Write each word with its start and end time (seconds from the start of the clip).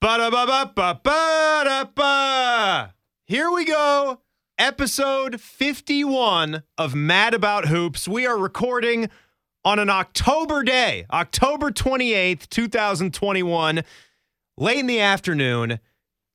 Ba-da-ba-ba-ba-ba-da-ba. 0.00 2.94
Here 3.26 3.50
we 3.50 3.64
go. 3.64 4.20
Episode 4.56 5.40
51 5.40 6.62
of 6.78 6.94
Mad 6.94 7.34
About 7.34 7.66
Hoops. 7.66 8.06
We 8.06 8.24
are 8.24 8.38
recording 8.38 9.10
on 9.64 9.80
an 9.80 9.90
October 9.90 10.62
day, 10.62 11.04
October 11.10 11.72
28th, 11.72 12.48
2021, 12.48 13.82
late 14.56 14.78
in 14.78 14.86
the 14.86 15.00
afternoon. 15.00 15.80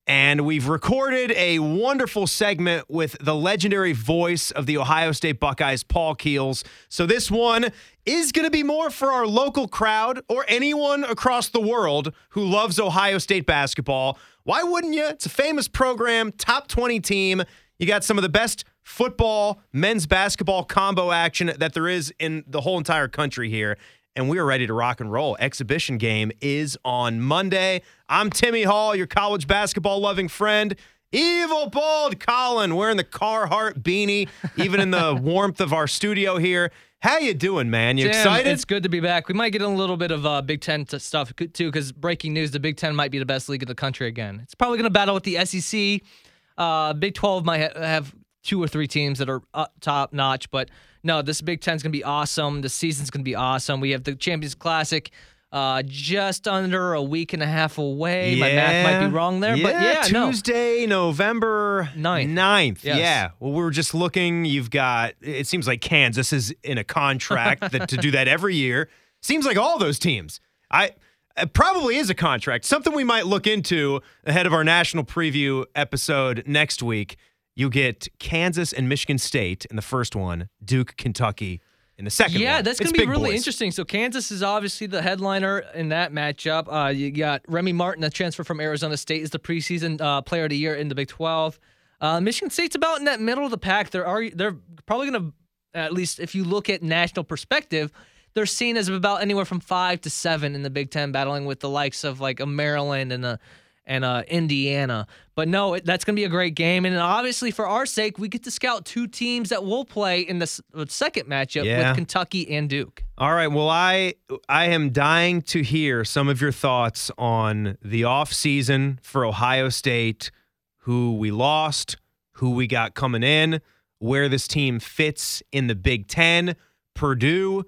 And 0.05 0.41
we've 0.41 0.67
recorded 0.67 1.31
a 1.31 1.59
wonderful 1.59 2.27
segment 2.27 2.89
with 2.89 3.15
the 3.21 3.33
legendary 3.33 3.93
voice 3.93 4.51
of 4.51 4.65
the 4.65 4.77
Ohio 4.77 5.13
State 5.13 5.39
Buckeyes, 5.39 5.81
Paul 5.81 6.13
Keels. 6.13 6.65
So 6.89 7.05
this 7.05 7.31
one 7.31 7.71
is 8.05 8.33
going 8.33 8.43
to 8.43 8.51
be 8.51 8.63
more 8.63 8.89
for 8.89 9.11
our 9.11 9.25
local 9.25 9.65
crowd 9.65 10.21
or 10.27 10.43
anyone 10.49 11.05
across 11.05 11.47
the 11.47 11.61
world 11.61 12.13
who 12.29 12.43
loves 12.43 12.81
Ohio 12.81 13.17
State 13.17 13.45
basketball. 13.45 14.17
Why 14.43 14.61
wouldn't 14.63 14.93
you? 14.93 15.07
It's 15.07 15.25
a 15.25 15.29
famous 15.29 15.69
program, 15.69 16.33
top 16.33 16.67
20 16.67 16.99
team. 16.99 17.43
You 17.79 17.87
got 17.87 18.03
some 18.03 18.17
of 18.17 18.23
the 18.23 18.29
best 18.29 18.65
football, 18.81 19.61
men's 19.71 20.05
basketball 20.05 20.65
combo 20.65 21.11
action 21.11 21.53
that 21.59 21.73
there 21.73 21.87
is 21.87 22.13
in 22.19 22.43
the 22.45 22.59
whole 22.59 22.77
entire 22.77 23.07
country 23.07 23.49
here 23.49 23.77
and 24.15 24.29
we 24.29 24.37
are 24.37 24.45
ready 24.45 24.67
to 24.67 24.73
rock 24.73 24.99
and 25.01 25.11
roll. 25.11 25.35
Exhibition 25.39 25.97
game 25.97 26.31
is 26.41 26.77
on 26.85 27.19
Monday. 27.19 27.81
I'm 28.13 28.29
Timmy 28.29 28.61
Hall, 28.61 28.95
your 28.95 29.07
college 29.07 29.47
basketball 29.47 29.99
loving 29.99 30.27
friend. 30.27 30.75
Evil 31.11 31.71
bald 31.71 32.19
Colin 32.19 32.75
wearing 32.75 32.97
the 32.97 33.03
Carhartt 33.03 33.81
beanie, 33.81 34.29
even 34.55 34.79
in 34.79 34.91
the 34.91 35.15
warmth 35.21 35.59
of 35.59 35.73
our 35.73 35.87
studio 35.87 36.37
here. 36.37 36.71
How 36.99 37.17
you 37.17 37.33
doing, 37.33 37.71
man? 37.71 37.97
You 37.97 38.03
Tim, 38.03 38.11
excited? 38.11 38.51
It's 38.51 38.65
good 38.65 38.83
to 38.83 38.89
be 38.89 38.99
back. 38.99 39.27
We 39.29 39.33
might 39.33 39.49
get 39.49 39.63
a 39.63 39.67
little 39.67 39.97
bit 39.97 40.11
of 40.11 40.27
uh, 40.27 40.43
Big 40.43 40.61
Ten 40.61 40.87
stuff 40.87 41.33
too, 41.35 41.71
because 41.71 41.91
breaking 41.91 42.35
news: 42.35 42.51
the 42.51 42.59
Big 42.59 42.77
Ten 42.77 42.95
might 42.95 43.09
be 43.09 43.17
the 43.17 43.25
best 43.25 43.49
league 43.49 43.63
in 43.63 43.67
the 43.67 43.73
country 43.73 44.05
again. 44.05 44.41
It's 44.43 44.53
probably 44.53 44.77
going 44.77 44.85
to 44.85 44.91
battle 44.91 45.15
with 45.15 45.23
the 45.23 45.43
SEC. 45.43 46.07
Uh, 46.55 46.93
Big 46.93 47.15
Twelve 47.15 47.43
might 47.43 47.61
ha- 47.61 47.81
have 47.81 48.13
two 48.43 48.61
or 48.61 48.67
three 48.67 48.87
teams 48.87 49.17
that 49.17 49.27
are 49.27 49.41
top 49.81 50.13
notch, 50.13 50.51
but 50.51 50.69
no, 51.01 51.23
this 51.23 51.41
Big 51.41 51.61
Ten's 51.61 51.81
gonna 51.81 51.91
be 51.91 52.03
awesome. 52.03 52.61
The 52.61 52.69
season's 52.69 53.09
gonna 53.09 53.23
be 53.23 53.33
awesome. 53.33 53.81
We 53.81 53.89
have 53.89 54.03
the 54.03 54.13
Champions 54.13 54.53
Classic. 54.53 55.09
Uh, 55.53 55.83
just 55.85 56.47
under 56.47 56.93
a 56.93 57.01
week 57.03 57.31
and 57.33 57.43
a 57.43 57.45
half 57.45 57.77
away. 57.77 58.35
My 58.39 58.53
math 58.53 58.83
might 58.83 59.07
be 59.07 59.13
wrong 59.13 59.39
there, 59.39 59.55
but 59.55 59.75
yeah, 59.75 60.07
no. 60.11 60.31
Tuesday, 60.31 60.87
November 60.87 61.91
9th. 61.95 62.33
9th. 62.33 62.83
Yes. 62.83 62.97
Yeah. 62.97 63.29
Well, 63.39 63.51
we 63.51 63.61
were 63.61 63.69
just 63.69 63.93
looking. 63.93 64.45
You've 64.45 64.71
got, 64.71 65.13
it 65.21 65.45
seems 65.45 65.67
like 65.67 65.79
Kansas 65.79 66.33
is 66.33 66.55
in 66.63 66.79
a 66.79 66.83
contract 66.83 67.71
that 67.71 67.87
to 67.89 67.97
do 67.97 68.09
that 68.09 68.27
every 68.27 68.55
year. 68.55 68.89
Seems 69.21 69.45
like 69.45 69.55
all 69.55 69.77
those 69.77 69.99
teams. 69.99 70.39
I 70.71 70.93
it 71.37 71.53
probably 71.53 71.97
is 71.97 72.09
a 72.09 72.15
contract. 72.15 72.65
Something 72.65 72.95
we 72.95 73.03
might 73.03 73.27
look 73.27 73.45
into 73.45 74.01
ahead 74.23 74.47
of 74.47 74.53
our 74.53 74.63
national 74.63 75.03
preview 75.03 75.65
episode 75.75 76.43
next 76.47 76.81
week. 76.81 77.17
You 77.55 77.69
get 77.69 78.07
Kansas 78.17 78.73
and 78.73 78.89
Michigan 78.89 79.19
State 79.19 79.65
in 79.65 79.75
the 79.75 79.83
first 79.83 80.15
one, 80.15 80.49
Duke, 80.65 80.97
Kentucky 80.97 81.61
in 81.97 82.05
the 82.05 82.11
second 82.11 82.39
Yeah, 82.41 82.55
one. 82.55 82.63
that's 82.65 82.79
going 82.79 82.91
to 82.91 82.99
be 82.99 83.05
really 83.05 83.31
boys. 83.31 83.37
interesting. 83.37 83.71
So 83.71 83.85
Kansas 83.85 84.31
is 84.31 84.41
obviously 84.43 84.87
the 84.87 85.01
headliner 85.01 85.59
in 85.75 85.89
that 85.89 86.11
matchup. 86.11 86.65
Uh, 86.71 86.89
you 86.89 87.11
got 87.11 87.41
Remy 87.47 87.73
Martin, 87.73 88.03
a 88.03 88.09
transfer 88.09 88.43
from 88.43 88.59
Arizona 88.59 88.97
State, 88.97 89.21
is 89.21 89.29
the 89.29 89.39
preseason 89.39 90.01
uh, 90.01 90.21
player 90.21 90.45
of 90.45 90.49
the 90.49 90.57
year 90.57 90.75
in 90.75 90.87
the 90.87 90.95
Big 90.95 91.07
12. 91.07 91.59
Uh, 92.01 92.19
Michigan 92.19 92.49
State's 92.49 92.75
about 92.75 92.99
in 92.99 93.05
that 93.05 93.21
middle 93.21 93.45
of 93.45 93.51
the 93.51 93.57
pack. 93.57 93.91
They're 93.91 94.05
are 94.05 94.29
they're 94.29 94.57
probably 94.85 95.09
going 95.11 95.31
to 95.31 95.33
at 95.79 95.93
least 95.93 96.19
if 96.19 96.35
you 96.35 96.43
look 96.43 96.69
at 96.69 96.83
national 96.83 97.23
perspective, 97.23 97.91
they're 98.33 98.45
seen 98.45 98.75
as 98.77 98.89
about 98.89 99.21
anywhere 99.21 99.45
from 99.45 99.59
five 99.59 100.01
to 100.01 100.09
seven 100.09 100.55
in 100.55 100.63
the 100.63 100.69
Big 100.69 100.91
Ten, 100.91 101.11
battling 101.11 101.45
with 101.45 101.59
the 101.61 101.69
likes 101.69 102.03
of 102.03 102.19
like 102.19 102.39
a 102.39 102.45
Maryland 102.45 103.11
and 103.13 103.23
a 103.25 103.39
and 103.85 104.05
uh, 104.05 104.23
Indiana. 104.27 105.07
But 105.35 105.47
no, 105.47 105.73
it, 105.73 105.85
that's 105.85 106.05
going 106.05 106.15
to 106.15 106.19
be 106.19 106.23
a 106.25 106.29
great 106.29 106.55
game. 106.55 106.85
And 106.85 106.95
obviously, 106.97 107.51
for 107.51 107.67
our 107.67 107.85
sake, 107.85 108.17
we 108.19 108.27
get 108.27 108.43
to 108.43 108.51
scout 108.51 108.85
two 108.85 109.07
teams 109.07 109.49
that 109.49 109.63
will 109.63 109.83
play 109.85 110.21
in 110.21 110.39
the 110.39 110.43
s- 110.43 110.61
second 110.87 111.27
matchup 111.27 111.65
Yeah. 111.65 111.89
with 111.89 111.97
Kentucky 111.97 112.49
and 112.55 112.69
Duke. 112.69 113.03
All 113.17 113.33
right. 113.33 113.47
Well, 113.47 113.69
I 113.69 114.13
I 114.47 114.65
am 114.65 114.91
dying 114.91 115.41
to 115.43 115.61
hear 115.63 116.03
some 116.05 116.27
of 116.27 116.39
your 116.41 116.51
thoughts 116.51 117.11
on 117.17 117.77
the 117.81 118.01
offseason 118.03 119.03
for 119.03 119.25
Ohio 119.25 119.69
State, 119.69 120.31
who 120.79 121.15
we 121.15 121.31
lost, 121.31 121.97
who 122.33 122.51
we 122.51 122.67
got 122.67 122.93
coming 122.93 123.23
in, 123.23 123.59
where 123.99 124.27
this 124.29 124.47
team 124.47 124.79
fits 124.79 125.41
in 125.51 125.67
the 125.67 125.75
Big 125.75 126.07
Ten. 126.07 126.55
Purdue, 126.95 127.63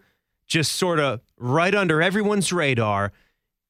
just 0.47 0.73
sort 0.73 0.99
of 0.99 1.19
right 1.37 1.73
under 1.73 1.99
everyone's 2.01 2.53
radar, 2.53 3.11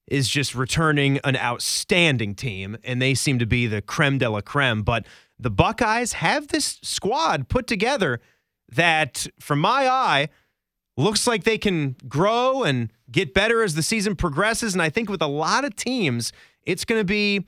is 0.07 0.29
just 0.29 0.53
returning 0.53 1.19
an 1.23 1.35
outstanding 1.37 2.35
team, 2.35 2.77
and 2.83 3.01
they 3.01 3.13
seem 3.13 3.39
to 3.39 3.45
be 3.45 3.67
the 3.67 3.81
creme 3.81 4.17
de 4.17 4.29
la 4.29 4.41
creme. 4.41 4.83
But 4.83 5.05
the 5.39 5.49
Buckeyes 5.49 6.13
have 6.13 6.49
this 6.49 6.79
squad 6.83 7.49
put 7.49 7.67
together 7.67 8.21
that, 8.71 9.27
from 9.39 9.59
my 9.59 9.87
eye, 9.87 10.29
looks 10.97 11.27
like 11.27 11.43
they 11.43 11.57
can 11.57 11.95
grow 12.07 12.63
and 12.63 12.91
get 13.11 13.33
better 13.33 13.63
as 13.63 13.75
the 13.75 13.83
season 13.83 14.15
progresses. 14.15 14.73
And 14.73 14.81
I 14.81 14.89
think 14.89 15.09
with 15.09 15.21
a 15.21 15.27
lot 15.27 15.65
of 15.65 15.75
teams, 15.75 16.31
it's 16.63 16.85
going 16.85 17.01
to 17.01 17.05
be 17.05 17.45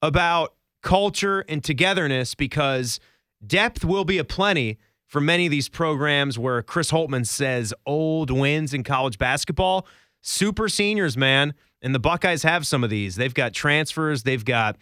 about 0.00 0.54
culture 0.82 1.44
and 1.48 1.62
togetherness 1.62 2.34
because 2.34 3.00
depth 3.46 3.84
will 3.84 4.04
be 4.04 4.18
aplenty 4.18 4.78
for 5.06 5.20
many 5.20 5.46
of 5.46 5.50
these 5.50 5.68
programs 5.68 6.38
where 6.38 6.62
Chris 6.62 6.90
Holtmann 6.90 7.26
says 7.26 7.74
old 7.86 8.30
wins 8.30 8.74
in 8.74 8.84
college 8.84 9.18
basketball. 9.18 9.86
Super 10.20 10.68
seniors, 10.68 11.16
man. 11.16 11.54
And 11.80 11.94
the 11.94 12.00
Buckeyes 12.00 12.42
have 12.42 12.66
some 12.66 12.82
of 12.82 12.90
these. 12.90 13.16
They've 13.16 13.34
got 13.34 13.52
transfers, 13.52 14.24
they've 14.24 14.44
got 14.44 14.76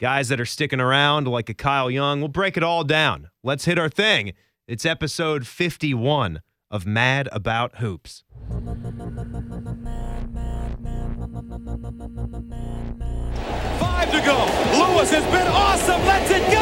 guys 0.00 0.28
that 0.28 0.40
are 0.40 0.46
sticking 0.46 0.80
around 0.80 1.28
like 1.28 1.48
a 1.48 1.54
Kyle 1.54 1.90
Young. 1.90 2.20
We'll 2.20 2.28
break 2.28 2.56
it 2.56 2.62
all 2.62 2.84
down. 2.84 3.28
Let's 3.42 3.64
hit 3.64 3.78
our 3.78 3.88
thing. 3.88 4.32
It's 4.66 4.86
episode 4.86 5.46
51 5.46 6.40
of 6.70 6.86
Mad 6.86 7.28
About 7.32 7.76
Hoops. 7.78 8.24
Five 13.78 14.10
to 14.12 14.20
go. 14.20 14.36
Lewis 14.78 15.10
has 15.10 15.24
been 15.32 15.48
awesome. 15.48 16.04
Let's 16.06 16.30
it 16.30 16.52
go. 16.52 16.57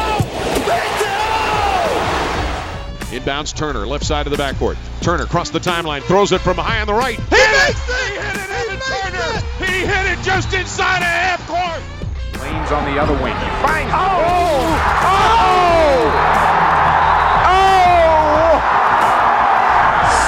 Inbounds 3.16 3.54
Turner, 3.54 3.87
left 3.87 4.04
side 4.04 4.27
of 4.27 4.31
the 4.37 4.43
backcourt. 4.43 4.77
Turner 5.00 5.25
crossed 5.25 5.54
the 5.54 5.59
timeline, 5.59 6.03
throws 6.03 6.32
it 6.32 6.43
from 6.43 6.59
high 6.59 6.81
on 6.81 6.87
the 6.87 6.93
right. 6.93 7.16
He 7.16 7.22
makes 7.22 7.88
it! 7.88 7.94
He 8.04 8.12
hit 8.21 8.37
it, 8.37 8.50
Evan 8.50 8.78
Turner! 8.84 9.41
He 9.65 9.87
hit 9.87 10.04
it 10.12 10.21
just 10.22 10.53
inside 10.53 10.99
of 10.99 11.04
half 11.04 11.41
court! 11.49 11.81
Lane's 12.43 12.71
on 12.72 12.84
the 12.84 13.00
other 13.00 13.15
wing. 13.15 13.34
He 13.34 13.49
finds. 13.65 13.91
Oh! 13.94 13.97
oh! 13.97 15.00
Oh! 15.00 16.12
Oh! 17.49 18.60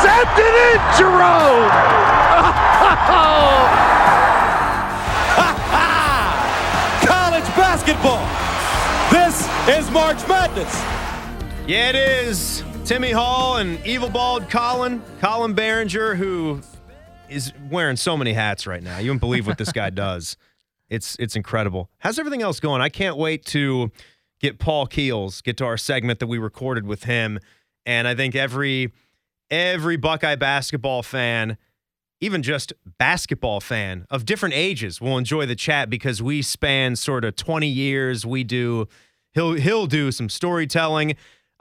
Sent 0.00 0.32
it 0.38 0.54
in, 0.72 0.80
Jerome! 0.96 1.68
College 7.04 7.44
basketball. 7.54 8.24
This 9.12 9.46
is 9.68 9.90
March 9.90 10.26
Madness. 10.26 10.74
Yeah, 11.66 11.90
it 11.90 11.96
is. 11.96 12.62
Timmy 12.88 13.10
Hall 13.10 13.58
and 13.58 13.78
Evil 13.86 14.08
Bald 14.08 14.48
Colin, 14.48 15.02
Colin 15.20 15.54
Behringer, 15.54 16.16
who 16.16 16.62
is 17.28 17.52
wearing 17.70 17.96
so 17.96 18.16
many 18.16 18.32
hats 18.32 18.66
right 18.66 18.82
now. 18.82 18.96
You 18.96 19.10
wouldn't 19.10 19.20
believe 19.20 19.46
what 19.46 19.58
this 19.58 19.72
guy 19.72 19.90
does. 20.06 20.38
It's 20.88 21.14
it's 21.20 21.36
incredible. 21.36 21.90
How's 21.98 22.18
everything 22.18 22.40
else 22.40 22.60
going? 22.60 22.80
I 22.80 22.88
can't 22.88 23.18
wait 23.18 23.44
to 23.46 23.92
get 24.40 24.58
Paul 24.58 24.86
Keels, 24.86 25.42
get 25.42 25.58
to 25.58 25.66
our 25.66 25.76
segment 25.76 26.18
that 26.20 26.28
we 26.28 26.38
recorded 26.38 26.86
with 26.86 27.04
him. 27.04 27.40
And 27.84 28.08
I 28.08 28.14
think 28.14 28.34
every 28.34 28.94
every 29.50 29.98
Buckeye 29.98 30.36
basketball 30.36 31.02
fan, 31.02 31.58
even 32.22 32.42
just 32.42 32.72
basketball 32.96 33.60
fan 33.60 34.06
of 34.08 34.24
different 34.24 34.54
ages, 34.54 34.98
will 34.98 35.18
enjoy 35.18 35.44
the 35.44 35.56
chat 35.56 35.90
because 35.90 36.22
we 36.22 36.40
span 36.40 36.96
sort 36.96 37.26
of 37.26 37.36
20 37.36 37.68
years. 37.68 38.24
We 38.24 38.44
do 38.44 38.88
he'll 39.34 39.52
he'll 39.52 39.86
do 39.86 40.10
some 40.10 40.30
storytelling. 40.30 41.16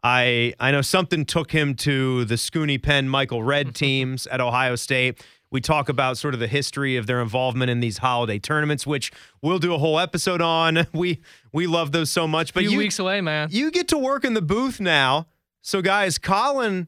I 0.07 0.53
I 0.59 0.71
know 0.71 0.81
something 0.81 1.25
took 1.25 1.51
him 1.51 1.75
to 1.75 2.23
the 2.23 2.35
Scoonie 2.35 2.81
Penn 2.81 3.09
Michael 3.09 3.43
Redd 3.43 3.67
mm-hmm. 3.67 3.73
teams 3.73 4.27
at 4.27 4.39
Ohio 4.39 4.75
State. 4.75 5.21
We 5.51 5.59
talk 5.59 5.89
about 5.89 6.17
sort 6.17 6.33
of 6.33 6.39
the 6.39 6.47
history 6.47 6.95
of 6.95 7.07
their 7.07 7.21
involvement 7.21 7.69
in 7.69 7.81
these 7.81 7.97
holiday 7.97 8.39
tournaments, 8.39 8.87
which 8.87 9.11
we'll 9.41 9.59
do 9.59 9.73
a 9.73 9.77
whole 9.77 9.99
episode 9.99 10.41
on. 10.41 10.87
We 10.93 11.21
we 11.51 11.67
love 11.67 11.91
those 11.91 12.09
so 12.09 12.25
much. 12.25 12.53
But 12.53 12.61
few 12.61 12.71
you, 12.71 12.77
weeks 12.77 12.99
away, 12.99 13.19
man. 13.19 13.49
you 13.51 13.69
get 13.69 13.89
to 13.89 13.97
work 13.97 14.23
in 14.23 14.33
the 14.33 14.41
booth 14.41 14.79
now. 14.79 15.27
So, 15.61 15.81
guys, 15.81 16.17
Colin 16.17 16.87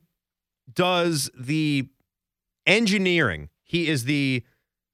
does 0.73 1.29
the 1.37 1.89
engineering. 2.65 3.49
He 3.63 3.89
is 3.89 4.05
the 4.05 4.43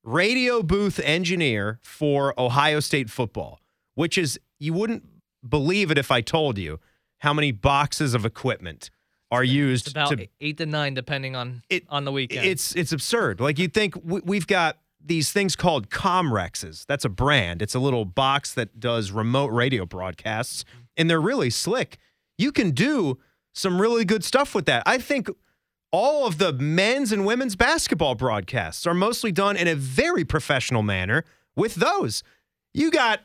radio 0.03 0.63
booth 0.63 0.99
engineer 1.03 1.79
for 1.83 2.33
Ohio 2.39 2.79
State 2.79 3.09
football, 3.11 3.59
which 3.93 4.17
is, 4.17 4.39
you 4.57 4.73
wouldn't 4.73 5.03
believe 5.47 5.91
it 5.91 5.97
if 5.97 6.11
I 6.11 6.21
told 6.21 6.57
you 6.57 6.79
how 7.19 7.33
many 7.33 7.51
boxes 7.51 8.13
of 8.13 8.25
equipment 8.25 8.89
are 9.31 9.43
used 9.43 9.91
About 9.91 10.17
to 10.17 10.27
eight 10.39 10.57
to 10.57 10.65
nine, 10.65 10.93
depending 10.93 11.35
on 11.35 11.63
It- 11.69 11.85
on 11.89 12.05
the 12.05 12.11
weekend. 12.11 12.45
it's 12.45 12.75
it's 12.75 12.91
absurd. 12.91 13.39
Like 13.39 13.57
you 13.59 13.67
think 13.67 13.95
we, 14.03 14.21
we've 14.23 14.47
got 14.47 14.77
these 15.03 15.31
things 15.31 15.55
called 15.55 15.89
Comrexes. 15.89 16.85
That's 16.85 17.05
a 17.05 17.09
brand. 17.09 17.61
It's 17.61 17.75
a 17.75 17.79
little 17.79 18.05
box 18.05 18.53
that 18.53 18.79
does 18.79 19.11
remote 19.11 19.51
radio 19.51 19.85
broadcasts, 19.85 20.63
mm-hmm. 20.63 20.79
and 20.97 21.09
they're 21.09 21.21
really 21.21 21.49
slick. 21.49 21.97
You 22.37 22.51
can 22.51 22.71
do 22.71 23.19
some 23.53 23.81
really 23.81 24.05
good 24.05 24.23
stuff 24.23 24.53
with 24.53 24.65
that. 24.65 24.83
I 24.85 24.97
think 24.97 25.29
all 25.91 26.27
of 26.27 26.37
the 26.39 26.51
men's 26.51 27.11
and 27.11 27.25
women's 27.25 27.55
basketball 27.55 28.15
broadcasts 28.15 28.85
are 28.85 28.93
mostly 28.93 29.31
done 29.31 29.55
in 29.55 29.67
a 29.67 29.75
very 29.75 30.25
professional 30.25 30.83
manner 30.83 31.23
with 31.55 31.75
those. 31.75 32.21
You 32.73 32.91
got 32.91 33.21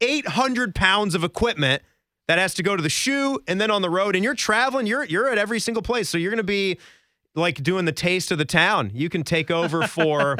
800 0.00 0.74
pounds 0.74 1.14
of 1.14 1.24
equipment 1.24 1.82
that 2.30 2.38
has 2.38 2.54
to 2.54 2.62
go 2.62 2.76
to 2.76 2.82
the 2.82 2.88
shoe 2.88 3.40
and 3.48 3.60
then 3.60 3.70
on 3.72 3.82
the 3.82 3.90
road 3.90 4.14
and 4.14 4.22
you're 4.24 4.34
traveling 4.34 4.86
you're 4.86 5.04
you're 5.04 5.28
at 5.28 5.36
every 5.36 5.58
single 5.58 5.82
place 5.82 6.08
so 6.08 6.16
you're 6.16 6.30
going 6.30 6.36
to 6.38 6.44
be 6.44 6.78
like 7.34 7.60
doing 7.62 7.84
the 7.86 7.92
taste 7.92 8.30
of 8.30 8.38
the 8.38 8.44
town 8.44 8.90
you 8.94 9.08
can 9.08 9.24
take 9.24 9.50
over 9.50 9.86
for 9.86 10.36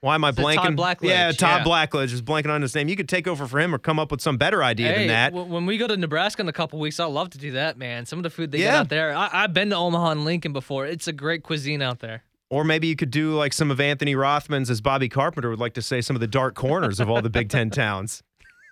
why 0.00 0.14
am 0.14 0.24
I 0.24 0.30
Todd 0.30 0.44
blanking? 0.44 0.76
Blackledge, 0.76 1.08
yeah, 1.08 1.32
Todd 1.32 1.62
yeah. 1.62 1.86
Blackledge 1.86 2.12
is 2.12 2.22
blanking 2.22 2.50
on 2.50 2.62
his 2.62 2.74
name. 2.74 2.86
You 2.88 2.96
could 2.96 3.08
take 3.08 3.26
over 3.26 3.46
for 3.46 3.58
him 3.58 3.74
or 3.74 3.78
come 3.78 3.98
up 3.98 4.10
with 4.10 4.20
some 4.20 4.36
better 4.36 4.62
idea 4.62 4.92
Hey, 4.92 4.98
than 4.98 5.08
that. 5.08 5.32
w- 5.32 5.50
when 5.52 5.66
we 5.66 5.78
go 5.78 5.86
to 5.86 5.96
Nebraska 5.96 6.42
in 6.42 6.48
a 6.48 6.52
couple 6.52 6.78
weeks, 6.78 7.00
I'd 7.00 7.06
love 7.06 7.30
to 7.30 7.38
do 7.38 7.52
that, 7.52 7.76
man. 7.78 8.04
Some 8.06 8.18
of 8.18 8.22
the 8.22 8.30
food 8.30 8.52
they 8.52 8.58
Yeah. 8.62 8.78
out 8.80 8.88
there. 8.90 9.14
I, 9.16 9.28
I've 9.32 9.52
been 9.54 9.70
to 9.70 9.76
Omaha 9.76 10.10
and 10.12 10.24
Lincoln 10.24 10.52
before. 10.52 10.86
It's 10.86 11.08
a 11.08 11.12
great 11.12 11.42
cuisine 11.42 11.82
out 11.82 12.00
there. 12.00 12.22
Or 12.50 12.62
maybe 12.62 12.86
you 12.86 12.94
could 12.94 13.10
do 13.10 13.34
like 13.34 13.52
some 13.54 13.70
of 13.70 13.80
Anthony 13.80 14.14
Rothman's, 14.14 14.70
as 14.70 14.80
Bobby 14.82 15.08
Carpenter 15.08 15.48
would 15.50 15.58
like 15.58 15.74
to 15.74 15.82
say, 15.82 16.00
some 16.02 16.14
of 16.14 16.20
the 16.20 16.28
dark 16.28 16.54
corners 16.54 17.00
of 17.00 17.08
all 17.10 17.20
the 17.22 17.30
Big 17.30 17.48
Ten 17.48 17.70
towns. 17.70 18.22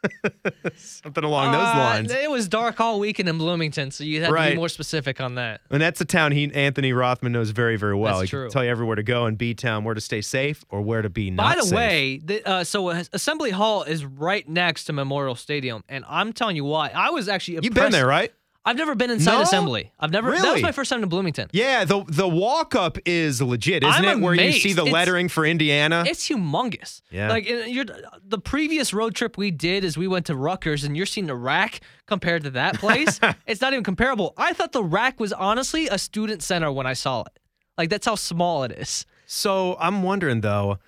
Something 0.76 1.24
along 1.24 1.52
those 1.52 1.66
Uh, 1.66 1.78
lines. 1.78 2.12
It 2.12 2.30
was 2.30 2.48
dark 2.48 2.80
all 2.80 2.98
weekend 3.00 3.28
in 3.28 3.38
Bloomington, 3.38 3.90
so 3.90 4.04
you 4.04 4.22
had 4.22 4.30
to 4.30 4.50
be 4.50 4.56
more 4.56 4.68
specific 4.68 5.20
on 5.20 5.36
that. 5.36 5.60
And 5.70 5.80
that's 5.80 6.00
a 6.00 6.04
town 6.04 6.32
he 6.32 6.52
Anthony 6.54 6.92
Rothman 6.92 7.32
knows 7.32 7.50
very, 7.50 7.76
very 7.76 7.94
well. 7.94 8.18
That's 8.18 8.30
he 8.30 8.36
true. 8.36 8.44
can 8.44 8.50
tell 8.52 8.64
you 8.64 8.70
everywhere 8.70 8.96
to 8.96 9.02
go 9.02 9.26
in 9.26 9.36
B 9.36 9.54
Town, 9.54 9.84
where 9.84 9.94
to 9.94 10.00
stay 10.00 10.20
safe 10.20 10.64
or 10.68 10.80
where 10.82 11.02
to 11.02 11.10
be 11.10 11.30
not 11.30 11.54
By 11.54 11.60
the 11.60 11.66
safe. 11.66 11.76
way, 11.76 12.20
the, 12.24 12.48
uh, 12.48 12.64
so 12.64 12.88
uh, 12.88 13.04
Assembly 13.12 13.50
Hall 13.50 13.82
is 13.82 14.04
right 14.04 14.48
next 14.48 14.84
to 14.84 14.92
Memorial 14.92 15.34
Stadium, 15.34 15.84
and 15.88 16.04
I'm 16.08 16.32
telling 16.32 16.56
you 16.56 16.64
why. 16.64 16.90
I 16.94 17.10
was 17.10 17.28
actually 17.28 17.60
you've 17.62 17.74
been 17.74 17.92
there, 17.92 18.06
right? 18.06 18.32
I've 18.66 18.76
never 18.76 18.94
been 18.94 19.10
inside 19.10 19.32
No? 19.34 19.42
Assembly. 19.42 19.92
I've 20.00 20.10
never. 20.10 20.30
That 20.30 20.52
was 20.54 20.62
my 20.62 20.72
first 20.72 20.88
time 20.90 21.02
to 21.02 21.06
Bloomington. 21.06 21.48
Yeah, 21.52 21.84
the 21.84 22.02
the 22.08 22.26
walk 22.26 22.74
up 22.74 22.96
is 23.04 23.42
legit, 23.42 23.82
isn't 23.84 24.04
I'm 24.04 24.18
it? 24.18 24.22
Where 24.22 24.34
you 24.34 24.52
see 24.52 24.72
the 24.72 24.82
It's- 24.82 24.92
lettering 24.92 25.28
for 25.28 25.44
Indiana. 25.44 26.04
It's 26.06 26.26
humongous. 26.28 27.02
Yeah. 27.10 27.28
Like 27.28 27.46
you're, 27.46 27.84
the 28.26 28.38
previous 28.38 28.94
road 28.94 29.14
trip 29.14 29.36
we 29.36 29.50
did 29.50 29.84
is 29.84 29.98
we 29.98 30.08
went 30.08 30.26
to 30.26 30.34
Rutgers, 30.36 30.82
and 30.82 30.96
you're 30.96 31.04
seeing 31.06 31.26
the 31.26 31.36
rack 31.36 31.80
compared 32.06 32.42
to 32.44 32.50
that 32.50 32.78
place. 32.78 33.20
it's 33.46 33.60
not 33.60 33.72
even 33.74 33.84
comparable. 33.84 34.32
I 34.38 34.54
thought 34.54 34.72
the 34.72 34.82
rack 34.84 35.20
was 35.20 35.32
honestly 35.34 35.86
a 35.88 35.98
student 35.98 36.42
center 36.42 36.72
when 36.72 36.86
I 36.86 36.94
saw 36.94 37.20
it. 37.22 37.38
Like 37.76 37.90
that's 37.90 38.06
how 38.06 38.14
small 38.14 38.62
it 38.64 38.72
is. 38.72 39.04
So 39.26 39.76
I'm 39.78 40.02
wondering 40.02 40.40
though, 40.40 40.78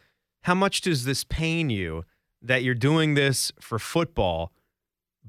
how 0.42 0.54
much 0.54 0.80
does 0.80 1.04
this 1.04 1.24
pain 1.24 1.68
you 1.68 2.04
that 2.40 2.62
you're 2.62 2.74
doing 2.74 3.14
this 3.14 3.50
for 3.60 3.78
football, 3.78 4.52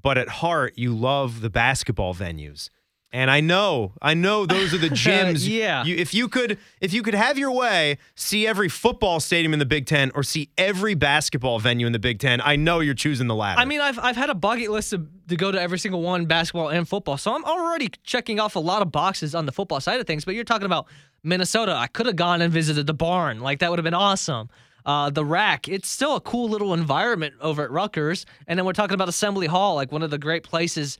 but 0.02 0.18
at 0.18 0.30
heart 0.30 0.74
you 0.76 0.96
love 0.96 1.42
the 1.42 1.50
basketball 1.50 2.14
venues? 2.14 2.70
And 3.14 3.32
I 3.32 3.40
know, 3.40 3.94
I 4.02 4.14
know 4.16 4.46
those 4.46 4.74
are 4.74 4.78
the 4.78 4.88
uh, 4.92 4.92
gyms. 4.92 5.48
Yeah. 5.48 5.86
You, 5.86 5.96
if 5.96 6.14
you 6.14 6.28
could, 6.28 6.58
if 6.82 6.94
you 6.94 7.02
could 7.02 7.14
have 7.14 7.38
your 7.38 7.52
way, 7.52 7.98
see 8.16 8.46
every 8.46 8.68
football 8.68 9.22
stadium 9.22 9.54
in 9.54 9.60
the 9.60 9.66
Big 9.66 9.86
Ten 9.86 10.12
or 10.14 10.24
see 10.24 10.50
every 10.58 10.94
basketball 10.94 11.60
venue 11.60 11.88
in 11.88 11.94
the 11.94 12.00
Big 12.00 12.20
Ten. 12.20 12.42
I 12.42 12.58
know 12.58 12.82
you're 12.82 12.94
choosing 12.94 13.28
the 13.28 13.36
latter. 13.36 13.62
I 13.62 13.66
mean, 13.66 13.80
I've 13.80 13.98
I've 13.98 14.18
had 14.18 14.30
a 14.30 14.36
bucket 14.36 14.72
list 14.72 14.90
to, 14.90 15.08
to 15.30 15.38
go 15.38 15.52
to 15.52 15.60
every 15.60 15.80
single 15.80 16.02
one, 16.02 16.26
basketball 16.26 16.70
and 16.70 16.88
football. 16.88 17.18
So 17.18 17.34
I'm 17.34 17.46
already 17.46 17.90
checking 18.04 18.42
off 18.42 18.58
a 18.58 18.60
lot 18.60 18.82
of 18.82 18.92
boxes 18.92 19.34
on 19.34 19.46
the 19.46 19.54
football 19.54 19.80
side 19.80 20.02
of 20.02 20.06
things. 20.06 20.26
But 20.26 20.36
you're 20.36 20.44
talking 20.44 20.66
about 20.66 20.88
Minnesota. 21.24 21.74
I 21.74 21.88
could 21.88 22.08
have 22.08 22.18
gone 22.18 22.42
and 22.42 22.52
visited 22.52 22.88
the 22.88 22.94
barn. 22.94 23.40
Like 23.40 23.60
that 23.60 23.70
would 23.70 23.80
have 23.80 23.86
been 23.86 23.94
awesome. 23.94 24.50
Uh, 24.88 25.10
the 25.12 25.24
rack. 25.25 25.68
It's 25.68 25.89
still 25.89 26.16
a 26.16 26.22
cool 26.22 26.48
little 26.50 26.74
environment 26.74 27.36
over 27.42 27.62
at 27.63 27.69
Rutgers. 27.72 28.25
And 28.48 28.57
then 28.57 28.66
we're 28.66 28.72
talking 28.74 28.95
about 28.95 29.10
Assembly 29.10 29.45
Hall, 29.45 29.75
like 29.75 29.92
one 29.92 30.01
of 30.01 30.10
the 30.10 30.18
great 30.18 30.44
places 30.44 30.98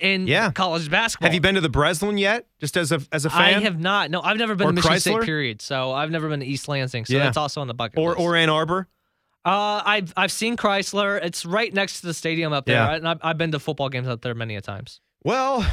in 0.00 0.26
Yeah. 0.26 0.50
college 0.50 0.90
basketball. 0.90 1.28
have 1.28 1.34
you 1.34 1.40
been 1.40 1.54
to 1.54 1.60
the 1.60 1.68
Breslin 1.68 2.18
yet? 2.18 2.46
Just 2.60 2.76
as 2.76 2.90
a 2.92 3.00
as 3.12 3.24
a 3.24 3.30
fan, 3.30 3.40
I 3.40 3.60
have 3.60 3.78
not. 3.80 4.10
No, 4.10 4.20
I've 4.20 4.36
never 4.38 4.54
been 4.56 4.66
Or 4.66 4.70
to 4.70 4.74
Michigan 4.74 4.96
Crisler? 4.96 5.00
State. 5.00 5.22
Period. 5.22 5.62
So 5.62 5.92
I've 5.92 6.10
never 6.10 6.28
been 6.28 6.40
to 6.40 6.46
East 6.46 6.66
Lansing. 6.68 7.04
So 7.04 7.12
Yeah. 7.14 7.20
that's 7.24 7.36
also 7.36 7.60
on 7.60 7.68
the 7.68 7.74
bucket 7.74 7.98
or 7.98 8.10
list. 8.10 8.20
or 8.20 8.34
Ann 8.36 8.48
Arbor. 8.50 8.88
Uh, 9.44 9.82
I've 9.86 10.12
I've 10.16 10.32
seen 10.32 10.56
Crisler. 10.56 11.22
It's 11.24 11.44
right 11.46 11.72
next 11.72 12.00
to 12.00 12.06
the 12.08 12.14
stadium 12.14 12.52
up 12.52 12.66
there, 12.66 12.74
Yeah. 12.76 12.94
and 12.96 13.08
I've, 13.08 13.18
I've 13.22 13.38
been 13.38 13.52
to 13.52 13.58
football 13.60 13.88
games 13.88 14.08
up 14.08 14.20
there 14.20 14.34
many 14.34 14.56
a 14.56 14.60
times. 14.60 15.00
Well, 15.24 15.64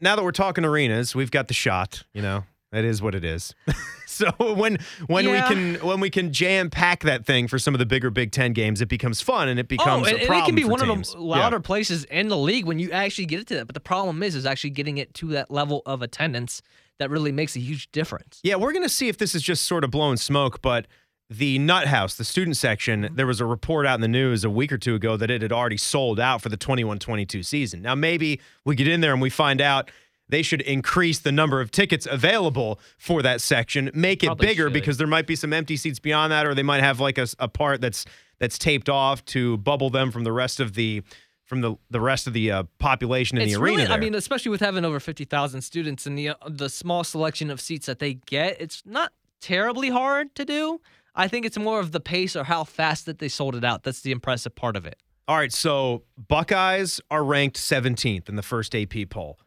now 0.00 0.16
that 0.16 0.22
we're 0.24 0.32
talking 0.32 0.64
arenas, 0.64 1.14
we've 1.14 1.30
got 1.30 1.46
the 1.48 1.54
Schott. 1.54 2.02
You 2.12 2.22
know, 2.22 2.44
that 2.74 2.84
is 2.84 3.00
what 3.00 3.14
it 3.14 3.24
is. 3.24 3.54
so 4.06 4.30
when 4.38 4.78
when 5.06 5.24
Yeah. 5.24 5.48
we 5.48 5.54
can 5.54 5.86
when 5.86 6.00
we 6.00 6.10
can 6.10 6.32
jam 6.32 6.70
pack 6.70 7.04
that 7.04 7.24
thing 7.24 7.46
for 7.48 7.58
some 7.58 7.74
of 7.74 7.78
the 7.78 7.86
bigger 7.86 8.10
Big 8.10 8.32
Ten 8.32 8.52
games, 8.52 8.80
it 8.80 8.88
becomes 8.88 9.20
fun 9.20 9.48
and 9.48 9.58
it 9.60 9.66
oh, 9.66 9.68
becomes 9.68 10.06
oh, 10.06 10.10
and, 10.10 10.18
a 10.18 10.24
and 10.24 10.34
it 10.34 10.44
can 10.44 10.54
be 10.54 10.64
one 10.64 10.80
teams. 10.80 11.10
of 11.14 11.20
the 11.20 11.24
louder 11.24 11.56
Yeah. 11.56 11.60
places 11.62 12.04
in 12.04 12.28
the 12.28 12.36
league 12.36 12.64
when 12.66 12.78
you 12.78 12.90
actually 12.90 13.26
get 13.26 13.40
it 13.40 13.46
to 13.48 13.54
that. 13.56 13.66
But 13.66 13.74
the 13.74 13.80
problem 13.80 14.22
is, 14.22 14.34
is 14.34 14.44
actually 14.44 14.70
getting 14.70 14.98
it 14.98 15.14
to 15.14 15.28
that 15.28 15.50
level 15.50 15.82
of 15.86 16.02
attendance 16.02 16.62
that 16.98 17.10
really 17.10 17.32
makes 17.32 17.56
a 17.56 17.60
huge 17.60 17.90
difference. 17.92 18.40
Yeah, 18.42 18.56
we're 18.56 18.72
gonna 18.72 18.88
see 18.88 19.08
if 19.08 19.18
this 19.18 19.34
is 19.34 19.42
just 19.42 19.64
sort 19.64 19.84
of 19.84 19.90
blowing 19.90 20.16
smoke, 20.16 20.60
but. 20.60 20.86
The 21.30 21.58
Nut 21.58 21.86
House, 21.86 22.16
the 22.16 22.24
student 22.24 22.54
section, 22.58 23.02
mm-hmm. 23.02 23.16
there 23.16 23.26
was 23.26 23.40
a 23.40 23.46
report 23.46 23.86
out 23.86 23.94
in 23.94 24.02
the 24.02 24.08
news 24.08 24.44
a 24.44 24.50
week 24.50 24.70
or 24.70 24.76
two 24.76 24.94
ago 24.94 25.16
that 25.16 25.30
it 25.30 25.40
had 25.40 25.52
already 25.52 25.78
sold 25.78 26.20
out 26.20 26.42
for 26.42 26.50
the 26.50 26.56
21 26.58 26.98
22 26.98 27.42
season. 27.42 27.80
Now, 27.80 27.94
maybe 27.94 28.40
we 28.66 28.76
get 28.76 28.86
in 28.86 29.00
there 29.00 29.12
and 29.12 29.22
we 29.22 29.30
find 29.30 29.62
out 29.62 29.90
they 30.28 30.42
should 30.42 30.60
increase 30.62 31.18
the 31.18 31.32
number 31.32 31.60
of 31.60 31.70
tickets 31.70 32.06
available 32.10 32.80
for 32.98 33.22
that 33.22 33.40
section, 33.40 33.90
make 33.94 34.22
it 34.22 34.26
Probably 34.26 34.46
bigger 34.46 34.66
should. 34.66 34.72
because 34.72 34.96
there 34.96 35.06
might 35.06 35.26
be 35.26 35.36
some 35.36 35.52
empty 35.52 35.76
seats 35.76 35.98
beyond 35.98 36.32
that, 36.32 36.46
or 36.46 36.54
they 36.54 36.62
might 36.62 36.82
have 36.82 37.00
like 37.00 37.18
a, 37.18 37.26
a 37.38 37.48
part 37.48 37.80
that's 37.80 38.04
that's 38.38 38.58
taped 38.58 38.88
off 38.88 39.24
to 39.26 39.56
bubble 39.58 39.90
them 39.90 40.10
from 40.10 40.24
the 40.24 40.32
rest 40.32 40.60
of 40.60 40.74
the 40.74 41.02
from 41.44 41.60
the 41.60 41.74
the 41.90 42.00
rest 42.00 42.26
of 42.26 42.32
the 42.32 42.50
uh, 42.50 42.62
population 42.78 43.36
in 43.36 43.44
it's 43.44 43.54
the 43.54 43.60
arena. 43.60 43.82
really, 43.82 43.88
I 43.88 43.98
mean, 43.98 44.14
especially 44.14 44.50
with 44.50 44.60
having 44.60 44.84
over 44.84 44.98
fifty 44.98 45.24
thousand 45.24 45.62
students 45.62 46.06
and 46.06 46.16
the 46.18 46.30
uh, 46.30 46.34
the 46.48 46.68
small 46.68 47.04
selection 47.04 47.50
of 47.50 47.60
seats 47.60 47.86
that 47.86 47.98
they 47.98 48.14
get, 48.14 48.60
it's 48.60 48.82
not 48.86 49.12
terribly 49.40 49.90
hard 49.90 50.34
to 50.36 50.44
do. 50.44 50.80
I 51.14 51.28
think 51.28 51.46
it's 51.46 51.58
more 51.58 51.78
of 51.78 51.92
the 51.92 52.00
pace 52.00 52.34
or 52.34 52.44
how 52.44 52.64
fast 52.64 53.06
that 53.06 53.18
they 53.18 53.28
sold 53.28 53.54
it 53.54 53.64
out. 53.64 53.84
That's 53.84 54.00
the 54.00 54.10
impressive 54.10 54.54
part 54.56 54.74
of 54.74 54.84
it. 54.84 54.98
All 55.28 55.36
right, 55.36 55.52
so 55.52 56.02
Buckeyes 56.28 57.00
are 57.10 57.24
ranked 57.24 57.56
17th 57.56 58.28
in 58.28 58.36
the 58.36 58.42
first 58.42 58.74
AP 58.74 59.08
poll. 59.08 59.38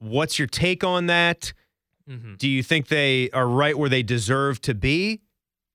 What's 0.00 0.38
your 0.38 0.48
take 0.48 0.82
on 0.82 1.06
that? 1.06 1.52
Mhm. 2.08 2.36
Do 2.38 2.48
you 2.48 2.62
think 2.62 2.88
they 2.88 3.30
are 3.30 3.46
right 3.46 3.78
where 3.78 3.88
they 3.88 4.02
deserve 4.02 4.60
to 4.62 4.74
be? 4.74 5.20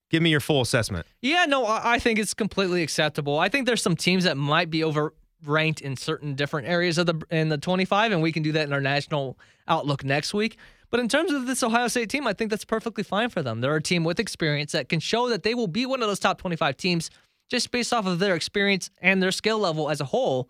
Give 0.10 0.22
me 0.22 0.30
your 0.30 0.40
full 0.40 0.62
assessment. 0.62 1.06
Yeah, 1.22 1.46
no, 1.46 1.66
I 1.66 1.94
I 1.96 2.00
think 2.00 2.20
it's 2.20 2.34
completely 2.34 2.84
acceptable. 2.84 3.40
I 3.40 3.50
think 3.50 3.66
there's 3.66 3.82
some 3.82 3.96
teams 3.96 4.24
that 4.26 4.36
might 4.38 4.70
be 4.70 4.82
overranked 4.82 5.82
in 5.82 5.96
certain 5.96 6.36
different 6.36 6.68
areas 6.68 6.98
of 6.98 7.06
the 7.06 7.22
in 7.32 7.50
the 7.50 7.58
25, 7.58 8.12
and 8.12 8.22
we 8.22 8.32
can 8.32 8.44
do 8.44 8.52
that 8.52 8.68
in 8.68 8.74
our 8.74 8.82
national 8.82 9.38
outlook 9.68 10.04
next 10.04 10.34
week. 10.34 10.58
But 10.92 11.00
in 11.00 11.08
terms 11.10 11.32
of 11.32 11.48
this 11.48 11.64
Ohio 11.64 11.88
State 11.88 12.10
team, 12.10 12.28
I 12.28 12.34
think 12.34 12.50
that's 12.52 12.66
perfectly 12.66 13.04
fine 13.04 13.30
for 13.30 13.42
them. 13.42 13.62
They're 13.62 13.76
a 13.76 13.82
team 13.82 14.04
with 14.04 14.20
experience 14.20 14.72
that 14.74 14.90
can 14.90 15.00
show 15.00 15.28
that 15.30 15.44
they 15.44 15.54
will 15.56 15.68
be 15.68 15.86
one 15.86 16.02
of 16.02 16.08
those 16.08 16.20
top 16.20 16.38
25 16.40 16.78
teams 16.78 17.10
just 17.50 17.72
based 17.72 17.92
off 17.94 18.06
of 18.06 18.20
their 18.20 18.36
experience 18.36 18.90
and 19.02 19.22
their 19.22 19.32
skill 19.32 19.60
level 19.60 19.90
as 19.90 20.00
a 20.02 20.06
whole. 20.06 20.50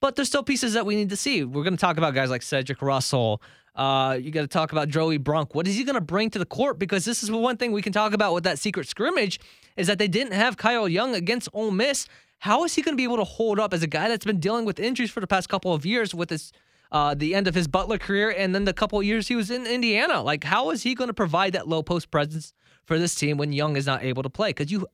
But 0.00 0.16
there's 0.16 0.28
still 0.28 0.42
pieces 0.42 0.74
that 0.74 0.86
we 0.86 0.94
need 0.94 1.10
to 1.10 1.16
see. 1.16 1.44
We're 1.44 1.64
going 1.64 1.76
to 1.76 1.80
talk 1.80 1.96
about 1.96 2.14
guys 2.14 2.30
like 2.30 2.42
Cedric 2.42 2.80
Russell. 2.82 3.42
Uh, 3.74 4.18
you 4.20 4.30
got 4.30 4.42
to 4.42 4.48
talk 4.48 4.72
about 4.72 4.88
Joey 4.88 5.18
Brunk. 5.18 5.54
What 5.54 5.66
is 5.66 5.76
he 5.76 5.84
going 5.84 5.94
to 5.94 6.00
bring 6.00 6.30
to 6.30 6.38
the 6.38 6.46
court? 6.46 6.78
Because 6.78 7.04
this 7.04 7.22
is 7.22 7.30
one 7.30 7.56
thing 7.56 7.72
we 7.72 7.82
can 7.82 7.92
talk 7.92 8.12
about 8.12 8.34
with 8.34 8.44
that 8.44 8.58
secret 8.58 8.88
scrimmage 8.88 9.40
is 9.76 9.86
that 9.86 9.98
they 9.98 10.08
didn't 10.08 10.32
have 10.32 10.56
Kyle 10.56 10.88
Young 10.88 11.14
against 11.14 11.48
Ole 11.52 11.70
Miss. 11.70 12.08
How 12.40 12.64
is 12.64 12.74
he 12.74 12.82
going 12.82 12.94
to 12.94 12.96
be 12.96 13.04
able 13.04 13.16
to 13.16 13.24
hold 13.24 13.58
up 13.58 13.72
as 13.72 13.82
a 13.82 13.86
guy 13.86 14.08
that's 14.08 14.24
been 14.24 14.40
dealing 14.40 14.64
with 14.64 14.78
injuries 14.78 15.10
for 15.10 15.20
the 15.20 15.26
past 15.26 15.48
couple 15.48 15.72
of 15.72 15.84
years 15.84 16.14
with 16.14 16.30
his 16.30 16.52
uh, 16.90 17.14
the 17.14 17.34
end 17.34 17.46
of 17.46 17.54
his 17.54 17.68
Butler 17.68 17.98
career 17.98 18.34
and 18.36 18.54
then 18.54 18.64
the 18.64 18.72
couple 18.72 18.98
of 18.98 19.04
years 19.04 19.28
he 19.28 19.36
was 19.36 19.50
in 19.50 19.66
Indiana? 19.66 20.22
Like, 20.22 20.44
how 20.44 20.70
is 20.70 20.82
he 20.82 20.94
going 20.94 21.08
to 21.08 21.14
provide 21.14 21.52
that 21.52 21.68
low 21.68 21.82
post 21.82 22.10
presence 22.10 22.52
for 22.84 22.98
this 22.98 23.14
team 23.14 23.36
when 23.36 23.52
Young 23.52 23.76
is 23.76 23.86
not 23.86 24.02
able 24.02 24.22
to 24.22 24.30
play? 24.30 24.50
Because 24.50 24.72
you 24.72 24.86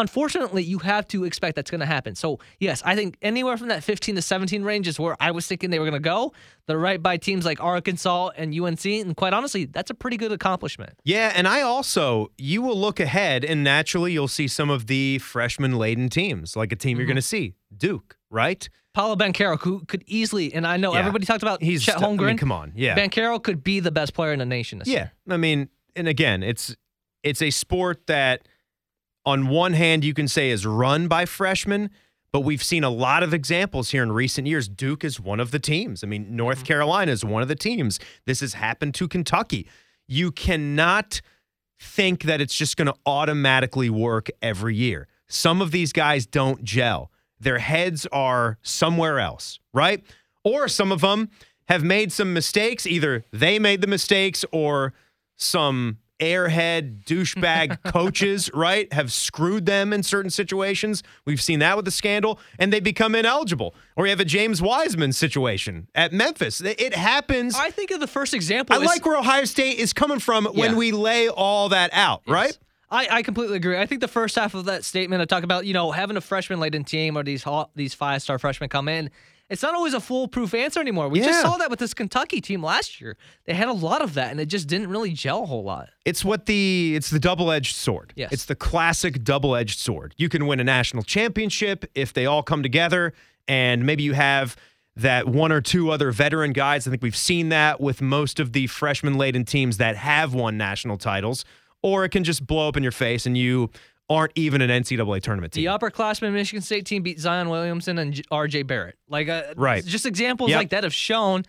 unfortunately, 0.00 0.62
you 0.62 0.78
have 0.80 1.06
to 1.08 1.24
expect 1.24 1.56
that's 1.56 1.70
going 1.70 1.80
to 1.80 1.86
happen. 1.86 2.14
So, 2.14 2.38
yes, 2.58 2.82
I 2.84 2.96
think 2.96 3.16
anywhere 3.22 3.56
from 3.56 3.68
that 3.68 3.84
15 3.84 4.16
to 4.16 4.22
17 4.22 4.62
range 4.64 4.88
is 4.88 4.98
where 4.98 5.16
I 5.20 5.30
was 5.30 5.46
thinking 5.46 5.70
they 5.70 5.78
were 5.78 5.84
going 5.84 6.00
to 6.02 6.08
go. 6.08 6.32
They're 6.66 6.78
right 6.78 7.02
by 7.02 7.16
teams 7.16 7.44
like 7.44 7.60
Arkansas 7.62 8.30
and 8.36 8.58
UNC. 8.58 8.84
And 8.86 9.16
quite 9.16 9.32
honestly, 9.32 9.64
that's 9.66 9.90
a 9.90 9.94
pretty 9.94 10.16
good 10.16 10.32
accomplishment. 10.32 10.94
Yeah, 11.04 11.32
and 11.34 11.46
I 11.46 11.62
also, 11.62 12.32
you 12.38 12.62
will 12.62 12.78
look 12.78 12.98
ahead 13.00 13.44
and 13.44 13.62
naturally 13.62 14.12
you'll 14.12 14.28
see 14.28 14.48
some 14.48 14.70
of 14.70 14.86
the 14.86 15.18
freshman 15.18 15.76
laden 15.78 16.08
teams, 16.08 16.56
like 16.56 16.72
a 16.72 16.76
team 16.76 16.90
Mm-hmm. 16.90 16.98
you're 17.00 17.06
going 17.06 17.16
to 17.16 17.22
see, 17.22 17.54
Duke, 17.76 18.16
right? 18.30 18.68
Paolo 18.94 19.14
Banchero, 19.14 19.60
who 19.60 19.84
could 19.86 20.02
easily, 20.06 20.52
and 20.52 20.66
I 20.66 20.76
know 20.76 20.92
Yeah. 20.94 20.98
everybody 21.00 21.24
talked 21.24 21.42
about 21.44 21.62
He's, 21.62 21.84
Chet 21.84 22.02
I 22.02 22.08
mean, 22.08 22.18
Holmgren. 22.18 22.38
come 22.38 22.50
on. 22.50 22.72
Yeah. 22.74 22.96
Banchero 22.96 23.40
could 23.40 23.62
be 23.62 23.78
the 23.80 23.92
best 23.92 24.14
player 24.14 24.32
in 24.32 24.40
the 24.40 24.44
nation 24.46 24.80
this 24.80 24.88
Yeah, 24.88 24.94
year. 24.94 25.12
I 25.28 25.36
mean, 25.36 25.68
and 25.94 26.08
again, 26.08 26.42
it's 26.42 26.74
it's 27.22 27.42
a 27.42 27.50
sport 27.50 28.06
that, 28.06 28.48
on 29.24 29.48
one 29.48 29.72
hand, 29.74 30.04
you 30.04 30.14
can 30.14 30.28
say 30.28 30.50
is 30.50 30.64
run 30.66 31.08
by 31.08 31.26
freshmen, 31.26 31.90
but 32.32 32.40
we've 32.40 32.62
seen 32.62 32.84
a 32.84 32.90
lot 32.90 33.22
of 33.22 33.34
examples 33.34 33.90
here 33.90 34.02
in 34.02 34.12
recent 34.12 34.46
years. 34.46 34.68
Duke 34.68 35.04
is 35.04 35.20
one 35.20 35.40
of 35.40 35.50
the 35.50 35.58
teams. 35.58 36.02
I 36.04 36.06
mean, 36.06 36.36
North 36.36 36.58
Mm-hmm. 36.58 36.66
Carolina 36.66 37.12
is 37.12 37.24
one 37.24 37.42
of 37.42 37.48
the 37.48 37.56
teams. 37.56 37.98
This 38.26 38.40
has 38.40 38.54
happened 38.54 38.94
to 38.94 39.08
Kentucky. 39.08 39.68
You 40.06 40.30
cannot 40.30 41.20
think 41.78 42.24
that 42.24 42.40
it's 42.40 42.54
just 42.54 42.76
going 42.76 42.86
to 42.86 42.94
automatically 43.06 43.90
work 43.90 44.28
every 44.42 44.76
year. 44.76 45.08
Some 45.28 45.62
of 45.62 45.70
these 45.70 45.92
guys 45.92 46.26
don't 46.26 46.62
gel. 46.62 47.10
Their 47.38 47.58
heads 47.58 48.06
are 48.12 48.58
somewhere 48.62 49.18
else, 49.18 49.60
right? 49.72 50.04
Or 50.44 50.68
some 50.68 50.92
of 50.92 51.00
them 51.00 51.30
have 51.68 51.82
made 51.82 52.12
some 52.12 52.34
mistakes. 52.34 52.86
Either 52.86 53.24
they 53.32 53.58
made 53.58 53.80
the 53.80 53.86
mistakes 53.86 54.44
or 54.52 54.92
some 55.36 55.98
airhead 56.20 57.04
douchebag 57.04 57.82
coaches, 57.92 58.50
right, 58.54 58.92
have 58.92 59.12
screwed 59.12 59.66
them 59.66 59.92
in 59.92 60.02
certain 60.02 60.30
situations. 60.30 61.02
We've 61.24 61.42
seen 61.42 61.58
that 61.60 61.76
with 61.76 61.84
the 61.84 61.90
scandal, 61.90 62.38
and 62.58 62.72
they 62.72 62.80
become 62.80 63.14
ineligible. 63.14 63.74
Or 63.96 64.06
you 64.06 64.10
have 64.10 64.20
a 64.20 64.24
James 64.24 64.62
Wiseman 64.62 65.12
situation 65.12 65.88
at 65.94 66.12
Memphis. 66.12 66.60
It 66.60 66.94
happens. 66.94 67.54
I 67.56 67.70
think 67.70 67.90
of 67.90 68.00
the 68.00 68.06
first 68.06 68.34
example. 68.34 68.76
I 68.76 68.80
is- 68.80 68.86
like 68.86 69.04
where 69.04 69.16
Ohio 69.16 69.44
State 69.44 69.78
is 69.78 69.92
coming 69.92 70.18
from 70.18 70.46
when 70.46 70.76
we 70.76 70.92
lay 70.92 71.28
all 71.28 71.70
that 71.70 71.90
out, 71.92 72.22
right? 72.26 72.56
I, 72.90 73.08
I 73.10 73.22
completely 73.22 73.56
agree. 73.56 73.78
I 73.78 73.86
think 73.86 74.00
the 74.00 74.08
first 74.08 74.34
half 74.34 74.54
of 74.54 74.64
that 74.64 74.84
statement, 74.84 75.22
I 75.22 75.24
talk 75.24 75.44
about, 75.44 75.64
you 75.64 75.72
know, 75.72 75.92
having 75.92 76.16
a 76.16 76.20
freshman 76.20 76.58
laden 76.58 76.82
team 76.82 77.16
or 77.16 77.22
these 77.22 77.44
these 77.76 77.94
five 77.94 78.20
star 78.22 78.38
freshmen 78.38 78.68
come 78.68 78.88
in. 78.88 79.10
It's 79.50 79.62
not 79.62 79.74
always 79.74 79.94
a 79.94 80.00
foolproof 80.00 80.54
answer 80.54 80.80
anymore. 80.80 81.08
We 81.08 81.20
just 81.20 81.42
saw 81.42 81.56
that 81.56 81.68
with 81.70 81.80
this 81.80 81.92
Kentucky 81.92 82.40
team 82.40 82.62
last 82.62 83.00
year. 83.00 83.16
They 83.46 83.54
had 83.54 83.68
a 83.68 83.72
lot 83.72 84.00
of 84.00 84.14
that, 84.14 84.30
and 84.30 84.40
it 84.40 84.46
just 84.46 84.68
didn't 84.68 84.88
really 84.88 85.12
gel 85.12 85.42
a 85.42 85.46
whole 85.46 85.64
lot. 85.64 85.90
It's 86.04 86.24
what 86.24 86.46
the 86.46 86.94
it's 86.94 87.10
the 87.10 87.18
double-edged 87.18 87.74
sword. 87.74 88.12
Yes. 88.14 88.32
It's 88.32 88.44
the 88.44 88.54
classic 88.54 89.24
double-edged 89.24 89.78
sword. 89.78 90.14
You 90.16 90.28
can 90.28 90.46
win 90.46 90.60
a 90.60 90.64
national 90.64 91.02
championship 91.02 91.84
if 91.94 92.12
they 92.12 92.26
all 92.26 92.42
come 92.44 92.62
together 92.62 93.12
and 93.48 93.84
maybe 93.84 94.04
you 94.04 94.12
have 94.12 94.56
that 94.94 95.26
one 95.26 95.50
or 95.50 95.60
two 95.60 95.90
other 95.90 96.12
veteran 96.12 96.52
guys. 96.52 96.86
I 96.86 96.90
think 96.90 97.02
we've 97.02 97.16
seen 97.16 97.48
that 97.48 97.80
with 97.80 98.00
most 98.00 98.38
of 98.38 98.52
the 98.52 98.68
freshman 98.68 99.14
laden 99.18 99.44
teams 99.44 99.78
that 99.78 99.96
have 99.96 100.34
won 100.34 100.56
national 100.56 100.98
titles. 100.98 101.44
Or 101.82 102.04
it 102.04 102.10
can 102.10 102.22
just 102.22 102.46
blow 102.46 102.68
up 102.68 102.76
in 102.76 102.82
your 102.82 102.92
face 102.92 103.26
and 103.26 103.36
you 103.36 103.70
aren't 104.10 104.32
even 104.34 104.60
an 104.60 104.68
NCAA 104.68 105.22
tournament 105.22 105.52
team. 105.54 105.64
The 105.64 105.70
upperclassmen 105.70 106.32
Michigan 106.32 106.60
State 106.62 106.84
team 106.84 107.02
beat 107.02 107.18
Zion 107.20 107.48
Williamson 107.48 107.96
and 107.96 108.20
R.J. 108.30 108.64
Barrett. 108.64 108.96
Like, 109.08 109.28
uh, 109.28 109.54
Right. 109.56 109.84
Just 109.86 110.04
examples 110.04 110.50
Yep. 110.50 110.58
like 110.58 110.70
that 110.70 110.82
have 110.84 110.92
shown 110.92 111.44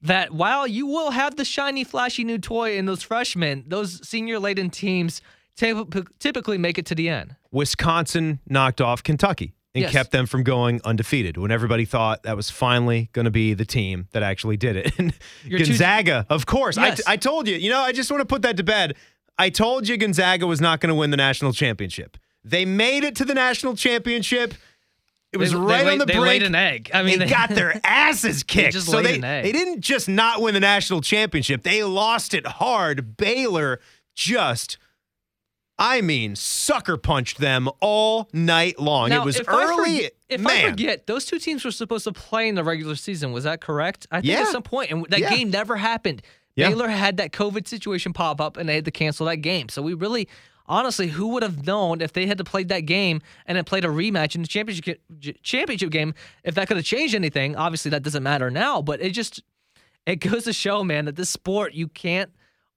that 0.00 0.30
while 0.32 0.66
you 0.66 0.86
will 0.86 1.10
have 1.10 1.34
the 1.36 1.44
shiny, 1.44 1.82
flashy 1.82 2.22
new 2.24 2.38
toy 2.38 2.78
in 2.78 2.86
those 2.86 3.02
freshmen, 3.02 3.64
those 3.66 4.06
senior 4.08 4.38
laden 4.38 4.70
teams 4.70 5.20
typ- 5.58 6.06
typically 6.20 6.56
make 6.56 6.78
it 6.78 6.86
to 6.86 6.94
the 6.94 7.08
end. 7.08 7.34
Wisconsin 7.50 8.38
knocked 8.48 8.80
off 8.80 9.02
Kentucky 9.02 9.54
and 9.74 9.82
Yes. 9.82 9.92
kept 9.92 10.12
them 10.12 10.26
from 10.26 10.44
going 10.44 10.80
undefeated 10.84 11.36
when 11.36 11.50
everybody 11.50 11.84
thought 11.84 12.22
that 12.22 12.36
was 12.36 12.48
finally 12.48 13.08
going 13.12 13.24
to 13.24 13.30
be 13.32 13.54
the 13.54 13.64
team 13.64 14.06
that 14.12 14.22
actually 14.22 14.56
did 14.56 14.76
it. 14.76 14.92
And 14.98 15.12
Gonzaga, 15.50 16.26
of 16.30 16.46
course. 16.46 16.76
Yes. 16.76 17.02
I, 17.08 17.14
I 17.14 17.16
told 17.16 17.48
you, 17.48 17.56
you 17.56 17.70
know, 17.70 17.80
I 17.80 17.90
just 17.92 18.08
want 18.10 18.20
to 18.20 18.24
put 18.26 18.42
that 18.42 18.56
to 18.58 18.62
bed. 18.62 18.94
I 19.38 19.50
told 19.50 19.88
you 19.88 19.96
Gonzaga 19.96 20.46
was 20.46 20.60
not 20.60 20.80
going 20.80 20.88
to 20.88 20.94
win 20.94 21.10
the 21.10 21.16
national 21.16 21.52
championship. 21.52 22.16
They 22.44 22.64
made 22.64 23.04
it 23.04 23.16
to 23.16 23.24
the 23.24 23.34
national 23.34 23.74
championship. 23.76 24.54
It 25.32 25.38
was 25.38 25.50
They- 25.50 25.56
they 25.58 25.62
right 25.64 25.84
laid- 25.86 25.92
on 25.92 25.98
the 25.98 26.06
brink. 26.06 26.20
they 26.20 26.28
laid 26.28 26.42
an 26.44 26.54
egg. 26.54 26.90
I 26.94 27.02
mean, 27.02 27.18
they 27.18 27.24
they- 27.24 27.30
got 27.32 27.48
their 27.50 27.80
asses 27.84 28.42
kicked. 28.44 28.74
just 28.74 28.86
so 28.88 28.98
laid 28.98 29.06
they, 29.06 29.14
an 29.16 29.24
egg. 29.24 29.44
they 29.44 29.52
didn't 29.52 29.80
just 29.80 30.08
not 30.08 30.40
win 30.40 30.54
the 30.54 30.60
national 30.60 31.00
championship. 31.00 31.62
They 31.64 31.82
lost 31.82 32.34
it 32.34 32.46
hard. 32.46 33.16
Baylor 33.16 33.80
just 34.14 34.78
I 35.76 36.02
mean, 36.02 36.36
sucker 36.36 36.96
punched 36.96 37.38
them 37.38 37.68
all 37.80 38.28
night 38.32 38.78
long. 38.78 39.08
Now, 39.08 39.22
it 39.22 39.24
was 39.24 39.40
if 39.40 39.48
I 39.48 39.64
early. 39.64 39.96
forget- 39.96 40.12
if 40.28 40.40
man, 40.40 40.66
I 40.66 40.70
forget, 40.70 41.06
those 41.08 41.24
two 41.24 41.40
teams 41.40 41.64
were 41.64 41.72
supposed 41.72 42.04
to 42.04 42.12
play 42.12 42.48
in 42.48 42.54
the 42.54 42.62
regular 42.62 42.94
season. 42.94 43.32
Was 43.32 43.42
that 43.42 43.60
correct? 43.60 44.06
I 44.12 44.20
think 44.20 44.32
Yeah. 44.32 44.42
at 44.42 44.48
some 44.48 44.62
point, 44.62 44.92
and 44.92 45.04
that 45.10 45.18
Yeah. 45.18 45.30
game 45.34 45.50
never 45.50 45.74
happened. 45.76 46.22
Yeah. 46.56 46.68
Baylor 46.68 46.88
had 46.88 47.16
that 47.16 47.32
COVID 47.32 47.66
situation 47.66 48.12
pop 48.12 48.40
up, 48.40 48.56
and 48.56 48.68
they 48.68 48.76
had 48.76 48.84
to 48.84 48.90
cancel 48.90 49.26
that 49.26 49.38
game. 49.38 49.68
So 49.68 49.82
we 49.82 49.94
really, 49.94 50.28
honestly, 50.66 51.08
who 51.08 51.28
would 51.28 51.42
have 51.42 51.66
known 51.66 52.00
if 52.00 52.12
they 52.12 52.26
had 52.26 52.38
to 52.38 52.44
play 52.44 52.64
that 52.64 52.80
game 52.80 53.22
and 53.46 53.56
then 53.56 53.64
played 53.64 53.84
a 53.84 53.88
rematch 53.88 54.34
in 54.34 54.42
the 54.42 54.48
championship 54.48 55.00
championship 55.42 55.90
game? 55.90 56.14
If 56.44 56.54
that 56.54 56.68
could 56.68 56.76
have 56.76 56.86
changed 56.86 57.14
anything, 57.14 57.56
obviously 57.56 57.90
that 57.90 58.02
doesn't 58.02 58.22
matter 58.22 58.50
now. 58.50 58.82
But 58.82 59.00
it 59.00 59.10
just 59.10 59.42
it 60.06 60.16
goes 60.16 60.44
to 60.44 60.52
show, 60.52 60.84
man, 60.84 61.06
that 61.06 61.16
this 61.16 61.30
sport 61.30 61.74
you 61.74 61.88
can't 61.88 62.30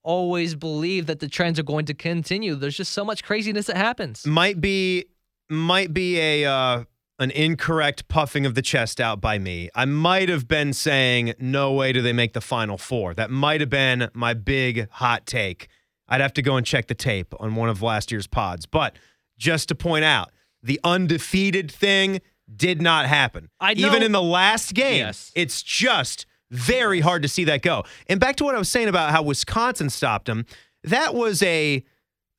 always 0.04 0.56
believe 0.56 1.06
that 1.08 1.20
the 1.20 1.28
trends 1.28 1.60
are 1.60 1.64
going 1.64 1.86
to 1.86 1.94
continue. 1.94 2.56
There's 2.56 2.78
just 2.78 2.94
so 2.94 3.04
much 3.04 3.24
craziness 3.24 3.68
that 3.68 3.76
happens. 3.78 4.26
might 4.26 4.62
be 4.62 5.06
might 5.50 5.94
be 5.94 6.20
a 6.20 6.46
uh, 6.46 6.84
an 7.20 7.32
incorrect 7.32 8.08
puffing 8.08 8.46
of 8.46 8.54
the 8.56 8.62
chest 8.62 9.02
out 9.02 9.20
by 9.20 9.40
me. 9.40 9.70
I 9.74 9.86
might 9.86 10.30
have 10.30 10.48
been 10.48 10.74
saying 10.74 11.34
no 11.40 11.74
way 11.74 11.92
do 11.92 12.02
they 12.02 12.14
make 12.14 12.34
the 12.34 12.42
final 12.42 12.78
four. 12.78 13.14
That 13.14 13.32
might 13.32 13.60
have 13.62 13.70
been 13.70 14.10
my 14.14 14.34
big 14.34 14.88
hot 14.92 15.26
take. 15.26 15.68
I'd 16.08 16.22
have 16.22 16.34
to 16.34 16.42
go 16.42 16.56
and 16.58 16.66
check 16.66 16.88
the 16.88 16.96
tape 16.96 17.34
on 17.40 17.56
one 17.56 17.70
of 17.70 17.82
last 17.82 18.12
year's 18.12 18.28
pods. 18.28 18.66
But 18.66 18.98
just 19.38 19.68
to 19.70 19.76
point 19.76 20.06
out, 20.06 20.32
the 20.62 20.80
undefeated 20.84 21.72
thing 21.72 22.22
did 22.56 22.82
not 22.82 23.08
happen. 23.08 23.50
I 23.60 23.74
know- 23.74 23.88
Even 23.88 24.04
in 24.04 24.12
the 24.12 24.22
last 24.22 24.74
game, 24.74 24.98
Yes. 25.00 25.32
it's 25.36 25.62
just 25.62 26.26
very 26.50 27.02
hard 27.02 27.24
to 27.24 27.28
see 27.28 27.44
that 27.46 27.62
go. 27.62 27.84
And 28.08 28.20
back 28.20 28.36
to 28.38 28.44
what 28.46 28.56
I 28.56 28.58
was 28.60 28.70
saying 28.70 28.88
about 28.88 29.12
how 29.12 29.22
Wisconsin 29.24 29.90
stopped 29.90 30.28
them. 30.28 30.46
That 30.84 31.14
was 31.14 31.44
a 31.44 31.84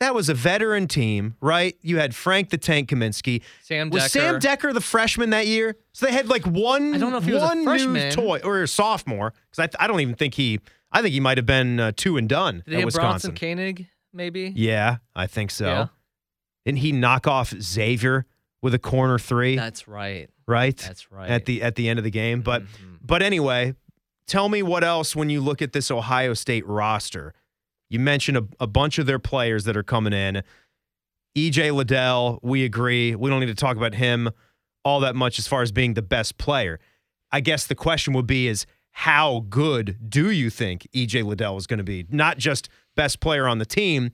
that 0.00 0.14
was 0.14 0.28
a 0.28 0.34
veteran 0.34 0.86
team, 0.86 1.36
right? 1.40 1.76
You 1.82 1.98
had 1.98 2.14
Frank 2.14 2.50
the 2.50 2.58
Tank 2.58 2.88
Kaminsky. 2.90 3.42
Sam 3.62 3.90
was 3.90 4.10
Sam 4.12 4.38
Dekker. 4.38 4.72
The 4.72 4.80
freshman 4.80 5.30
that 5.30 5.46
year? 5.46 5.76
So 5.92 6.06
they 6.06 6.12
had 6.12 6.28
like 6.28 6.46
one. 6.46 6.94
I 6.94 6.98
don't 6.98 7.10
know 7.12 7.18
if 7.18 7.24
he 7.24 7.32
was 7.32 7.42
a 7.42 7.62
freshman. 7.64 8.12
toy 8.12 8.40
or 8.44 8.62
a 8.62 8.68
sophomore 8.68 9.32
because 9.50 9.74
I, 9.78 9.84
I 9.84 9.86
don't 9.88 10.00
even 10.00 10.14
think 10.14 10.34
he. 10.34 10.60
I 10.92 11.02
think 11.02 11.12
he 11.12 11.20
might 11.20 11.36
have 11.36 11.46
been 11.46 11.80
uh, 11.80 11.92
two 11.96 12.16
and 12.16 12.28
done 12.28 12.62
Did 12.66 12.78
at 12.80 12.84
Wisconsin. 12.84 13.30
Bronson 13.30 13.34
Koenig, 13.34 13.86
maybe? 14.12 14.52
yeah, 14.56 14.98
I 15.14 15.26
think 15.26 15.50
so. 15.50 15.66
Yeah. 15.66 15.86
Didn't 16.64 16.78
he 16.78 16.92
knock 16.92 17.26
off 17.26 17.52
Xavier 17.60 18.24
with 18.62 18.74
a 18.74 18.78
corner 18.78 19.18
three? 19.18 19.56
That's 19.56 19.86
right. 19.88 20.30
right? 20.46 20.76
That's 20.76 21.10
right. 21.10 21.28
At 21.30 21.44
the 21.46 21.62
at 21.62 21.74
the 21.74 21.88
end 21.88 21.98
of 21.98 22.04
the 22.04 22.10
game, 22.10 22.40
but 22.42 22.62
Mhm. 22.62 22.98
but 23.02 23.22
anyway, 23.22 23.74
tell 24.26 24.48
me 24.48 24.62
what 24.62 24.84
else 24.84 25.14
when 25.16 25.28
you 25.30 25.40
look 25.40 25.60
at 25.60 25.72
this 25.72 25.90
Ohio 25.90 26.34
State 26.34 26.66
roster. 26.66 27.34
You 27.90 27.98
mentioned 28.00 28.36
a, 28.36 28.44
a 28.60 28.66
bunch 28.66 28.98
of 28.98 29.06
their 29.06 29.18
players 29.18 29.64
that 29.64 29.76
are 29.76 29.82
coming 29.82 30.12
in. 30.12 30.42
EJ 31.36 31.74
Liddell, 31.74 32.40
we 32.42 32.64
agree. 32.64 33.14
We 33.14 33.30
don't 33.30 33.40
need 33.40 33.46
to 33.46 33.54
talk 33.54 33.76
about 33.76 33.94
him 33.94 34.30
all 34.84 35.00
that 35.00 35.14
much 35.14 35.38
as 35.38 35.46
far 35.46 35.62
as 35.62 35.72
being 35.72 35.94
the 35.94 36.02
best 36.02 36.38
player. 36.38 36.80
I 37.30 37.40
guess 37.40 37.66
the 37.66 37.74
question 37.74 38.14
would 38.14 38.26
be 38.26 38.48
is 38.48 38.66
how 38.90 39.44
good 39.48 39.96
do 40.08 40.30
you 40.30 40.50
think 40.50 40.88
EJ 40.94 41.24
Liddell 41.24 41.56
is 41.56 41.66
going 41.66 41.78
to 41.78 41.84
be? 41.84 42.06
Not 42.10 42.38
just 42.38 42.68
best 42.96 43.20
player 43.20 43.46
on 43.46 43.58
the 43.58 43.66
team. 43.66 44.10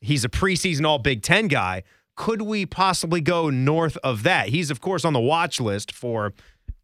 He's 0.00 0.24
a 0.24 0.28
preseason 0.28 0.86
all 0.86 0.98
Big 0.98 1.22
10 1.22 1.48
guy. 1.48 1.82
Could 2.16 2.42
we 2.42 2.66
possibly 2.66 3.20
go 3.20 3.48
north 3.48 3.96
of 3.98 4.22
that? 4.24 4.48
He's 4.48 4.70
of 4.70 4.80
course 4.80 5.04
on 5.04 5.12
the 5.12 5.20
watch 5.20 5.60
list 5.60 5.92
for 5.92 6.32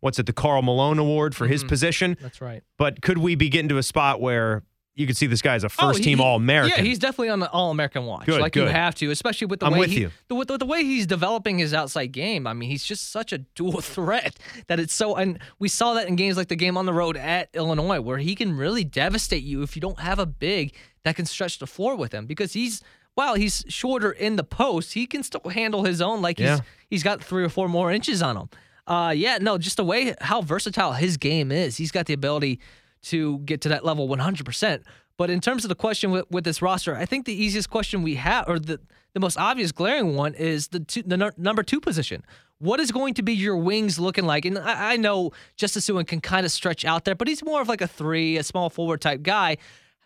what's 0.01 0.19
it, 0.19 0.27
the 0.27 0.33
Karl 0.33 0.63
Malone 0.63 0.99
Award 0.99 1.35
for 1.35 1.47
his 1.47 1.63
mm-hmm. 1.63 1.69
position. 1.69 2.17
That's 2.21 2.41
right. 2.41 2.63
But 2.77 3.03
could 3.03 3.19
we 3.19 3.35
be 3.35 3.49
getting 3.49 3.69
to 3.71 3.79
a 3.79 3.83
spot 3.83 4.21
where 4.21 4.63
you 4.99 5.07
could 5.07 5.17
see 5.17 5.27
this 5.27 5.41
guy 5.41 5.55
as 5.55 5.65
a 5.65 5.69
Oh, 5.69 5.89
first 5.89 6.01
he- 6.01 6.05
team 6.05 6.21
All 6.21 6.37
American? 6.37 6.85
Yeah, 6.85 6.89
he's 6.89 6.99
definitely 6.99 7.31
on 7.31 7.41
the 7.41 7.49
All 7.51 7.71
American 7.71 8.05
watch. 8.05 8.27
Good, 8.27 8.41
like 8.41 8.55
you 8.57 8.63
have 8.67 8.95
to, 8.97 9.11
especially 9.11 9.47
with 9.47 9.61
the 9.61 9.67
I'm 9.67 9.73
way 9.73 9.79
with 9.79 9.91
he. 9.91 10.09
The, 10.29 10.35
with 10.35 10.49
the 10.49 10.67
way 10.67 10.83
he's 10.85 11.07
developing 11.07 11.59
his 11.59 11.73
outside 11.73 12.09
game. 12.13 12.47
I 12.47 12.53
mean, 12.53 12.69
he's 12.69 12.85
just 12.85 13.11
such 13.11 13.33
a 13.33 13.39
dual 13.39 13.81
threat 13.97 14.37
that 14.67 14.79
it's 14.81 14.93
so. 14.93 15.17
And 15.17 15.39
we 15.59 15.69
saw 15.69 15.95
that 15.95 16.09
in 16.09 16.17
games 16.17 16.37
like 16.37 16.49
the 16.49 16.57
game 16.57 16.77
on 16.77 16.85
the 16.85 16.93
road 16.93 17.17
at 17.17 17.49
Illinois, 17.55 18.01
where 18.01 18.19
he 18.19 18.35
can 18.35 18.57
really 18.57 18.85
devastate 18.85 19.45
you 19.45 19.63
if 19.63 19.77
you 19.77 19.81
don't 19.81 20.01
have 20.01 20.19
a 20.19 20.27
big 20.27 20.75
that 21.05 21.17
can 21.17 21.25
stretch 21.25 21.59
the 21.61 21.67
floor 21.67 21.97
with 21.97 22.13
him 22.13 22.27
because 22.27 22.53
he's. 22.53 22.83
While 23.15 23.35
he's 23.35 23.65
shorter 23.67 24.13
in 24.13 24.37
the 24.37 24.45
post, 24.45 24.93
he 24.95 25.05
can 25.05 25.25
still 25.25 25.51
handle 25.51 25.83
his 25.83 26.01
own. 26.01 26.23
Like 26.23 26.39
he's 26.39 26.47
Yeah. 26.47 26.61
he's 26.89 27.03
got 27.03 27.21
three 27.21 27.43
or 27.43 27.49
four 27.49 27.69
more 27.69 27.91
inches 27.91 28.23
on 28.23 28.37
him. 28.37 28.49
Uh, 28.87 29.13
yeah, 29.17 29.39
no, 29.41 29.59
just 29.59 29.77
the 29.77 29.85
way 29.85 30.15
how 30.21 30.41
versatile 30.41 30.93
his 30.93 31.17
game 31.17 31.51
is. 31.51 31.77
He's 31.79 31.91
got 31.91 32.07
the 32.07 32.13
ability 32.15 32.61
to 33.09 33.39
get 33.41 33.61
to 33.63 33.69
that 33.71 33.85
level 33.85 34.09
100%. 34.09 34.83
But 35.17 35.31
in 35.31 35.41
terms 35.41 35.65
of 35.65 35.69
the 35.69 35.75
question 35.75 36.13
with, 36.13 36.31
with 36.31 36.45
this 36.45 36.63
roster, 36.63 36.97
I 36.97 37.05
think 37.05 37.27
the 37.27 37.35
easiest 37.35 37.69
question 37.69 38.03
we 38.03 38.15
have, 38.15 38.49
or 38.49 38.59
the, 38.59 38.81
the 39.15 39.21
most 39.21 39.37
obvious 39.37 39.73
glaring 39.73 40.15
one, 40.15 40.35
is 40.35 40.69
the 40.69 40.81
two, 40.81 41.03
the 41.03 41.17
nu- 41.17 41.31
number 41.37 41.65
two 41.65 41.81
position. 41.81 42.25
What 42.59 42.79
is 42.79 42.93
going 42.93 43.15
to 43.15 43.23
be 43.23 43.35
your 43.35 43.57
wings 43.57 43.99
looking 43.99 44.27
like? 44.27 44.45
And 44.45 44.59
I, 44.59 44.93
I 44.93 44.97
know 44.97 45.33
Justice 45.57 45.89
Sueing 45.89 46.07
can 46.07 46.21
kind 46.21 46.47
of 46.47 46.53
stretch 46.53 46.85
out 46.85 47.05
there, 47.05 47.17
but 47.17 47.27
he's 47.27 47.45
more 47.45 47.61
of 47.61 47.69
like 47.69 47.81
a 47.81 47.89
three, 47.89 48.37
a 48.37 48.45
small 48.45 48.71
forward 48.71 49.01
type 49.01 49.23
guy. 49.23 49.57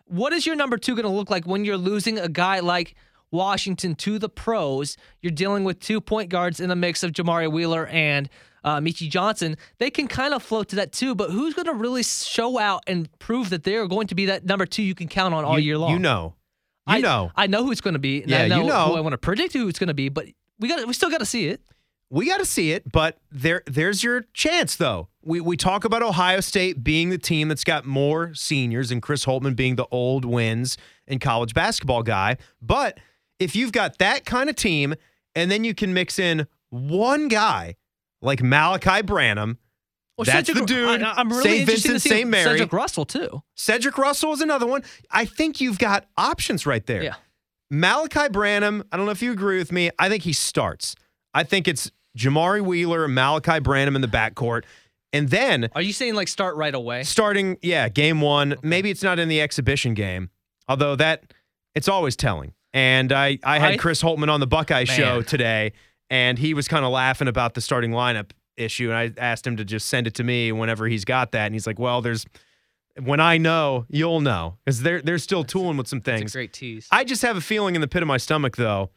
What 0.05 0.33
is 0.33 0.45
your 0.47 0.55
number 0.55 0.77
two 0.77 0.95
going 0.95 1.05
to 1.05 1.11
look 1.11 1.29
like 1.29 1.45
when 1.45 1.63
you're 1.63 1.77
losing 1.77 2.17
a 2.17 2.27
guy 2.27 2.59
like 2.59 2.95
Washington 3.29 3.93
to 3.95 4.17
the 4.17 4.29
pros? 4.29 4.97
You're 5.21 5.31
dealing 5.31 5.63
with 5.63 5.79
two 5.79 6.01
point 6.01 6.29
guards 6.29 6.59
in 6.59 6.69
the 6.69 6.75
mix 6.75 7.03
of 7.03 7.11
Jamari 7.11 7.51
Wheeler 7.51 7.85
and 7.87 8.29
uh, 8.63 8.79
Meechie 8.79 9.09
Johnson. 9.09 9.57
They 9.77 9.89
can 9.89 10.07
kind 10.07 10.33
of 10.33 10.43
float 10.43 10.69
to 10.69 10.75
that 10.77 10.91
too, 10.91 11.15
but 11.15 11.29
who's 11.29 11.53
going 11.53 11.65
to 11.65 11.73
really 11.73 12.03
show 12.03 12.59
out 12.59 12.83
and 12.87 13.09
prove 13.19 13.49
that 13.49 13.63
they 13.63 13.75
are 13.75 13.87
going 13.87 14.07
to 14.07 14.15
be 14.15 14.25
that 14.27 14.45
number 14.45 14.65
two 14.65 14.83
you 14.83 14.95
can 14.95 15.07
count 15.07 15.33
on 15.33 15.45
all 15.45 15.59
you, 15.59 15.65
year 15.65 15.77
long? 15.77 15.91
You 15.91 15.99
know. 15.99 16.35
You 16.87 16.95
I, 16.95 17.01
know. 17.01 17.31
I 17.35 17.47
know 17.47 17.63
who 17.63 17.71
it's 17.71 17.81
going 17.81 17.93
to 17.93 17.99
be. 17.99 18.21
And 18.23 18.31
Yeah, 18.31 18.41
I 18.41 18.47
know 18.47 18.57
you 18.57 18.67
know. 18.67 18.87
who 18.87 18.95
I 18.95 18.99
want 18.99 19.13
to 19.13 19.17
predict 19.17 19.53
who 19.53 19.67
it's 19.67 19.79
going 19.79 19.87
to 19.87 19.93
be, 19.93 20.09
but 20.09 20.27
we 20.59 20.67
got 20.67 20.85
we 20.85 20.93
still 20.93 21.09
got 21.09 21.19
to 21.19 21.25
see 21.25 21.47
it. 21.47 21.61
we 22.09 22.27
got 22.27 22.39
to 22.39 22.45
see 22.45 22.71
it, 22.71 22.91
but 22.91 23.17
there 23.31 23.63
there's 23.65 24.03
your 24.03 24.25
chance 24.33 24.75
though. 24.75 25.07
We 25.23 25.39
we 25.39 25.55
talk 25.55 25.85
about 25.85 26.03
Ohio 26.03 26.41
State 26.41 26.83
being 26.83 27.09
the 27.09 27.17
team 27.17 27.47
that's 27.47 27.63
got 27.63 27.85
more 27.85 28.33
seniors 28.33 28.91
and 28.91 29.01
Chris 29.01 29.25
Holtmann 29.25 29.55
being 29.55 29.77
the 29.77 29.87
old 29.91 30.25
wins 30.25 30.77
and 31.07 31.21
college 31.21 31.53
basketball 31.53 32.03
guy, 32.03 32.37
but 32.61 32.99
if 33.39 33.55
you've 33.55 33.71
got 33.71 33.97
that 33.99 34.25
kind 34.25 34.49
of 34.49 34.55
team 34.55 34.93
and 35.35 35.49
then 35.49 35.63
you 35.63 35.73
can 35.73 35.93
mix 35.93 36.19
in 36.19 36.47
one 36.69 37.27
guy 37.29 37.75
like 38.23 38.41
Malachi 38.41 39.01
Branham, 39.01 39.57
Well, 40.17 40.25
that's 40.25 40.47
Cedric- 40.47 40.67
the 40.67 40.73
dude. 40.73 41.03
I, 41.03 41.19
am 41.19 41.29
really 41.29 41.43
St. 41.43 41.59
interested 41.61 41.91
Vincent, 41.91 41.93
to 41.93 41.99
see 41.99 42.09
St. 42.09 42.29
Mary. 42.29 42.43
Cedric 42.43 42.73
Russell 42.73 43.05
too. 43.05 43.43
Cedric 43.55 43.97
Russell 43.97 44.33
is 44.33 44.41
another 44.41 44.65
one. 44.67 44.83
I 45.11 45.25
think 45.25 45.59
you've 45.61 45.79
got 45.79 46.07
options 46.17 46.65
right 46.65 46.85
there. 46.85 47.03
Yeah. 47.03 47.15
Malachi 47.69 48.29
Branham, 48.29 48.83
I 48.91 48.97
don't 48.97 49.05
know 49.05 49.11
if 49.11 49.21
you 49.21 49.31
agree 49.31 49.57
with 49.57 49.71
me. 49.71 49.89
I 49.97 50.09
think 50.09 50.23
he 50.23 50.33
starts. 50.33 50.95
I 51.33 51.43
think 51.43 51.67
it's 51.67 51.91
Jamari 52.17 52.61
Wheeler, 52.61 53.07
Malachi 53.07 53.59
Branham 53.59 53.95
in 53.95 54.01
the 54.01 54.07
backcourt. 54.07 54.63
And 55.11 55.29
then 55.29 55.69
Are 55.75 55.81
you 55.81 55.93
saying 55.93 56.13
like 56.15 56.27
start 56.27 56.55
right 56.55 56.73
away? 56.73 57.03
starting, 57.03 57.57
yeah, 57.61 57.89
game 57.89 58.21
one. 58.21 58.55
Maybe 58.61 58.89
it's 58.91 59.03
not 59.03 59.19
in 59.19 59.29
the 59.29 59.41
exhibition 59.41 59.93
game, 59.95 60.29
although 60.67 60.95
that 60.95 61.23
it's 61.75 61.87
always 61.87 62.15
telling. 62.15 62.53
And 62.73 63.11
I, 63.11 63.37
I 63.43 63.59
had 63.59 63.79
Chris 63.79 64.01
Holtmann 64.01 64.29
on 64.29 64.39
the 64.39 64.47
Buckeye 64.47 64.85
show 64.85 65.21
today, 65.21 65.73
and 66.13 66.37
he 66.37 66.53
was 66.53 66.67
kind 66.67 66.85
of 66.85 66.91
laughing 66.91 67.27
about 67.27 67.55
the 67.55 67.61
starting 67.61 67.89
lineup 67.89 68.29
issue. 68.55 68.91
And 68.91 68.97
I 68.97 69.11
asked 69.19 69.47
him 69.47 69.57
to 69.57 69.65
just 69.65 69.87
send 69.87 70.05
it 70.05 70.13
to 70.15 70.23
me 70.23 70.51
whenever 70.51 70.85
he's 70.87 71.05
got 71.05 71.31
that. 71.31 71.47
And 71.47 71.55
he's 71.55 71.65
like, 71.65 71.79
well, 71.79 72.03
there's 72.03 72.27
when 73.01 73.19
I 73.19 73.39
know, 73.39 73.85
you'll 73.89 74.21
know. 74.21 74.57
Because 74.63 74.83
they're 74.83 75.01
they're 75.01 75.17
still 75.17 75.43
tooling 75.43 75.75
with 75.75 75.87
some 75.87 75.97
It's 75.97 76.07
a 76.07 76.11
things. 76.17 76.31
great 76.33 76.53
tease. 76.53 76.87
I 76.91 77.03
just 77.03 77.23
have 77.23 77.35
a 77.35 77.41
feeling 77.41 77.73
in 77.73 77.81
the 77.81 77.87
pit 77.87 78.03
of 78.03 78.07
my 78.07 78.17
stomach, 78.17 78.57
though, 78.57 78.91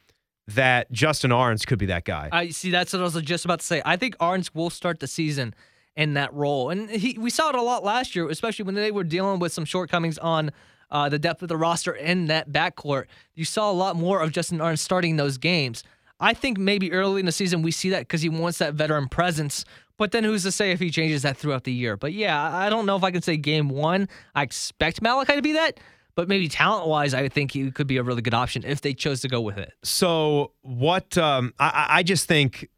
that 0.49 0.93
Justin 0.93 1.33
Ahrens 1.33 1.65
could 1.65 1.79
be 1.79 1.87
that 1.87 2.05
guy. 2.05 2.29
I 2.31 2.51
see. 2.51 2.71
That's 2.71 2.93
what 2.93 3.01
I 3.01 3.05
was 3.05 3.15
just 3.23 3.47
about 3.47 3.61
to 3.61 3.67
say. 3.67 3.81
I 3.87 3.97
think 3.97 4.15
Ahrens 4.21 4.55
will 4.55 4.69
start 4.69 5.01
the 5.01 5.07
season 5.07 5.55
in 5.97 6.13
that 6.13 6.35
role, 6.35 6.69
and 6.69 6.91
he 6.91 7.17
we 7.19 7.31
saw 7.31 7.49
it 7.49 7.55
a 7.55 7.63
lot 7.63 7.83
last 7.83 8.15
year, 8.15 8.29
especially 8.29 8.67
when 8.67 8.75
they 8.75 8.91
were 8.91 9.05
dealing 9.05 9.39
with 9.39 9.55
some 9.55 9.65
shortcomings 9.65 10.19
on 10.19 10.51
uh, 10.91 11.09
the 11.09 11.19
depth 11.19 11.41
of 11.41 11.49
the 11.49 11.57
roster 11.57 11.95
in 11.95 12.27
that 12.27 12.53
backcourt. 12.53 13.07
You 13.35 13.47
saw 13.47 13.71
a 13.71 13.73
lot 13.73 13.97
more 13.97 14.21
of 14.21 14.33
Justin 14.33 14.61
Ahrens 14.61 14.83
starting 14.83 15.17
those 15.17 15.39
games. 15.39 15.83
I 16.19 16.35
think 16.35 16.59
maybe 16.59 16.93
early 16.93 17.21
in 17.21 17.27
the 17.27 17.33
season 17.33 17.63
we 17.63 17.71
see 17.71 17.91
that 17.91 18.01
because 18.01 18.23
he 18.23 18.29
wants 18.29 18.59
that 18.59 18.75
veteran 18.75 19.09
presence. 19.09 19.65
But 19.99 20.13
then 20.13 20.25
who's 20.25 20.43
to 20.43 20.53
say 20.53 20.73
if 20.73 20.81
he 20.81 20.91
changes 20.91 21.23
that 21.23 21.37
throughout 21.37 21.65
the 21.65 21.73
year? 21.73 21.97
But 21.97 22.13
yeah, 22.13 22.55
I 22.55 22.69
don't 22.71 22.87
know 22.87 22.97
if 22.97 23.05
I 23.05 23.11
can 23.11 23.23
say 23.23 23.37
game 23.37 23.69
one. 23.69 24.09
I 24.35 24.43
expect 24.43 25.01
Malachi 25.01 25.37
to 25.37 25.43
be 25.43 25.53
that, 25.53 25.81
but 26.15 26.29
maybe 26.29 26.49
talent 26.49 26.87
wise, 26.87 27.15
I 27.15 27.29
think 27.29 27.53
he 27.53 27.71
could 27.71 27.87
be 27.87 27.97
a 27.97 28.03
really 28.03 28.23
good 28.23 28.35
option 28.35 28.63
if 28.65 28.81
they 28.81 28.95
chose 28.95 29.21
to 29.23 29.29
go 29.29 29.41
with 29.41 29.59
it. 29.59 29.73
So 29.83 30.53
what? 30.63 31.17
Um, 31.17 31.55
I, 31.59 31.87
I 31.89 32.03
just 32.03 32.29
think 32.29 32.69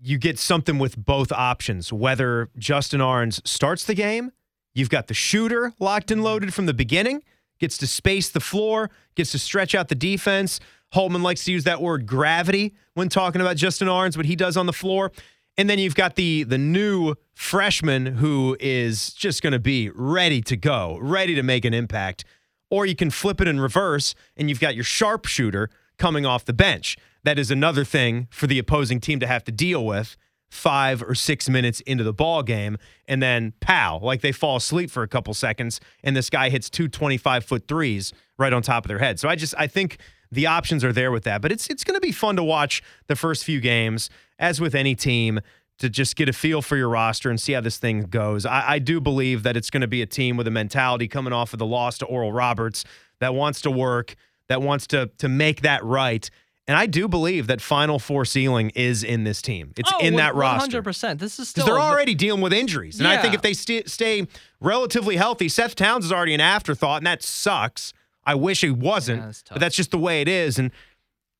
you 0.00 0.18
get 0.18 0.38
something 0.38 0.78
with 0.78 0.96
both 0.96 1.32
options. 1.32 1.92
Whether 1.92 2.50
Justin 2.58 3.00
Ahrens 3.00 3.40
starts 3.44 3.84
the 3.84 3.94
game, 3.94 4.32
you've 4.74 4.90
got 4.90 5.08
the 5.08 5.14
shooter 5.14 5.72
locked 5.78 6.10
and 6.10 6.22
loaded 6.22 6.54
from 6.54 6.66
the 6.66 6.74
beginning, 6.74 7.22
gets 7.58 7.76
to 7.78 7.86
space 7.86 8.28
the 8.28 8.40
floor, 8.40 8.90
gets 9.14 9.32
to 9.32 9.38
stretch 9.38 9.74
out 9.74 9.88
the 9.88 9.94
defense. 9.94 10.60
Holtmann 10.94 11.22
likes 11.22 11.44
to 11.44 11.52
use 11.52 11.64
that 11.64 11.82
word 11.82 12.06
gravity 12.06 12.74
when 12.94 13.08
talking 13.08 13.40
about 13.40 13.56
Justin 13.56 13.88
Ahrens, 13.88 14.16
what 14.16 14.26
he 14.26 14.36
does 14.36 14.56
on 14.56 14.66
the 14.66 14.72
floor. 14.72 15.12
And 15.56 15.68
then 15.68 15.78
you've 15.78 15.96
got 15.96 16.14
the 16.14 16.44
the 16.44 16.58
new 16.58 17.14
freshman 17.34 18.06
who 18.06 18.56
is 18.60 19.12
just 19.12 19.42
going 19.42 19.52
to 19.52 19.58
be 19.58 19.90
ready 19.90 20.40
to 20.42 20.56
go, 20.56 20.98
ready 21.00 21.34
to 21.34 21.42
make 21.42 21.64
an 21.64 21.74
impact. 21.74 22.24
Or 22.70 22.86
you 22.86 22.94
can 22.94 23.10
flip 23.10 23.40
it 23.40 23.48
in 23.48 23.60
reverse 23.60 24.14
and 24.36 24.48
you've 24.48 24.60
got 24.60 24.74
your 24.74 24.84
sharpshooter 24.84 25.68
coming 25.98 26.24
off 26.24 26.44
the 26.44 26.52
bench. 26.52 26.96
That 27.24 27.38
is 27.38 27.50
another 27.50 27.84
thing 27.84 28.28
for 28.30 28.46
the 28.46 28.58
opposing 28.58 29.00
team 29.00 29.20
to 29.20 29.26
have 29.26 29.44
to 29.44 29.52
deal 29.52 29.84
with 29.84 30.16
five 30.48 31.02
or 31.02 31.14
six 31.14 31.48
minutes 31.48 31.80
into 31.80 32.04
the 32.04 32.12
ball 32.12 32.42
game. 32.42 32.78
And 33.06 33.22
then 33.22 33.52
pow, 33.60 33.98
like 34.00 34.20
they 34.20 34.32
fall 34.32 34.56
asleep 34.56 34.90
for 34.90 35.02
a 35.02 35.08
couple 35.08 35.34
seconds 35.34 35.80
and 36.04 36.16
this 36.16 36.30
guy 36.30 36.50
hits 36.50 36.70
two 36.70 36.88
25 36.88 37.44
foot 37.44 37.66
threes 37.66 38.12
right 38.38 38.52
on 38.52 38.62
top 38.62 38.84
of 38.84 38.88
their 38.88 38.98
head. 38.98 39.18
So 39.18 39.28
I 39.28 39.34
just 39.34 39.54
I 39.58 39.66
think 39.66 39.98
the 40.30 40.46
options 40.46 40.84
are 40.84 40.92
there 40.92 41.10
with 41.10 41.24
that. 41.24 41.40
But 41.40 41.52
it's 41.52 41.68
it's 41.68 41.84
gonna 41.84 42.00
be 42.00 42.12
fun 42.12 42.36
to 42.36 42.44
watch 42.44 42.82
the 43.06 43.16
first 43.16 43.44
few 43.44 43.60
games, 43.60 44.10
as 44.38 44.60
with 44.60 44.74
any 44.74 44.94
team 44.94 45.40
to 45.78 45.88
just 45.88 46.16
get 46.16 46.28
a 46.28 46.32
feel 46.32 46.60
for 46.60 46.76
your 46.76 46.88
roster 46.88 47.30
and 47.30 47.40
see 47.40 47.52
how 47.52 47.60
this 47.60 47.78
thing 47.78 48.02
goes. 48.02 48.44
I, 48.44 48.72
I 48.72 48.78
do 48.78 49.00
believe 49.00 49.44
that 49.44 49.56
it's 49.56 49.70
going 49.70 49.80
to 49.82 49.86
be 49.86 50.02
a 50.02 50.06
team 50.06 50.36
with 50.36 50.46
a 50.48 50.50
mentality 50.50 51.06
coming 51.06 51.32
off 51.32 51.52
of 51.52 51.60
the 51.60 51.66
loss 51.66 51.98
to 51.98 52.06
Oral 52.06 52.32
Roberts 52.32 52.84
that 53.20 53.34
wants 53.34 53.60
to 53.62 53.70
work, 53.70 54.16
that 54.48 54.60
wants 54.60 54.86
to 54.88 55.10
to 55.18 55.28
make 55.28 55.62
that 55.62 55.84
right. 55.84 56.28
And 56.66 56.76
I 56.76 56.84
do 56.84 57.08
believe 57.08 57.46
that 57.46 57.62
Final 57.62 57.98
Four 57.98 58.26
ceiling 58.26 58.70
is 58.74 59.02
in 59.02 59.24
this 59.24 59.40
team. 59.40 59.72
It's 59.78 59.90
oh, 59.94 60.04
in 60.04 60.16
that 60.16 60.34
roster. 60.34 60.82
100%. 60.82 61.18
This 61.18 61.38
is 61.38 61.48
still 61.48 61.64
Because 61.64 61.76
they're 61.76 61.82
already 61.82 62.14
dealing 62.14 62.42
with 62.42 62.52
injuries. 62.52 62.98
And 62.98 63.08
I 63.08 63.22
think 63.22 63.32
if 63.32 63.40
they 63.40 63.54
st- 63.54 63.88
stay 63.88 64.26
relatively 64.60 65.16
healthy, 65.16 65.48
Seth 65.48 65.76
Towns 65.76 66.04
is 66.04 66.12
already 66.12 66.34
an 66.34 66.42
afterthought, 66.42 66.98
and 66.98 67.06
that 67.06 67.22
sucks. 67.22 67.94
I 68.28 68.34
wish 68.34 68.60
he 68.60 68.70
wasn't, 68.70 69.20
Yeah, 69.20 69.26
that's 69.26 69.42
but 69.48 69.58
that's 69.58 69.74
just 69.74 69.90
the 69.90 69.98
way 69.98 70.20
it 70.20 70.28
is. 70.28 70.58
And 70.58 70.70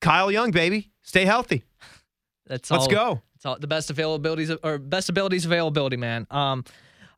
Kyle 0.01 0.31
Young, 0.31 0.53
baby, 0.53 0.91
stay 1.03 1.27
healthy. 1.27 1.65
That's 2.47 2.71
Let's 2.71 2.85
all, 2.85 2.91
go. 2.91 3.23
It's 3.37 3.45
all 3.45 3.59
the 3.59 3.67
best 3.67 3.93
availabilities 3.95 4.57
or 4.63 4.79
best 4.79 5.11
abilities 5.11 5.45
availability, 5.45 5.99
man. 5.99 6.27
Um, 6.31 6.65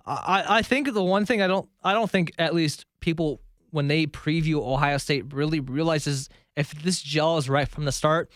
I 0.04 0.44
I 0.59 0.62
think 0.62 0.92
the 0.92 1.04
one 1.04 1.24
thing 1.24 1.40
I 1.40 1.46
don't 1.46 1.68
I 1.85 1.92
don't 1.92 2.11
think 2.11 2.33
at 2.37 2.52
least 2.52 2.85
people 2.98 3.40
when 3.70 3.87
they 3.87 4.06
preview 4.06 4.56
Ohio 4.56 4.98
State 4.98 5.33
really 5.33 5.61
realizes 5.61 6.28
if 6.56 6.72
this 6.83 7.00
gel 7.00 7.38
is 7.38 7.48
right 7.48 7.68
from 7.68 7.85
the 7.85 7.92
start. 7.92 8.28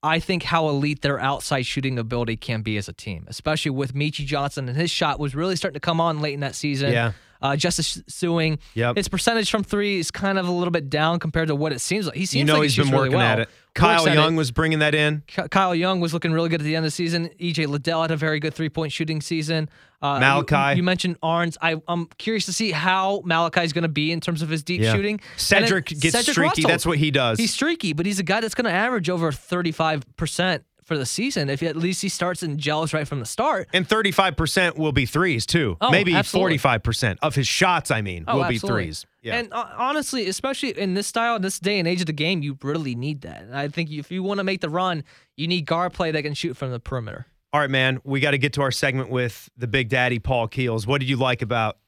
I 0.00 0.20
think 0.20 0.44
how 0.44 0.68
elite 0.68 1.02
their 1.02 1.18
outside 1.18 1.66
shooting 1.66 1.98
ability 1.98 2.36
can 2.36 2.62
be 2.62 2.76
as 2.76 2.88
a 2.88 2.92
team, 2.92 3.24
especially 3.26 3.72
with 3.72 3.94
Meechie 3.94 4.24
Johnson 4.24 4.68
and 4.68 4.78
his 4.78 4.92
shot 4.92 5.18
was 5.18 5.34
really 5.34 5.56
starting 5.56 5.74
to 5.74 5.80
come 5.80 6.00
on 6.00 6.20
late 6.20 6.34
in 6.34 6.40
that 6.40 6.54
season. 6.54 6.92
Yeah. 6.92 7.12
Uh, 7.40 7.56
Justice 7.56 8.02
Sueing, 8.08 8.58
Yep. 8.74 8.96
his 8.96 9.08
percentage 9.08 9.50
from 9.50 9.62
three 9.62 9.98
is 9.98 10.10
kind 10.10 10.38
of 10.38 10.48
a 10.48 10.50
little 10.50 10.72
bit 10.72 10.90
down 10.90 11.18
compared 11.20 11.48
to 11.48 11.54
what 11.54 11.72
it 11.72 11.80
seems 11.80 12.06
like. 12.06 12.16
He 12.16 12.26
seems 12.26 12.40
You 12.40 12.44
know 12.44 12.54
like 12.54 12.64
he's 12.64 12.76
he 12.76 12.82
been 12.82 12.90
really 12.90 13.08
working 13.08 13.18
well. 13.18 13.26
at 13.26 13.38
it. 13.40 13.48
Kyle 13.74 14.08
at 14.08 14.14
Young 14.14 14.34
it. 14.34 14.38
was 14.38 14.50
bringing 14.50 14.80
that 14.80 14.92
in. 14.92 15.22
Kyle 15.50 15.72
Young 15.72 16.00
was 16.00 16.12
looking 16.12 16.32
really 16.32 16.48
good 16.48 16.60
at 16.60 16.64
the 16.64 16.74
end 16.74 16.84
of 16.84 16.88
the 16.88 16.94
season. 16.96 17.30
EJ 17.40 17.68
Liddell 17.68 18.02
had 18.02 18.10
a 18.10 18.16
very 18.16 18.40
good 18.40 18.52
three 18.52 18.68
point 18.68 18.90
shooting 18.92 19.20
season. 19.20 19.68
Uh, 20.02 20.14
you- 20.14 20.20
Malachi. 20.20 20.76
You, 20.78 20.82
mentioned 20.82 21.16
Ahrens. 21.22 21.56
I, 21.62 21.76
I'm 21.86 22.06
curious 22.18 22.44
to 22.46 22.52
see 22.52 22.72
how 22.72 23.22
Malachi 23.24 23.62
is 23.62 23.72
going 23.72 23.82
to 23.82 23.88
be 23.88 24.10
in 24.10 24.20
terms 24.20 24.42
of 24.42 24.48
his 24.48 24.64
deep 24.64 24.80
Yeah. 24.80 24.94
shooting. 24.94 25.20
Cedric 25.36 25.86
gets 25.86 26.00
Cedric 26.10 26.24
streaky. 26.24 26.42
Russell. 26.62 26.68
That's 26.70 26.86
what 26.86 26.98
he 26.98 27.12
does. 27.12 27.38
He's 27.38 27.52
streaky, 27.54 27.92
but 27.92 28.04
he's 28.04 28.18
a 28.18 28.24
guy 28.24 28.40
that's 28.40 28.54
going 28.56 28.64
to 28.64 28.72
average 28.72 29.08
over 29.08 29.30
35% 29.30 30.62
for 30.88 30.98
the 30.98 31.06
season 31.06 31.48
if 31.50 31.62
at 31.62 31.76
least 31.76 32.02
he 32.02 32.08
starts 32.08 32.42
and 32.42 32.58
gels 32.58 32.92
right 32.92 33.06
from 33.06 33.20
the 33.20 33.26
start. 33.26 33.68
and 33.72 33.86
35% 33.86 34.76
will 34.76 34.90
be 34.92 35.06
threes, 35.06 35.46
too. 35.46 35.76
Oh, 35.80 35.90
Maybe 35.90 36.14
absolutely. 36.14 36.58
45% 36.58 37.18
of 37.22 37.34
his 37.34 37.46
shots, 37.46 37.90
I 37.90 38.00
mean, 38.00 38.24
Oh, 38.26 38.38
will 38.38 38.48
be 38.48 38.58
threes. 38.58 39.06
Yeah. 39.22 39.36
And 39.36 39.52
uh, 39.52 39.66
honestly, 39.76 40.26
especially 40.28 40.70
in 40.78 40.94
this 40.94 41.06
style, 41.06 41.36
in 41.36 41.42
this 41.42 41.60
day 41.60 41.78
and 41.78 41.86
age 41.86 42.00
of 42.00 42.06
the 42.06 42.12
game, 42.12 42.42
you 42.42 42.56
really 42.62 42.94
need 42.94 43.20
that. 43.20 43.42
And 43.42 43.54
I 43.54 43.68
think 43.68 43.90
if 43.90 44.10
you 44.10 44.22
want 44.22 44.38
to 44.38 44.44
make 44.44 44.60
the 44.62 44.70
run, 44.70 45.04
you 45.36 45.46
need 45.46 45.66
guard 45.66 45.92
play 45.92 46.10
that 46.10 46.22
can 46.22 46.34
shoot 46.34 46.56
from 46.56 46.70
the 46.70 46.80
perimeter. 46.80 47.26
All 47.52 47.60
right, 47.60 47.70
man, 47.70 48.00
we 48.04 48.20
got 48.20 48.30
to 48.32 48.38
get 48.38 48.54
to 48.54 48.62
our 48.62 48.70
segment 48.70 49.10
with 49.10 49.48
the 49.56 49.66
big 49.66 49.88
daddy, 49.90 50.18
Paul 50.18 50.48
Keels. 50.48 50.86
What 50.86 51.00
did 51.00 51.08
you 51.08 51.16
like 51.16 51.42
about 51.42 51.78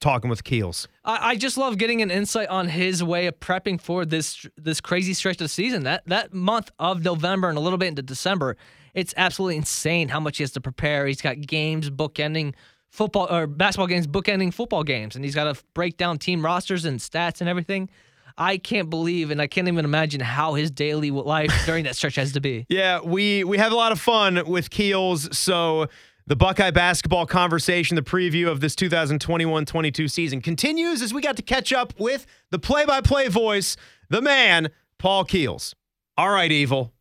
talking 0.00 0.30
with 0.30 0.44
Keels? 0.44 0.88
I, 1.04 1.30
I 1.30 1.36
just 1.36 1.56
love 1.56 1.78
getting 1.78 2.02
an 2.02 2.10
insight 2.10 2.48
on 2.48 2.68
his 2.68 3.02
way 3.02 3.26
of 3.26 3.38
prepping 3.40 3.80
for 3.80 4.04
this 4.04 4.46
this 4.56 4.80
crazy 4.80 5.14
stretch 5.14 5.36
of 5.36 5.40
the 5.40 5.48
season. 5.48 5.84
That 5.84 6.02
that 6.06 6.32
month 6.32 6.70
of 6.78 7.04
November 7.04 7.48
and 7.48 7.58
a 7.58 7.60
little 7.60 7.78
bit 7.78 7.88
into 7.88 8.02
December, 8.02 8.56
it's 8.94 9.14
absolutely 9.16 9.56
insane 9.56 10.08
how 10.08 10.20
much 10.20 10.38
he 10.38 10.42
has 10.42 10.52
to 10.52 10.60
prepare. 10.60 11.06
He's 11.06 11.20
got 11.20 11.40
games 11.40 11.90
bookending 11.90 12.54
football 12.88 13.26
or 13.30 13.46
basketball 13.46 13.86
games 13.86 14.06
bookending 14.06 14.52
football 14.52 14.84
games, 14.84 15.16
and 15.16 15.24
he's 15.24 15.34
got 15.34 15.54
to 15.54 15.62
break 15.74 15.96
down 15.96 16.18
team 16.18 16.44
rosters 16.44 16.84
and 16.84 16.98
stats 16.98 17.40
and 17.40 17.48
everything. 17.48 17.90
I 18.38 18.58
can't 18.58 18.90
believe 18.90 19.30
and 19.30 19.40
I 19.40 19.46
can't 19.46 19.66
even 19.66 19.84
imagine 19.84 20.20
how 20.20 20.54
his 20.54 20.70
daily 20.70 21.10
life 21.10 21.50
during 21.64 21.84
that 21.84 21.96
stretch 21.96 22.16
has 22.16 22.32
to 22.32 22.40
be. 22.40 22.66
Yeah, 22.76 23.00
we 23.00 23.44
we 23.44 23.56
have 23.58 23.72
a 23.72 23.76
lot 23.76 23.92
of 23.92 24.00
fun 24.00 24.42
with 24.46 24.68
Keels. 24.70 25.36
So 25.36 25.88
the 26.26 26.36
Buckeye 26.36 26.72
basketball 26.72 27.24
conversation, 27.24 27.94
the 27.94 28.02
preview 28.02 28.48
of 28.48 28.60
this 28.60 28.74
2021-22 28.74 30.10
season 30.10 30.40
continues 30.40 31.00
as 31.00 31.14
we 31.14 31.20
got 31.22 31.36
to 31.36 31.42
catch 31.42 31.72
up 31.72 31.94
with 31.98 32.26
the 32.50 32.58
play-by-play 32.58 33.28
voice, 33.28 33.76
the 34.10 34.20
man, 34.20 34.70
Paul 34.98 35.24
Keels. 35.24 35.74
All 36.16 36.30
right, 36.30 36.50
Evil, 36.50 36.92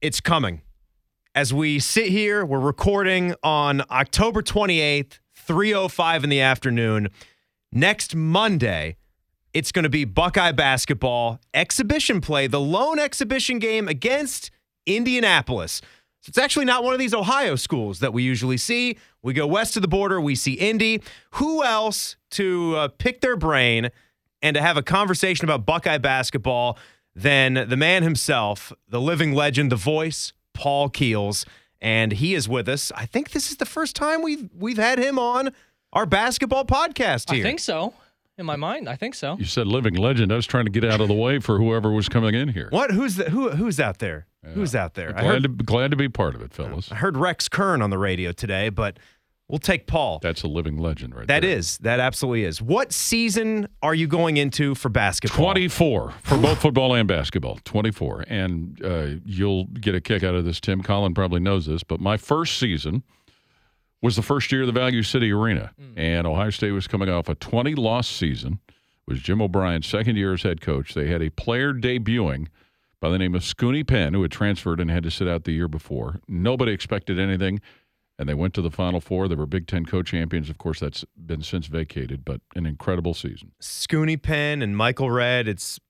it's 0.00 0.20
coming. 0.20 0.62
As 1.36 1.54
we 1.54 1.78
sit 1.78 2.08
here, 2.08 2.44
we're 2.44 2.58
recording 2.58 3.34
on 3.42 3.82
October 3.90 4.42
28th, 4.42 5.18
3:05 5.36 6.24
in 6.24 6.30
the 6.30 6.40
afternoon. 6.40 7.08
Next 7.70 8.14
Monday, 8.14 8.96
it's 9.52 9.70
going 9.70 9.82
to 9.82 9.88
be 9.88 10.04
Buckeye 10.04 10.52
basketball 10.52 11.40
exhibition 11.52 12.20
play, 12.20 12.46
the 12.46 12.60
lone 12.60 12.98
exhibition 12.98 13.58
game 13.58 13.88
against 13.88 14.50
Indianapolis. 14.86 15.80
So 16.24 16.30
it's 16.30 16.38
actually 16.38 16.64
not 16.64 16.82
one 16.82 16.94
of 16.94 16.98
these 16.98 17.12
Ohio 17.12 17.54
schools 17.54 17.98
that 17.98 18.14
we 18.14 18.22
usually 18.22 18.56
see. 18.56 18.96
We 19.20 19.34
go 19.34 19.46
west 19.46 19.76
of 19.76 19.82
the 19.82 19.88
border, 19.88 20.18
we 20.18 20.34
see 20.34 20.54
Indy. 20.54 21.02
Who 21.32 21.62
else 21.62 22.16
to 22.30 22.76
uh, 22.76 22.88
pick 22.96 23.20
their 23.20 23.36
brain 23.36 23.90
and 24.40 24.54
to 24.54 24.62
have 24.62 24.78
a 24.78 24.82
conversation 24.82 25.44
about 25.44 25.66
Buckeye 25.66 25.98
basketball 25.98 26.78
than 27.14 27.68
the 27.68 27.76
man 27.76 28.04
himself, 28.04 28.72
the 28.88 29.02
living 29.02 29.34
legend, 29.34 29.70
the 29.70 29.76
voice, 29.76 30.32
Paul 30.54 30.88
Keels, 30.88 31.44
and 31.82 32.12
he 32.12 32.34
is 32.34 32.48
with 32.48 32.70
us. 32.70 32.90
I 32.96 33.04
think 33.04 33.32
this 33.32 33.50
is 33.50 33.58
the 33.58 33.66
first 33.66 33.94
time 33.94 34.22
we've 34.22 34.48
we've 34.58 34.78
had 34.78 34.98
him 34.98 35.18
on 35.18 35.50
our 35.92 36.06
basketball 36.06 36.64
podcast 36.64 37.34
here. 37.34 37.44
I 37.44 37.46
think 37.46 37.60
so. 37.60 37.92
In 38.36 38.46
my 38.46 38.56
mind, 38.56 38.88
I 38.88 38.96
think 38.96 39.14
so. 39.14 39.36
You 39.38 39.44
said 39.44 39.66
living 39.68 39.94
legend. 39.94 40.32
I 40.32 40.36
was 40.36 40.46
trying 40.46 40.64
to 40.64 40.70
get 40.70 40.84
out 40.84 41.00
of 41.00 41.06
the 41.06 41.14
way 41.14 41.38
for 41.38 41.58
whoever 41.58 41.92
was 41.92 42.08
coming 42.08 42.34
in 42.34 42.48
here. 42.48 42.66
What? 42.70 42.90
Who's 42.90 43.14
the, 43.14 43.30
who? 43.30 43.50
Who's 43.50 43.78
out 43.78 43.98
there? 44.00 44.26
Who's 44.54 44.74
out 44.74 44.94
there? 44.94 45.10
I 45.16 45.20
Glad 45.22 45.24
heard, 45.24 45.42
to, 45.42 45.48
glad 45.64 45.90
to 45.92 45.96
be 45.96 46.08
part 46.08 46.34
of 46.34 46.42
it, 46.42 46.52
fellas. 46.52 46.90
I 46.92 46.96
heard 46.96 47.16
Rex 47.16 47.48
Kern 47.48 47.80
on 47.80 47.90
the 47.90 47.96
radio 47.96 48.30
today, 48.32 48.68
but 48.68 48.98
we'll 49.48 49.58
take 49.60 49.86
Paul. 49.86 50.18
That's 50.20 50.42
a 50.42 50.48
living 50.48 50.76
legend 50.76 51.14
right 51.14 51.26
That 51.28 51.40
there. 51.42 51.50
is. 51.50 51.78
That 51.78 51.98
absolutely 52.00 52.44
is. 52.44 52.60
What 52.60 52.92
season 52.92 53.68
are 53.82 53.94
you 53.94 54.06
going 54.06 54.36
into 54.36 54.74
for 54.74 54.88
basketball? 54.90 55.44
24 55.46 56.12
for 56.22 56.36
both 56.36 56.60
football 56.60 56.92
and 56.94 57.08
basketball. 57.08 57.58
24. 57.64 58.24
And 58.28 58.84
uh, 58.84 59.06
you'll 59.24 59.64
get 59.66 59.94
a 59.94 60.00
kick 60.00 60.22
out 60.24 60.34
of 60.34 60.44
this, 60.44 60.60
Tim. 60.60 60.82
Colin 60.82 61.14
probably 61.14 61.40
knows 61.40 61.64
this, 61.66 61.82
but 61.84 62.00
my 62.00 62.16
first 62.18 62.58
season 62.58 63.02
was 64.04 64.16
the 64.16 64.22
first 64.22 64.52
year 64.52 64.60
of 64.60 64.66
the 64.66 64.72
Value 64.72 65.02
City 65.02 65.32
Arena. 65.32 65.72
Hmm. 65.78 65.98
And 65.98 66.26
Ohio 66.26 66.50
State 66.50 66.72
was 66.72 66.86
coming 66.86 67.08
off 67.08 67.30
a 67.30 67.34
20 67.34 67.74
loss 67.74 68.06
season. 68.06 68.60
It 68.68 68.74
was 69.08 69.20
Jim 69.20 69.40
O'Brien's 69.40 69.86
second 69.86 70.16
year 70.16 70.34
as 70.34 70.42
head 70.42 70.60
coach. 70.60 70.92
They 70.92 71.08
had 71.08 71.22
a 71.22 71.30
player 71.30 71.72
debuting 71.72 72.48
by 73.00 73.08
the 73.08 73.16
name 73.16 73.34
of 73.34 73.40
Scoonie 73.40 73.86
Penn, 73.86 74.12
who 74.12 74.20
had 74.20 74.30
transferred 74.30 74.78
and 74.78 74.90
had 74.90 75.04
to 75.04 75.10
sit 75.10 75.26
out 75.26 75.44
the 75.44 75.52
year 75.52 75.68
before. 75.68 76.20
Nobody 76.28 76.72
expected 76.72 77.18
anything. 77.18 77.62
And 78.18 78.28
they 78.28 78.34
went 78.34 78.52
to 78.54 78.62
the 78.62 78.70
Final 78.70 79.00
Four. 79.00 79.26
They 79.26 79.34
were 79.36 79.46
Big 79.46 79.66
Ten 79.66 79.86
co-champions. 79.86 80.50
Of 80.50 80.58
course, 80.58 80.80
that's 80.80 81.04
been 81.16 81.42
since 81.42 81.66
vacated, 81.66 82.26
but 82.26 82.42
an 82.54 82.66
incredible 82.66 83.14
season. 83.14 83.52
Scoonie 83.60 84.20
Penn 84.20 84.60
and 84.60 84.76
Michael 84.76 85.10
Redd. 85.10 85.48
It's 85.48 85.80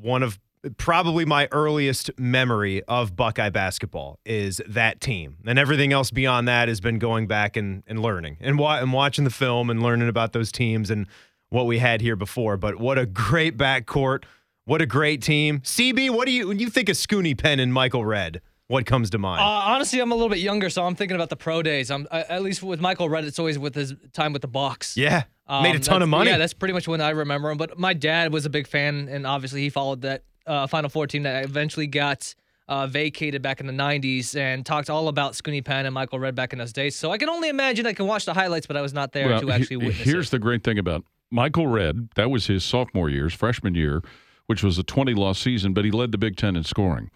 one 0.00 0.22
of 0.22 0.38
probably 0.78 1.24
my 1.24 1.48
earliest 1.52 2.10
memory 2.18 2.82
of 2.84 3.14
Buckeye 3.16 3.50
basketball 3.50 4.18
is 4.24 4.60
that 4.68 5.00
team. 5.00 5.36
And 5.46 5.58
everything 5.58 5.92
else 5.92 6.10
beyond 6.10 6.48
that 6.48 6.68
has 6.68 6.80
been 6.80 6.98
going 6.98 7.26
back 7.26 7.56
and, 7.56 7.82
and 7.86 8.00
learning 8.00 8.36
and, 8.40 8.58
wa- 8.58 8.78
and 8.78 8.92
watching 8.92 9.24
the 9.24 9.30
film 9.30 9.70
and 9.70 9.82
learning 9.82 10.08
about 10.08 10.32
those 10.32 10.50
teams 10.52 10.90
and 10.90 11.06
what 11.50 11.66
we 11.66 11.78
had 11.78 12.00
here 12.00 12.16
before. 12.16 12.56
But 12.56 12.76
what 12.80 12.98
a 12.98 13.06
great 13.06 13.56
backcourt. 13.56 14.24
What 14.64 14.82
a 14.82 14.86
great 14.86 15.22
team. 15.22 15.60
CB, 15.60 16.10
what 16.10 16.26
do 16.26 16.32
you 16.32 16.48
when 16.48 16.58
you 16.58 16.68
think 16.70 16.88
of 16.88 16.96
Scoonie 16.96 17.38
Penn 17.38 17.60
and 17.60 17.72
Michael 17.72 18.04
Redd? 18.04 18.40
What 18.68 18.84
comes 18.84 19.10
to 19.10 19.18
mind? 19.18 19.40
Uh, 19.40 19.44
honestly, 19.44 20.00
I'm 20.00 20.10
a 20.10 20.14
little 20.16 20.28
bit 20.28 20.40
younger, 20.40 20.70
so 20.70 20.84
I'm 20.84 20.96
thinking 20.96 21.14
about 21.14 21.28
the 21.28 21.36
pro 21.36 21.62
days. 21.62 21.88
I'm 21.88 22.08
I, 22.10 22.22
at 22.22 22.42
least 22.42 22.64
with 22.64 22.80
Michael 22.80 23.08
Redd, 23.08 23.24
it's 23.24 23.38
always 23.38 23.60
with 23.60 23.76
his 23.76 23.94
time 24.12 24.32
with 24.32 24.42
the 24.42 24.48
Bucks. 24.48 24.96
yeah. 24.96 25.22
Made 25.48 25.74
a 25.74 25.76
Um, 25.76 25.80
ton 25.80 26.02
of 26.02 26.08
money. 26.08 26.28
Yeah, 26.30 26.38
that's 26.38 26.52
pretty 26.54 26.74
much 26.74 26.88
when 26.88 27.00
I 27.00 27.10
remember 27.10 27.48
him. 27.48 27.58
But 27.58 27.78
my 27.78 27.94
dad 27.94 28.32
was 28.32 28.44
a 28.44 28.50
big 28.50 28.66
fan, 28.66 29.06
and 29.08 29.24
obviously 29.24 29.60
he 29.60 29.70
followed 29.70 30.00
that 30.02 30.24
uh, 30.46 30.66
Final 30.66 30.90
Four 30.90 31.06
team 31.06 31.22
that 31.24 31.44
eventually 31.44 31.86
got 31.86 32.34
uh, 32.68 32.86
vacated 32.86 33.42
back 33.42 33.60
in 33.60 33.66
the 33.66 33.72
90s 33.72 34.36
and 34.36 34.66
talked 34.66 34.90
all 34.90 35.08
about 35.08 35.34
Scoonie 35.34 35.64
Penn 35.64 35.86
and 35.86 35.94
Michael 35.94 36.18
Redd 36.18 36.34
back 36.34 36.52
in 36.52 36.58
those 36.58 36.72
days. 36.72 36.96
So 36.96 37.10
I 37.12 37.18
can 37.18 37.28
only 37.28 37.48
imagine 37.48 37.86
I 37.86 37.92
can 37.92 38.06
watch 38.06 38.24
the 38.24 38.34
highlights, 38.34 38.66
but 38.66 38.76
I 38.76 38.80
was 38.80 38.92
not 38.92 39.12
there 39.12 39.28
Well, 39.28 39.40
to 39.40 39.50
actually 39.52 39.66
he- 39.80 39.86
witness 39.88 39.98
here's 40.06 40.28
it. 40.28 40.30
the 40.32 40.38
great 40.40 40.64
thing 40.64 40.78
about 40.78 41.04
Michael 41.30 41.66
Redd. 41.68 42.08
That 42.16 42.30
was 42.30 42.46
his 42.46 42.64
sophomore 42.64 43.08
year, 43.08 43.30
freshman 43.30 43.74
year, 43.74 44.02
which 44.46 44.62
was 44.64 44.78
a 44.78 44.82
20 44.82 45.14
loss 45.14 45.38
season, 45.38 45.74
but 45.74 45.84
he 45.84 45.90
led 45.90 46.10
the 46.12 46.18
Big 46.18 46.36
Ten 46.36 46.56
in 46.56 46.64
scoring. 46.64 47.10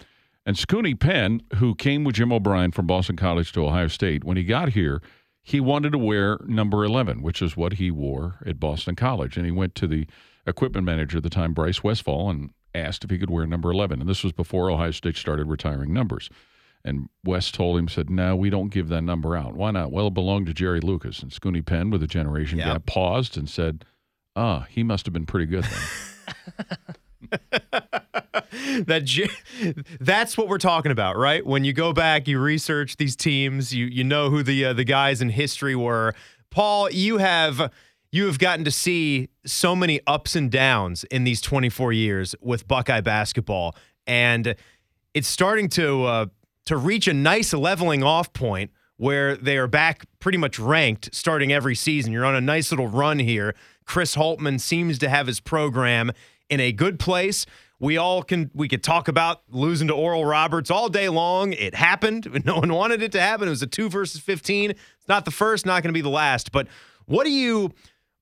And 0.47 0.57
Scoonie 0.57 0.99
Penn, 0.99 1.43
who 1.57 1.75
came 1.75 2.03
with 2.05 2.15
Jim 2.17 2.33
O'Brien 2.33 2.71
from 2.73 2.87
Boston 2.87 3.17
College 3.17 3.53
to 3.53 3.65
Ohio 3.67 3.89
State, 3.89 4.25
when 4.25 4.37
he 4.37 4.45
got 4.45 4.71
here, 4.71 5.03
he 5.43 5.61
wanted 5.61 5.91
to 5.93 5.99
wear 5.99 6.39
number 6.47 6.85
11, 6.85 7.23
which 7.23 7.43
is 7.43 7.57
what 7.57 7.75
he 7.75 7.91
wore 7.91 8.37
at 8.47 8.59
Boston 8.61 8.95
College. 8.95 9.37
And 9.37 9.45
he 9.47 9.53
went 9.53 9.75
to 9.77 9.87
the 9.87 10.07
equipment 10.47 10.85
manager 10.87 11.19
at 11.19 11.23
the 11.25 11.31
time, 11.31 11.53
Bryce 11.53 11.83
Westfall, 11.85 12.31
and 12.31 12.51
asked 12.75 13.05
if 13.05 13.11
he 13.11 13.19
could 13.19 13.31
wear 13.31 13.47
number 13.47 13.71
11. 13.71 14.01
And 14.01 14.09
this 14.09 14.23
was 14.25 14.33
before 14.33 14.71
Ohio 14.71 14.91
State 14.91 15.17
started 15.17 15.49
retiring 15.49 15.93
numbers. 15.93 16.29
And 16.85 17.09
West 17.25 17.55
told 17.55 17.79
him, 17.79 17.89
said, 17.89 18.09
No, 18.09 18.35
we 18.35 18.49
don't 18.49 18.71
give 18.71 18.89
that 18.89 19.03
number 19.03 19.37
out. 19.37 19.55
Why 19.55 19.71
not? 19.71 19.93
Well, 19.93 20.07
it 20.07 20.15
belonged 20.15 20.47
to 20.47 20.55
Jerry 20.55 20.81
Lucas. 20.81 21.21
And 21.23 21.31
Scoonie 21.31 21.65
Penn, 21.65 21.91
with 21.91 22.03
a 22.03 22.07
generation 22.07 22.59
Yeah. 22.59 22.73
gap, 22.75 22.87
paused 22.87 23.37
and 23.37 23.49
said, 23.51 23.85
Ah, 24.35 24.67
he 24.71 24.83
must 24.83 25.05
have 25.07 25.13
been 25.13 25.27
pretty 25.27 25.47
good 25.47 25.65
then. 25.65 26.77
that 28.87 29.03
J- 29.05 29.29
that's 30.01 30.37
what 30.39 30.49
we're 30.49 30.59
talking 30.59 30.93
about, 30.93 31.17
right? 31.17 31.45
When 31.45 31.65
you 31.65 31.73
go 31.73 31.93
back, 31.93 32.27
you 32.29 32.39
research 32.41 32.97
these 32.97 33.17
teams, 33.17 33.75
you 33.75 33.87
you 33.87 34.05
know 34.05 34.31
who 34.31 34.43
the 34.43 34.67
uh, 34.67 34.73
the 34.73 34.85
guys 34.85 35.21
in 35.21 35.29
history 35.31 35.75
were. 35.77 36.15
Paul, 36.51 36.91
you 36.91 37.19
have 37.19 37.71
you 38.13 38.27
have 38.27 38.39
gotten 38.39 38.65
to 38.65 38.71
see 38.71 39.29
so 39.47 39.77
many 39.77 40.01
ups 40.07 40.35
and 40.35 40.51
downs 40.51 41.05
in 41.05 41.25
these 41.25 41.41
24 41.41 41.93
years 41.93 42.35
with 42.41 42.67
Buckeye 42.67 43.01
basketball, 43.01 43.75
and 44.07 44.55
it's 45.15 45.29
starting 45.29 45.69
to 45.71 46.05
uh, 46.05 46.27
to 46.67 46.77
reach 46.77 47.09
a 47.09 47.15
nice 47.15 47.53
leveling 47.53 48.03
off 48.03 48.33
point 48.33 48.71
where 48.97 49.37
they 49.37 49.57
are 49.57 49.67
back 49.67 50.05
pretty 50.19 50.39
much 50.39 50.59
ranked 50.59 51.15
starting 51.15 51.53
every 51.53 51.75
season. 51.75 52.13
You're 52.13 52.27
on 52.27 52.35
a 52.35 52.41
nice 52.41 52.71
little 52.71 52.89
run 52.89 53.19
here. 53.19 53.55
Chris 53.87 54.15
Holtmann 54.15 54.61
seems 54.61 54.99
to 54.99 55.09
have 55.09 55.27
his 55.27 55.41
program 55.41 56.13
in 56.51 56.61
a 56.61 56.71
good 56.71 56.99
place. 56.99 57.47
We 57.79 57.97
all 57.97 58.23
can 58.23 58.51
we 58.55 58.69
could 58.69 58.83
talk 58.83 59.09
about 59.09 59.43
losing 59.49 59.89
to 59.89 59.95
Oral 59.95 60.25
Roberts 60.25 60.71
all 60.71 60.89
day 60.91 61.09
long. 61.09 61.55
It 61.55 61.75
happened. 61.75 62.43
No 62.45 62.59
one 62.59 62.73
wanted 62.73 63.03
it 63.03 63.13
to 63.13 63.21
happen. 63.21 63.47
It 63.47 63.51
was 63.51 63.63
a 63.63 63.67
2 63.67 63.89
versus 63.89 64.21
15. 64.21 64.71
It's 64.71 65.09
not 65.09 65.25
the 65.25 65.31
first, 65.31 65.65
not 65.65 65.83
going 65.83 65.93
to 65.93 65.97
be 65.97 66.03
the 66.03 66.11
last. 66.11 66.53
But 66.53 66.69
what 67.07 67.25
do 67.25 67.31
you 67.31 67.73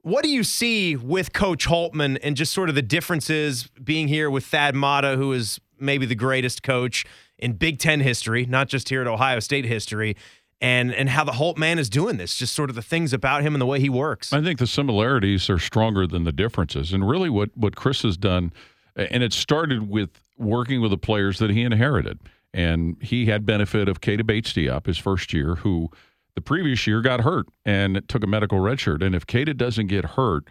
what 0.08 0.24
do 0.24 0.30
you 0.30 0.42
see 0.42 0.96
with 0.96 1.32
Coach 1.32 1.66
Holtmann 1.66 2.18
and 2.22 2.36
just 2.36 2.52
sort 2.52 2.68
of 2.68 2.74
the 2.74 2.82
differences 2.82 3.68
being 3.82 4.08
here 4.08 4.30
with 4.30 4.44
Thad 4.44 4.74
Matta, 4.74 5.16
who 5.16 5.32
is 5.32 5.60
maybe 5.78 6.06
the 6.06 6.14
greatest 6.14 6.62
coach 6.62 7.04
in 7.38 7.52
Big 7.52 7.78
Ten 7.78 8.00
history, 8.00 8.46
not 8.46 8.68
just 8.68 8.88
here 8.88 9.00
at 9.00 9.06
Ohio 9.06 9.38
State 9.40 9.64
history, 9.64 10.16
and 10.60 10.92
and 10.92 11.10
how 11.10 11.24
the 11.24 11.32
Holtmann 11.32 11.78
is 11.78 11.88
doing 11.88 12.16
this, 12.16 12.34
just 12.36 12.54
sort 12.54 12.70
of 12.70 12.76
the 12.76 12.82
things 12.82 13.12
about 13.12 13.42
him 13.42 13.54
and 13.54 13.60
the 13.60 13.66
way 13.66 13.78
he 13.78 13.88
works. 13.88 14.32
I 14.32 14.42
think 14.42 14.58
the 14.58 14.66
similarities 14.66 15.48
are 15.48 15.58
stronger 15.58 16.06
than 16.06 16.24
the 16.24 16.32
differences. 16.32 16.92
And 16.92 17.08
really, 17.08 17.30
what, 17.30 17.50
what 17.56 17.76
Chris 17.76 18.02
has 18.02 18.16
done, 18.16 18.52
and 18.96 19.22
it 19.22 19.32
started 19.32 19.88
with 19.88 20.10
working 20.36 20.80
with 20.80 20.90
the 20.90 20.98
players 20.98 21.38
that 21.38 21.50
he 21.50 21.62
inherited. 21.62 22.18
And 22.54 22.96
he 23.02 23.26
had 23.26 23.44
benefit 23.44 23.88
of 23.88 24.00
Keita 24.00 24.26
Bates 24.26 24.52
Diop 24.54 24.86
his 24.86 24.96
first 24.96 25.34
year, 25.34 25.56
who 25.56 25.90
the 26.38 26.42
previous 26.42 26.86
year 26.86 27.00
got 27.00 27.22
hurt 27.22 27.46
and 27.66 28.00
took 28.08 28.22
a 28.22 28.28
medical 28.28 28.60
red 28.60 28.78
shirt. 28.78 29.02
And 29.02 29.12
if 29.12 29.26
Keita 29.26 29.56
doesn't 29.56 29.88
get 29.88 30.04
hurt, 30.04 30.44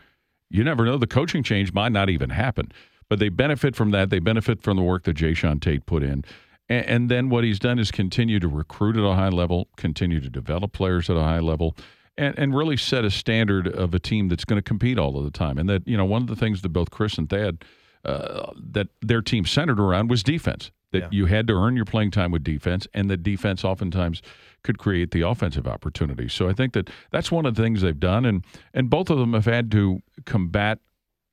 you 0.50 0.62
never 0.62 0.84
know. 0.84 0.97
The 0.97 1.08
coaching 1.08 1.43
change 1.43 1.71
might 1.71 1.93
not 1.93 2.10
even 2.10 2.30
happen. 2.32 2.73
But 3.10 3.19
they 3.19 3.30
benefit 3.30 3.73
from 3.73 3.91
that. 3.91 4.10
They 4.10 4.19
benefit 4.19 4.62
from 4.62 4.76
the 4.76 4.84
work 4.84 5.04
that 5.06 5.15
Jae'Sean 5.15 5.62
Tate 5.62 5.86
put 5.86 6.04
in. 6.04 6.26
And, 6.67 6.86
and 6.86 7.10
then 7.10 7.30
what 7.30 7.45
he's 7.45 7.58
done 7.58 7.80
is 7.80 7.89
continue 7.89 8.38
to 8.41 8.50
recruit 8.50 8.97
at 8.97 9.04
a 9.04 9.13
high 9.13 9.30
level, 9.30 9.69
continue 9.78 10.19
to 10.19 10.30
develop 10.30 10.73
players 10.73 11.10
at 11.10 11.15
a 11.15 11.21
high 11.23 11.39
level, 11.39 11.78
and, 12.17 12.38
and 12.38 12.54
really 12.54 12.76
set 12.76 13.06
a 13.06 13.10
standard 13.10 13.65
of 13.65 13.93
a 13.93 14.00
team 14.00 14.28
that's 14.28 14.43
going 14.43 14.58
to 14.58 14.62
compete 14.62 15.00
all 15.00 15.17
of 15.17 15.23
the 15.23 15.32
time. 15.32 15.58
And 15.58 15.69
that, 15.69 15.88
you 15.88 15.95
know, 15.95 16.04
one 16.04 16.21
of 16.21 16.28
the 16.28 16.36
things 16.36 16.63
that 16.63 16.69
both 16.69 16.91
Chris 16.91 17.17
and 17.17 17.30
Thad, 17.30 17.63
uh, 18.04 18.52
that 18.71 18.89
their 19.02 19.21
team 19.21 19.45
centered 19.45 19.80
around 19.80 20.10
was 20.10 20.21
defense. 20.21 20.71
That 20.91 21.04
Yeah. 21.04 21.08
you 21.12 21.26
had 21.28 21.47
to 21.47 21.54
earn 21.54 21.78
your 21.78 21.86
playing 21.86 22.12
time 22.12 22.32
with 22.32 22.43
defense, 22.43 22.88
and 22.93 23.10
that 23.10 23.23
defense 23.23 23.63
oftentimes 23.63 24.21
could 24.67 24.77
create 24.77 25.12
the 25.12 25.21
offensive 25.21 25.65
opportunity. 25.65 26.27
So 26.27 26.49
I 26.49 26.53
think 26.53 26.73
that 26.73 26.89
that's 27.10 27.32
one 27.32 27.45
of 27.45 27.56
the 27.56 27.63
things 27.63 27.82
they've 27.82 27.97
done, 27.97 28.25
and 28.25 28.45
and 28.73 28.89
both 28.89 29.10
of 29.10 29.17
them 29.17 29.34
have 29.34 29.45
had 29.45 29.71
to 29.71 30.01
combat 30.25 30.80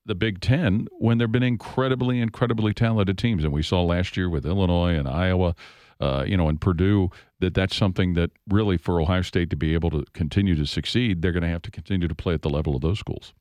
the 0.07 0.15
Big 0.15 0.41
Ten 0.41 0.87
when 0.99 1.19
there've 1.19 1.33
been 1.33 1.43
incredibly, 1.43 2.21
incredibly 2.21 2.73
talented 2.73 3.19
teams, 3.19 3.43
and 3.43 3.53
we 3.53 3.63
saw 3.63 3.83
last 3.83 4.17
year 4.17 4.31
with 4.31 4.47
Illinois 4.47 4.95
and 4.95 5.09
Iowa, 5.09 5.57
uh, 5.99 6.25
you 6.27 6.37
know, 6.37 6.49
and 6.49 6.61
Purdue 6.61 7.11
that 7.41 7.55
that's 7.55 7.75
something 7.75 8.15
that 8.15 8.31
really 8.49 8.77
for 8.77 9.01
Ohio 9.01 9.23
State 9.23 9.51
to 9.51 9.57
be 9.57 9.75
able 9.75 9.91
to 9.91 10.05
continue 10.13 10.55
to 10.55 10.67
succeed, 10.67 11.21
they're 11.21 11.33
going 11.33 11.43
to 11.43 11.49
have 11.49 11.63
to 11.63 11.71
continue 11.71 12.07
to 12.07 12.15
play 12.15 12.35
at 12.35 12.43
the 12.43 12.51
level 12.51 12.77
of 12.77 12.83
those 12.83 13.01
schools. 13.01 13.35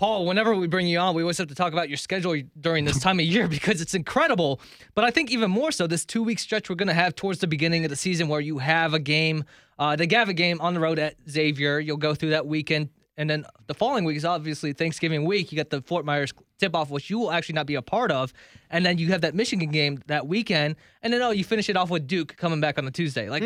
Paul, 0.00 0.24
whenever 0.24 0.54
we 0.54 0.66
bring 0.66 0.86
you 0.86 0.98
on, 0.98 1.14
we 1.14 1.20
always 1.20 1.36
have 1.36 1.48
to 1.48 1.54
talk 1.54 1.74
about 1.74 1.90
your 1.90 1.98
schedule 1.98 2.34
during 2.58 2.86
this 2.86 2.98
time 2.98 3.20
of 3.20 3.26
year 3.26 3.46
because 3.56 3.82
it's 3.82 3.92
incredible. 3.92 4.58
But 4.94 5.04
I 5.04 5.10
think 5.10 5.30
even 5.30 5.50
more 5.50 5.70
so, 5.70 5.86
this 5.86 6.06
two 6.06 6.22
week 6.22 6.38
stretch 6.38 6.70
we're 6.70 6.76
going 6.76 6.88
to 6.88 6.94
have 6.94 7.14
towards 7.14 7.40
the 7.40 7.46
beginning 7.46 7.84
of 7.84 7.90
the 7.90 7.96
season 7.96 8.26
where 8.26 8.40
you 8.40 8.56
have 8.60 8.94
a 8.94 8.98
game, 8.98 9.44
uh, 9.78 9.96
the 9.96 10.06
Gavitt 10.06 10.36
game 10.36 10.58
on 10.62 10.72
the 10.72 10.80
road 10.80 10.98
at 10.98 11.16
Xavier. 11.28 11.80
You'll 11.80 11.98
go 11.98 12.14
through 12.14 12.30
that 12.30 12.46
weekend. 12.46 12.88
And 13.18 13.28
then 13.28 13.44
the 13.66 13.74
following 13.74 14.04
week 14.04 14.16
is 14.16 14.24
obviously 14.24 14.72
Thanksgiving 14.72 15.26
week. 15.26 15.52
You 15.52 15.56
got 15.56 15.68
the 15.68 15.82
Fort 15.82 16.06
Myers 16.06 16.32
tip 16.58 16.74
off, 16.74 16.88
which 16.88 17.10
you 17.10 17.18
will 17.18 17.30
actually 17.30 17.56
not 17.56 17.66
be 17.66 17.74
a 17.74 17.82
part 17.82 18.10
of. 18.10 18.32
And 18.70 18.86
then 18.86 18.96
you 18.96 19.08
have 19.08 19.20
that 19.20 19.34
Michigan 19.34 19.70
game 19.70 20.02
that 20.06 20.26
weekend. 20.26 20.76
And 21.02 21.12
then, 21.12 21.20
oh, 21.20 21.30
you 21.30 21.44
finish 21.44 21.68
it 21.68 21.76
off 21.76 21.90
with 21.90 22.06
Duke 22.06 22.38
coming 22.38 22.62
back 22.62 22.78
on 22.78 22.86
the 22.86 22.90
Tuesday. 22.90 23.28
Like, 23.28 23.42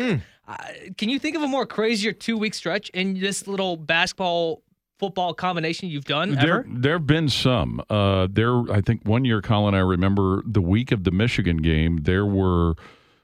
uh, 0.47 0.55
can 0.97 1.09
you 1.09 1.19
think 1.19 1.35
of 1.35 1.41
a 1.41 1.47
more 1.47 1.65
crazier 1.65 2.13
two 2.13 2.37
week 2.37 2.53
stretch 2.53 2.87
in 2.91 3.19
this 3.19 3.45
little 3.45 3.75
basketball 3.75 4.61
football 4.97 5.33
combination 5.33 5.89
you've 5.89 6.05
done 6.05 6.35
There, 6.35 6.59
ever? 6.59 6.65
there 6.69 6.93
have 6.93 7.07
been 7.07 7.29
some. 7.29 7.81
Uh, 7.89 8.27
there, 8.31 8.61
I 8.71 8.81
think 8.81 9.01
one 9.03 9.25
year, 9.25 9.41
Colin, 9.41 9.75
I 9.75 9.79
remember 9.79 10.41
the 10.45 10.61
week 10.61 10.91
of 10.91 11.03
the 11.03 11.11
Michigan 11.11 11.57
game, 11.57 11.97
there 12.03 12.25
were 12.25 12.75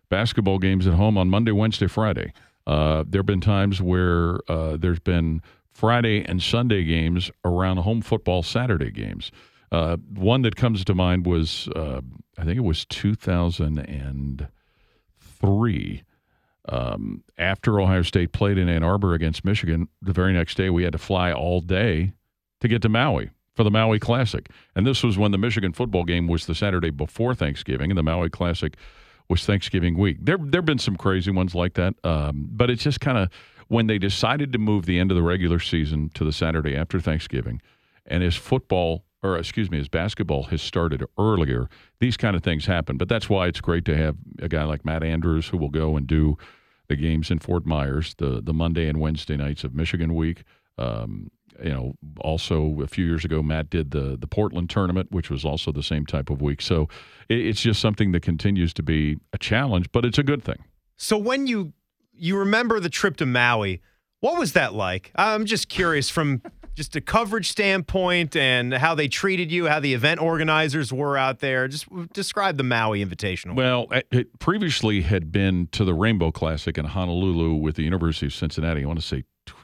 basketball 0.10 0.60
games 0.60 0.86
at 0.88 0.94
home 0.94 1.18
on 1.18 1.30
Monday, 1.30 1.52
Wednesday, 1.52 1.88
Friday. 1.88 2.34
Uh, 2.68 3.04
there 3.08 3.20
have 3.20 3.26
been 3.26 3.42
times 3.42 3.82
where 3.82 4.40
uh, 4.50 4.78
there's 4.78 5.00
been 5.00 5.42
Friday 5.72 6.24
and 6.26 6.42
Sunday 6.44 6.84
games 6.84 7.32
around 7.46 7.78
home 7.78 8.02
football 8.02 8.44
Saturday 8.44 8.92
games. 8.92 9.32
Uh, 9.72 9.96
one 10.16 10.42
that 10.42 10.56
comes 10.58 10.84
to 10.86 10.94
mind 10.94 11.26
was, 11.26 11.70
uh, 11.76 12.02
I 12.38 12.44
think 12.44 12.58
it 12.58 12.64
was 12.64 12.86
2003 12.86 14.48
three. 15.40 16.04
Um, 16.70 17.24
after 17.38 17.80
Ohio 17.80 18.04
State 18.04 18.34
played 18.34 18.58
in 18.58 18.70
Ann 18.70 18.84
Arbor 18.84 19.14
against 19.14 19.44
Michigan, 19.44 19.88
the 20.02 20.14
very 20.14 20.34
next 20.34 20.56
day 20.56 20.70
we 20.70 20.84
had 20.84 20.94
to 20.94 21.00
fly 21.00 21.32
all 21.32 21.60
day 21.60 22.14
to 22.60 22.68
get 22.68 22.82
to 22.84 22.90
Maui 22.90 23.32
for 23.56 23.64
the 23.64 23.72
Maui 23.72 24.00
Classic. 24.00 24.50
And 24.76 24.86
this 24.86 25.04
was 25.04 25.18
when 25.18 25.32
the 25.32 25.38
Michigan 25.38 25.74
football 25.74 26.04
game 26.04 26.28
was 26.28 26.46
the 26.46 26.56
Saturday 26.56 26.92
before 26.92 27.34
Thanksgiving, 27.36 27.92
and 27.92 27.98
the 27.98 28.04
Maui 28.04 28.30
Classic 28.30 28.76
was 29.28 29.46
Thanksgiving 29.46 29.98
week. 29.98 30.18
There, 30.22 30.38
there 30.38 30.60
have 30.60 30.66
been 30.66 30.78
some 30.78 30.98
crazy 30.98 31.32
ones 31.32 31.56
like 31.56 31.74
that, 31.74 31.96
um, 32.04 32.48
but 32.52 32.70
it's 32.70 32.84
just 32.84 33.00
kind 33.00 33.18
of 33.18 33.30
when 33.68 33.88
they 33.88 33.98
decided 33.98 34.52
to 34.54 34.60
move 34.60 34.86
the 34.86 35.00
end 35.00 35.12
of 35.12 35.16
the 35.16 35.24
regular 35.24 35.60
season 35.60 36.10
to 36.14 36.24
the 36.24 36.34
Saturday 36.34 36.76
after 36.76 37.00
Thanksgiving, 37.00 37.62
and 38.06 38.24
as 38.24 38.36
football 38.36 39.04
or 39.24 39.38
excuse 39.38 39.70
me, 39.70 39.80
as 39.80 39.88
basketball 39.88 40.44
has 40.44 40.62
started 40.62 41.04
earlier, 41.18 41.70
these 42.00 42.18
kind 42.18 42.36
of 42.36 42.44
things 42.44 42.66
happen. 42.66 42.98
But 42.98 43.10
that's 43.10 43.30
why 43.30 43.48
it's 43.48 43.62
great 43.62 43.86
to 43.86 43.96
have 43.96 44.16
a 44.40 44.50
guy 44.50 44.64
like 44.64 44.84
Matt 44.84 45.04
Andrews 45.04 45.48
who 45.48 45.58
will 45.58 45.70
go 45.70 45.96
and 45.96 46.08
do 46.08 46.38
the 46.88 46.96
games 46.96 47.32
in 47.32 47.40
Fort 47.40 47.66
Myers, 47.66 48.16
the 48.18 48.42
the 48.42 48.54
Monday 48.54 48.88
and 48.88 49.00
Wednesday 49.00 49.38
nights 49.38 49.64
of 49.64 49.74
Michigan 49.74 50.16
week. 50.16 50.44
Um, 50.78 51.30
you 51.64 51.70
know, 51.70 51.94
also 52.22 52.82
a 52.82 52.88
few 52.88 53.06
years 53.06 53.24
ago, 53.24 53.44
Matt 53.44 53.70
did 53.70 53.92
the 53.92 54.18
the 54.20 54.28
Portland 54.28 54.70
tournament, 54.70 55.12
which 55.12 55.30
was 55.30 55.46
also 55.46 55.72
the 55.72 55.84
same 55.84 56.06
type 56.06 56.30
of 56.30 56.42
week. 56.42 56.62
So 56.62 56.88
it, 57.30 57.40
it's 57.40 57.62
just 57.62 57.80
something 57.80 58.12
that 58.14 58.22
continues 58.22 58.74
to 58.76 58.84
be 58.84 59.18
a 59.34 59.38
challenge, 59.38 59.92
but 59.92 60.04
it's 60.04 60.18
a 60.18 60.24
good 60.24 60.44
thing. 60.44 60.64
So 60.98 61.18
when 61.18 61.48
you 61.48 61.74
you 62.14 62.38
remember 62.38 62.80
the 62.80 62.90
trip 62.90 63.18
to 63.18 63.26
Maui, 63.26 63.82
what 64.20 64.38
was 64.38 64.54
that 64.54 64.74
like? 64.74 65.12
I'm 65.16 65.46
just 65.46 65.70
curious 65.70 66.10
from 66.10 66.42
just 66.76 66.96
a 66.96 67.02
coverage 67.02 67.50
standpoint 67.50 68.36
and 68.36 68.74
how 68.74 68.96
they 68.96 69.08
treated 69.08 69.52
you, 69.52 69.68
how 69.68 69.80
the 69.80 69.94
event 69.94 70.22
organizers 70.22 70.92
were 70.94 71.18
out 71.18 71.40
there. 71.40 71.68
Just 71.68 71.88
describe 72.14 72.58
the 72.58 72.64
Maui 72.64 73.04
Invitational. 73.04 73.56
Well, 73.56 73.88
it 74.12 74.40
previously 74.40 75.02
had 75.02 75.32
been 75.32 75.68
to 75.74 75.84
the 75.84 75.94
Rainbow 75.94 76.32
Classic 76.32 76.78
in 76.78 76.86
Honolulu 76.86 77.56
with 77.56 77.76
the 77.76 77.84
University 77.84 78.28
of 78.28 78.34
Cincinnati. 78.34 78.84
I 78.84 78.86
want 78.86 79.00
to 79.00 79.06
say 79.06 79.24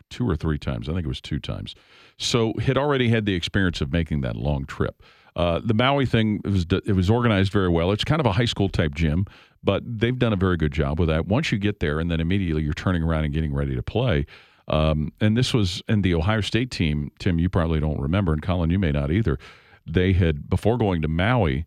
two 0.10 0.30
or 0.30 0.36
three 0.36 0.58
times. 0.58 0.90
I 0.90 0.94
think 0.94 1.06
it 1.06 1.10
was 1.10 1.22
two 1.22 1.40
times. 1.40 1.76
So 2.18 2.54
had 2.60 2.78
already 2.78 3.10
had 3.10 3.26
the 3.26 3.36
experience 3.36 3.82
of 3.82 3.92
making 3.92 4.22
that 4.22 4.36
long 4.36 4.66
trip. 4.66 5.02
Uh, 5.36 5.62
the 5.64 5.74
Maui 5.74 6.06
thing 6.08 6.42
it 6.44 6.50
was 6.50 6.66
it 6.86 6.96
was 6.96 7.10
organized 7.10 7.52
very 7.52 7.70
well. 7.70 7.92
It's 7.92 8.04
kind 8.04 8.20
of 8.20 8.26
a 8.26 8.32
high 8.32 8.46
school 8.46 8.70
type 8.70 8.96
gym, 8.96 9.26
but 9.64 9.84
they've 9.86 10.18
done 10.18 10.34
a 10.34 10.38
very 10.38 10.58
good 10.58 10.72
job 10.72 11.00
with 11.00 11.10
that. 11.10 11.28
Once 11.28 11.52
you 11.52 11.60
get 11.60 11.80
there, 11.80 12.00
and 12.00 12.10
then 12.10 12.20
immediately 12.20 12.64
you're 12.64 12.74
turning 12.74 13.04
around 13.04 13.26
and 13.26 13.34
getting 13.34 13.54
ready 13.54 13.76
to 13.76 13.84
play. 13.84 14.26
Um, 14.68 15.14
and 15.22 15.38
this 15.38 15.54
was 15.54 15.82
in 15.88 16.02
the 16.02 16.14
Ohio 16.14 16.42
State 16.42 16.72
team. 16.72 17.12
Tim, 17.20 17.40
you 17.40 17.50
probably 17.50 17.80
don't 17.80 18.00
remember, 18.00 18.34
and 18.34 18.42
Colin, 18.42 18.70
you 18.70 18.80
may 18.80 18.92
not 18.92 19.12
either. 19.12 19.38
They 19.86 20.14
had 20.14 20.50
before 20.50 20.78
going 20.78 21.02
to 21.04 21.08
Maui, 21.08 21.66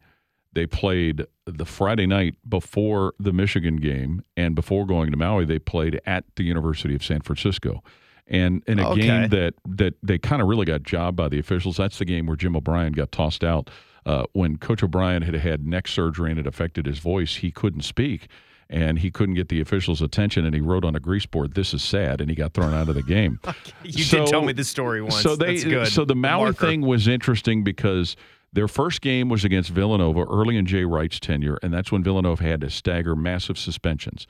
they 0.53 0.67
played 0.67 1.25
the 1.47 1.65
Friday 1.65 2.07
night 2.07 2.35
before 2.49 3.15
the 3.19 3.33
Michigan 3.33 3.77
game, 3.77 4.23
and 4.37 4.55
before 4.55 4.85
going 4.85 5.11
to 5.13 5.17
Maui, 5.17 5.45
they 5.47 5.59
played 5.59 6.01
at 6.05 6.25
the 6.37 6.45
University 6.45 6.95
of 6.95 7.03
San 7.05 7.21
Francisco. 7.23 7.83
And 8.27 8.63
in 8.67 8.79
a 8.79 8.91
Okay. 8.91 9.01
game 9.01 9.29
that 9.31 9.55
that 9.67 9.95
they 10.03 10.19
kind 10.19 10.41
of 10.43 10.49
really 10.49 10.67
got 10.67 10.83
jobbed 10.83 11.17
by 11.17 11.29
the 11.29 11.39
officials. 11.39 11.79
That's 11.79 11.99
the 11.99 12.05
game 12.05 12.27
where 12.27 12.37
Jim 12.37 12.55
O'Brien 12.55 12.93
got 12.93 13.11
tossed 13.11 13.43
out 13.43 13.71
uh, 14.07 14.25
when 14.33 14.57
Coach 14.57 14.83
O'Brien 14.85 15.23
had 15.23 15.35
had 15.35 15.67
neck 15.67 15.89
surgery 15.89 16.31
and 16.31 16.39
it 16.39 16.47
affected 16.47 16.87
his 16.87 16.99
voice. 17.01 17.37
He 17.37 17.51
couldn't 17.51 17.83
speak 17.83 18.29
and 18.71 18.99
he 19.01 19.11
couldn't 19.11 19.35
get 19.35 19.49
the 19.49 19.61
officials' 19.61 20.01
attention. 20.01 20.47
And 20.47 20.55
he 20.55 20.61
wrote 20.61 20.85
on 20.85 20.97
a 20.97 21.01
grease 21.01 21.27
board, 21.27 21.55
"This 21.55 21.75
is 21.75 21.83
sad," 21.83 22.21
and 22.21 22.31
he 22.31 22.37
got 22.37 22.55
thrown 22.55 22.73
out 22.73 22.89
of 22.89 22.95
the 22.95 23.03
game. 23.03 23.39
you 23.85 24.05
so- 24.05 24.19
did 24.19 24.29
tell 24.29 24.43
me 24.43 24.53
this 24.55 24.69
story 24.69 25.03
once. 25.03 25.21
So 25.21 25.37
they 25.37 25.55
That's 25.55 25.65
good. 25.65 25.89
so 25.89 26.05
the 26.05 26.15
Maui 26.15 26.45
marker. 26.45 26.67
thing 26.67 26.81
was 26.83 27.07
interesting 27.09 27.63
because 27.65 28.17
their 28.53 28.69
first 28.69 29.01
game 29.01 29.29
was 29.29 29.45
against 29.45 29.71
Villanova 29.71 30.21
early 30.23 30.57
in 30.57 30.67
Jay 30.67 30.85
Wright's 30.85 31.21
tenure, 31.21 31.59
and 31.63 31.73
that's 31.75 31.93
when 31.93 32.03
Villanova 32.03 32.43
had 32.43 32.61
to 32.63 32.71
stagger 32.71 33.15
massive 33.15 33.59
suspensions. 33.59 34.27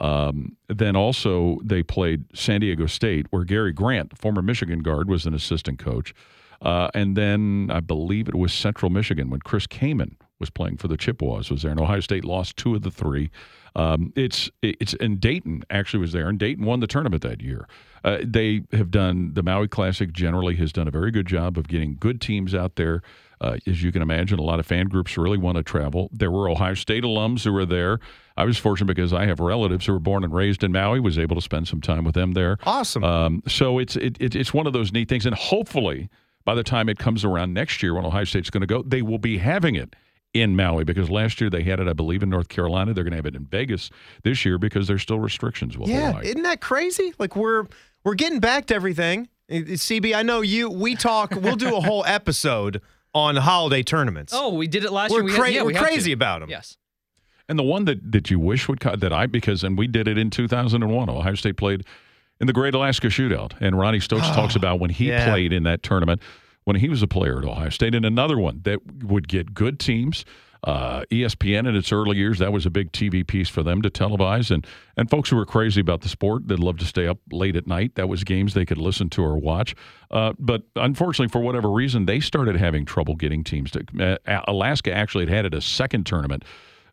Um, 0.00 0.56
then 0.68 0.96
also 0.96 1.58
they 1.62 1.82
played 1.82 2.24
San 2.34 2.60
Diego 2.60 2.86
State, 2.86 3.26
where 3.30 3.44
Gary 3.44 3.72
Grant, 3.72 4.16
former 4.16 4.40
Michigan 4.42 4.80
guard, 4.80 5.08
was 5.08 5.26
an 5.26 5.34
assistant 5.34 5.78
coach. 5.78 6.14
Uh, 6.62 6.88
and 6.94 7.16
then 7.16 7.68
I 7.72 7.80
believe 7.80 8.28
it 8.28 8.34
was 8.34 8.52
Central 8.52 8.90
Michigan 8.90 9.28
when 9.30 9.40
Chris 9.40 9.66
Kaman 9.66 10.16
was 10.42 10.50
playing 10.50 10.76
for 10.76 10.88
the 10.88 10.96
Chippewas 10.96 11.50
was 11.50 11.62
there, 11.62 11.70
and 11.70 11.80
Ohio 11.80 12.00
State 12.00 12.24
lost 12.24 12.56
two 12.56 12.74
of 12.74 12.82
the 12.82 12.90
three. 12.90 13.30
Um, 13.74 14.12
it's 14.16 14.50
it's 14.60 14.92
and 14.94 15.20
Dayton 15.20 15.62
actually 15.70 16.00
was 16.00 16.12
there, 16.12 16.28
and 16.28 16.38
Dayton 16.38 16.66
won 16.66 16.80
the 16.80 16.86
tournament 16.86 17.22
that 17.22 17.40
year. 17.40 17.66
Uh, 18.04 18.18
they 18.22 18.62
have 18.72 18.90
done 18.90 19.32
the 19.34 19.42
Maui 19.42 19.68
Classic. 19.68 20.12
Generally, 20.12 20.56
has 20.56 20.72
done 20.72 20.88
a 20.88 20.90
very 20.90 21.12
good 21.12 21.26
job 21.26 21.56
of 21.56 21.68
getting 21.68 21.96
good 21.98 22.20
teams 22.20 22.54
out 22.54 22.74
there. 22.74 23.02
Uh, 23.40 23.56
as 23.66 23.82
you 23.82 23.90
can 23.90 24.02
imagine, 24.02 24.38
a 24.38 24.42
lot 24.42 24.58
of 24.60 24.66
fan 24.66 24.86
groups 24.86 25.16
really 25.16 25.38
want 25.38 25.56
to 25.56 25.62
travel. 25.62 26.10
There 26.12 26.30
were 26.30 26.48
Ohio 26.48 26.74
State 26.74 27.04
alums 27.04 27.44
who 27.44 27.52
were 27.52 27.64
there. 27.64 27.98
I 28.36 28.44
was 28.44 28.58
fortunate 28.58 28.86
because 28.86 29.12
I 29.12 29.26
have 29.26 29.40
relatives 29.40 29.86
who 29.86 29.92
were 29.92 30.00
born 30.00 30.24
and 30.24 30.34
raised 30.34 30.64
in 30.64 30.72
Maui. 30.72 31.00
Was 31.00 31.18
able 31.18 31.36
to 31.36 31.42
spend 31.42 31.68
some 31.68 31.80
time 31.80 32.04
with 32.04 32.14
them 32.14 32.32
there. 32.32 32.58
Awesome. 32.64 33.04
Um, 33.04 33.42
so 33.46 33.78
it's 33.78 33.96
it, 33.96 34.16
it, 34.20 34.34
it's 34.34 34.52
one 34.52 34.66
of 34.66 34.72
those 34.72 34.92
neat 34.92 35.08
things, 35.08 35.24
and 35.24 35.34
hopefully 35.34 36.10
by 36.44 36.54
the 36.54 36.64
time 36.64 36.88
it 36.88 36.98
comes 36.98 37.24
around 37.24 37.54
next 37.54 37.82
year 37.82 37.94
when 37.94 38.04
Ohio 38.04 38.24
State's 38.24 38.50
going 38.50 38.62
to 38.62 38.66
go, 38.66 38.82
they 38.82 39.02
will 39.02 39.18
be 39.18 39.38
having 39.38 39.76
it 39.76 39.94
in 40.34 40.56
Maui 40.56 40.84
because 40.84 41.10
last 41.10 41.40
year 41.40 41.50
they 41.50 41.62
had 41.62 41.80
it, 41.80 41.88
I 41.88 41.92
believe, 41.92 42.22
in 42.22 42.30
North 42.30 42.48
Carolina. 42.48 42.94
They're 42.94 43.04
going 43.04 43.12
to 43.12 43.18
have 43.18 43.26
it 43.26 43.34
in 43.34 43.44
Vegas 43.44 43.90
this 44.22 44.44
year 44.44 44.58
because 44.58 44.88
there's 44.88 45.02
still 45.02 45.20
restrictions 45.20 45.76
with 45.76 45.88
yeah, 45.88 46.12
Hawaii. 46.12 46.26
isn't 46.28 46.42
that 46.42 46.60
crazy? 46.60 47.14
Like 47.18 47.36
we're 47.36 47.66
we're 48.04 48.14
getting 48.14 48.40
back 48.40 48.66
to 48.66 48.74
everything. 48.74 49.28
Uh, 49.50 49.54
CB, 49.54 50.14
I 50.16 50.22
know 50.22 50.40
you. 50.40 50.70
We 50.70 50.96
talk. 50.96 51.32
We'll 51.32 51.56
do 51.56 51.76
a 51.76 51.80
whole 51.80 52.04
episode 52.06 52.80
on 53.14 53.36
holiday 53.36 53.82
tournaments. 53.82 54.32
Oh, 54.34 54.54
we 54.54 54.66
did 54.66 54.84
it 54.84 54.92
last 54.92 55.10
we're 55.10 55.18
year. 55.18 55.24
We 55.24 55.32
cra- 55.32 55.44
had, 55.46 55.54
yeah, 55.54 55.62
we're 55.62 55.68
we 55.68 55.74
crazy 55.74 56.10
to. 56.10 56.14
about 56.14 56.40
them. 56.40 56.50
Yes. 56.50 56.76
And 57.48 57.58
the 57.58 57.64
one 57.64 57.84
that, 57.84 58.12
that 58.12 58.30
you 58.30 58.38
wish 58.38 58.68
would 58.68 58.80
cut 58.80 59.00
that 59.00 59.12
I 59.12 59.26
because 59.26 59.62
and 59.62 59.76
we 59.76 59.86
did 59.86 60.08
it 60.08 60.16
in 60.16 60.30
2001. 60.30 61.10
Ohio 61.10 61.34
State 61.34 61.56
played 61.56 61.84
in 62.40 62.46
the 62.46 62.52
Great 62.52 62.74
Alaska 62.74 63.08
Shootout, 63.08 63.52
and 63.60 63.78
Ronnie 63.78 64.00
Stokes 64.00 64.28
talks 64.28 64.56
about 64.56 64.80
when 64.80 64.90
he 64.90 65.08
yeah. 65.08 65.28
played 65.28 65.52
in 65.52 65.64
that 65.64 65.82
tournament 65.82 66.22
when 66.64 66.76
he 66.76 66.88
was 66.88 67.02
a 67.02 67.06
player 67.06 67.38
at 67.38 67.44
Ohio 67.44 67.70
State. 67.70 67.94
And 67.94 68.04
another 68.04 68.38
one 68.38 68.60
that 68.64 68.80
would 69.04 69.28
get 69.28 69.54
good 69.54 69.78
teams. 69.78 70.24
Uh, 70.64 71.02
ESPN 71.10 71.68
in 71.68 71.74
its 71.74 71.90
early 71.90 72.16
years, 72.16 72.38
that 72.38 72.52
was 72.52 72.64
a 72.64 72.70
big 72.70 72.92
TV 72.92 73.26
piece 73.26 73.48
for 73.48 73.64
them 73.64 73.82
to 73.82 73.90
televise, 73.90 74.48
and 74.48 74.64
and 74.96 75.10
folks 75.10 75.28
who 75.28 75.34
were 75.34 75.44
crazy 75.44 75.80
about 75.80 76.02
the 76.02 76.08
sport 76.08 76.46
that 76.46 76.60
loved 76.60 76.78
to 76.78 76.86
stay 76.86 77.08
up 77.08 77.18
late 77.32 77.56
at 77.56 77.66
night. 77.66 77.96
That 77.96 78.08
was 78.08 78.22
games 78.22 78.54
they 78.54 78.64
could 78.64 78.78
listen 78.78 79.10
to 79.10 79.24
or 79.24 79.36
watch. 79.38 79.74
Uh, 80.12 80.34
but 80.38 80.62
unfortunately, 80.76 81.32
for 81.32 81.40
whatever 81.40 81.68
reason, 81.68 82.06
they 82.06 82.20
started 82.20 82.54
having 82.54 82.84
trouble 82.84 83.16
getting 83.16 83.42
teams 83.42 83.72
to. 83.72 84.18
Uh, 84.28 84.40
Alaska 84.46 84.94
actually 84.94 85.26
had 85.26 85.34
had 85.34 85.46
it 85.46 85.54
a 85.54 85.60
second 85.60 86.06
tournament 86.06 86.44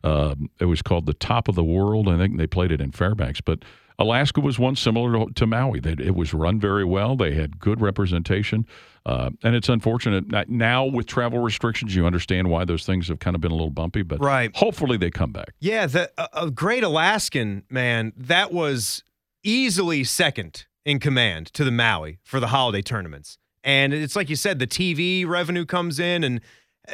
um, 0.02 0.50
it 0.58 0.64
was 0.64 0.82
called 0.82 1.06
the 1.06 1.14
Top 1.14 1.48
of 1.48 1.54
the 1.54 1.64
World. 1.64 2.08
I 2.08 2.16
think 2.16 2.38
they 2.38 2.46
played 2.46 2.72
it 2.72 2.80
in 2.80 2.92
Fairbanks, 2.92 3.40
but 3.40 3.60
Alaska 4.00 4.40
was 4.40 4.58
one 4.58 4.74
similar 4.76 5.12
to, 5.26 5.32
to 5.34 5.46
Maui. 5.46 5.78
They, 5.78 5.92
it 5.92 6.14
was 6.16 6.32
run 6.34 6.58
very 6.58 6.84
well. 6.84 7.16
They 7.16 7.34
had 7.34 7.60
good 7.60 7.80
representation, 7.82 8.66
uh, 9.06 9.30
and 9.42 9.54
it's 9.54 9.68
unfortunate 9.68 10.48
now 10.48 10.86
with 10.86 11.06
travel 11.06 11.38
restrictions. 11.40 11.94
You 11.94 12.06
understand 12.06 12.48
why 12.48 12.64
those 12.64 12.84
things 12.86 13.08
have 13.08 13.18
kind 13.18 13.34
of 13.36 13.40
been 13.42 13.50
a 13.52 13.54
little 13.54 13.70
bumpy, 13.70 14.02
but 14.02 14.18
Right. 14.20 14.50
hopefully 14.56 14.96
they 14.96 15.10
come 15.10 15.32
back. 15.32 15.52
Yeah, 15.60 15.86
the 15.86 16.10
great 16.54 16.82
Alaskan 16.82 17.64
man 17.70 18.12
that 18.16 18.52
was 18.52 19.04
easily 19.44 20.02
second 20.04 20.66
in 20.84 20.98
command 20.98 21.46
to 21.52 21.62
the 21.64 21.70
Maui 21.70 22.18
for 22.24 22.40
the 22.40 22.48
holiday 22.48 22.82
tournaments. 22.82 23.36
And 23.62 23.92
it's 23.92 24.16
like 24.16 24.30
you 24.30 24.36
said, 24.36 24.58
the 24.58 24.66
TV 24.66 25.26
revenue 25.26 25.66
comes 25.66 26.00
in, 26.00 26.24
and 26.24 26.40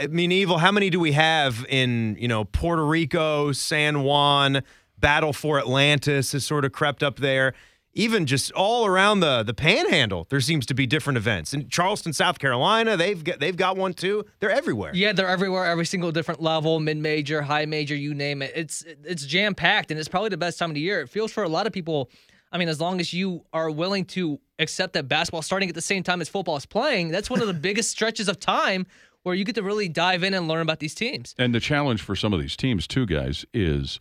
I 0.01 0.09
mean, 0.09 0.33
evil. 0.33 0.59
How 0.59 0.73
many 0.73 0.91
do 0.91 0.99
we 0.99 1.13
have 1.13 1.65
in 1.69 2.17
you 2.19 2.27
know 2.27 2.45
Puerto 2.45 2.85
Rico, 2.85 3.53
San 3.53 4.03
Juan, 4.03 4.63
Battle 4.99 5.33
for 5.33 5.59
Atlantis 5.59 6.33
has 6.33 6.45
sort 6.45 6.65
of 6.65 6.73
crept 6.73 7.03
up 7.03 7.17
there. 7.17 7.55
Even 7.93 8.27
just 8.27 8.53
all 8.53 8.85
around 8.85 9.21
the 9.21 9.43
the 9.43 9.55
Panhandle, 9.55 10.27
there 10.29 10.41
seems 10.41 10.67
to 10.67 10.75
be 10.75 10.87
different 10.87 11.17
events. 11.17 11.55
In 11.55 11.71
Charleston, 11.71 12.13
South 12.13 12.39
Carolina, 12.39 12.95
they've 12.95 13.25
got 13.25 13.41
they've 13.41 13.57
got 13.57 13.79
one 13.79 13.95
too. 13.95 14.27
They're 14.39 14.51
everywhere. 14.51 14.91
Yeah, 14.95 15.15
they're 15.15 15.29
everywhere, 15.29 15.65
every 15.65 15.87
single 15.87 16.13
different 16.13 16.43
level, 16.43 16.79
mid 16.79 16.99
major, 16.99 17.41
high 17.41 17.65
major, 17.65 17.95
you 17.95 18.13
name 18.13 18.43
it. 18.43 18.53
It's 18.55 18.85
it's 19.03 19.25
jam 19.25 19.55
packed, 19.55 19.91
and 19.91 19.99
it's 19.99 20.09
probably 20.09 20.29
the 20.29 20.37
best 20.37 20.59
time 20.59 20.71
of 20.71 20.75
the 20.75 20.81
year. 20.83 21.01
It 21.01 21.09
feels 21.09 21.33
for 21.33 21.43
a 21.43 21.49
lot 21.49 21.67
of 21.67 21.73
people. 21.73 22.11
I 22.53 22.59
mean, 22.59 22.69
as 22.69 22.81
long 22.81 23.01
as 23.01 23.15
you 23.15 23.45
are 23.53 23.71
willing 23.71 24.05
to 24.07 24.41
accept 24.59 24.93
that 24.93 25.09
basketball 25.09 25.43
starting 25.43 25.69
at 25.71 25.75
the 25.75 25.81
same 25.81 26.03
time 26.03 26.21
as 26.21 26.29
football 26.29 26.57
is 26.57 26.67
playing, 26.67 27.09
that's 27.09 27.31
one 27.31 27.41
of 27.41 27.47
the 27.47 27.55
biggest 27.69 27.91
stretches 27.91 28.29
of 28.29 28.39
time 28.39 28.87
where 29.23 29.35
you 29.35 29.45
get 29.45 29.57
to 29.57 29.63
really 29.63 29.89
dive 29.89 30.23
in 30.23 30.35
and 30.35 30.47
learn 30.47 30.63
about 30.63 30.79
these 30.79 30.95
teams. 30.95 31.35
And 31.39 31.53
the 31.53 31.61
challenge 31.61 32.01
for 32.01 32.15
some 32.15 32.33
of 32.33 32.41
these 32.41 32.57
teams, 32.57 32.87
too, 32.87 33.07
guys, 33.07 33.45
is 33.53 33.99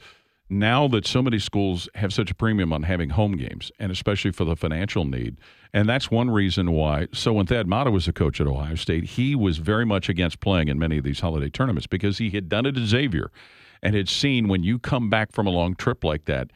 now 0.49 0.87
that 0.89 1.07
so 1.07 1.21
many 1.21 1.39
schools 1.39 1.89
have 1.95 2.13
such 2.13 2.29
a 2.29 2.35
premium 2.35 2.71
on 2.71 2.83
having 2.83 3.09
home 3.09 3.35
games, 3.35 3.71
and 3.79 3.91
especially 3.91 4.31
for 4.31 4.45
the 4.45 4.55
financial 4.55 5.05
need. 5.05 5.37
And 5.73 5.89
that's 5.89 6.11
one 6.11 6.29
reason 6.29 6.71
why. 6.71 7.07
So 7.13 7.33
when 7.33 7.47
Thad 7.47 7.67
Matta 7.67 7.91
was 7.91 8.07
a 8.07 8.13
coach 8.13 8.39
at 8.39 8.47
Ohio 8.47 8.75
State, 8.75 9.03
he 9.03 9.35
was 9.35 9.57
very 9.57 9.85
much 9.85 10.07
against 10.07 10.39
playing 10.39 10.67
in 10.67 10.77
many 10.77 10.97
of 10.97 11.03
these 11.03 11.19
holiday 11.19 11.49
tournaments 11.49 11.87
because 11.87 12.19
he 12.19 12.29
had 12.29 12.47
done 12.47 12.65
it 12.65 12.77
at 12.77 12.83
Xavier 12.83 13.31
and 13.81 13.95
had 13.95 14.07
seen 14.07 14.47
when 14.47 14.63
you 14.63 14.79
come 14.79 15.09
back 15.09 15.31
from 15.31 15.47
a 15.47 15.49
long 15.49 15.75
trip 15.75 16.03
like 16.03 16.25
that, 16.25 16.51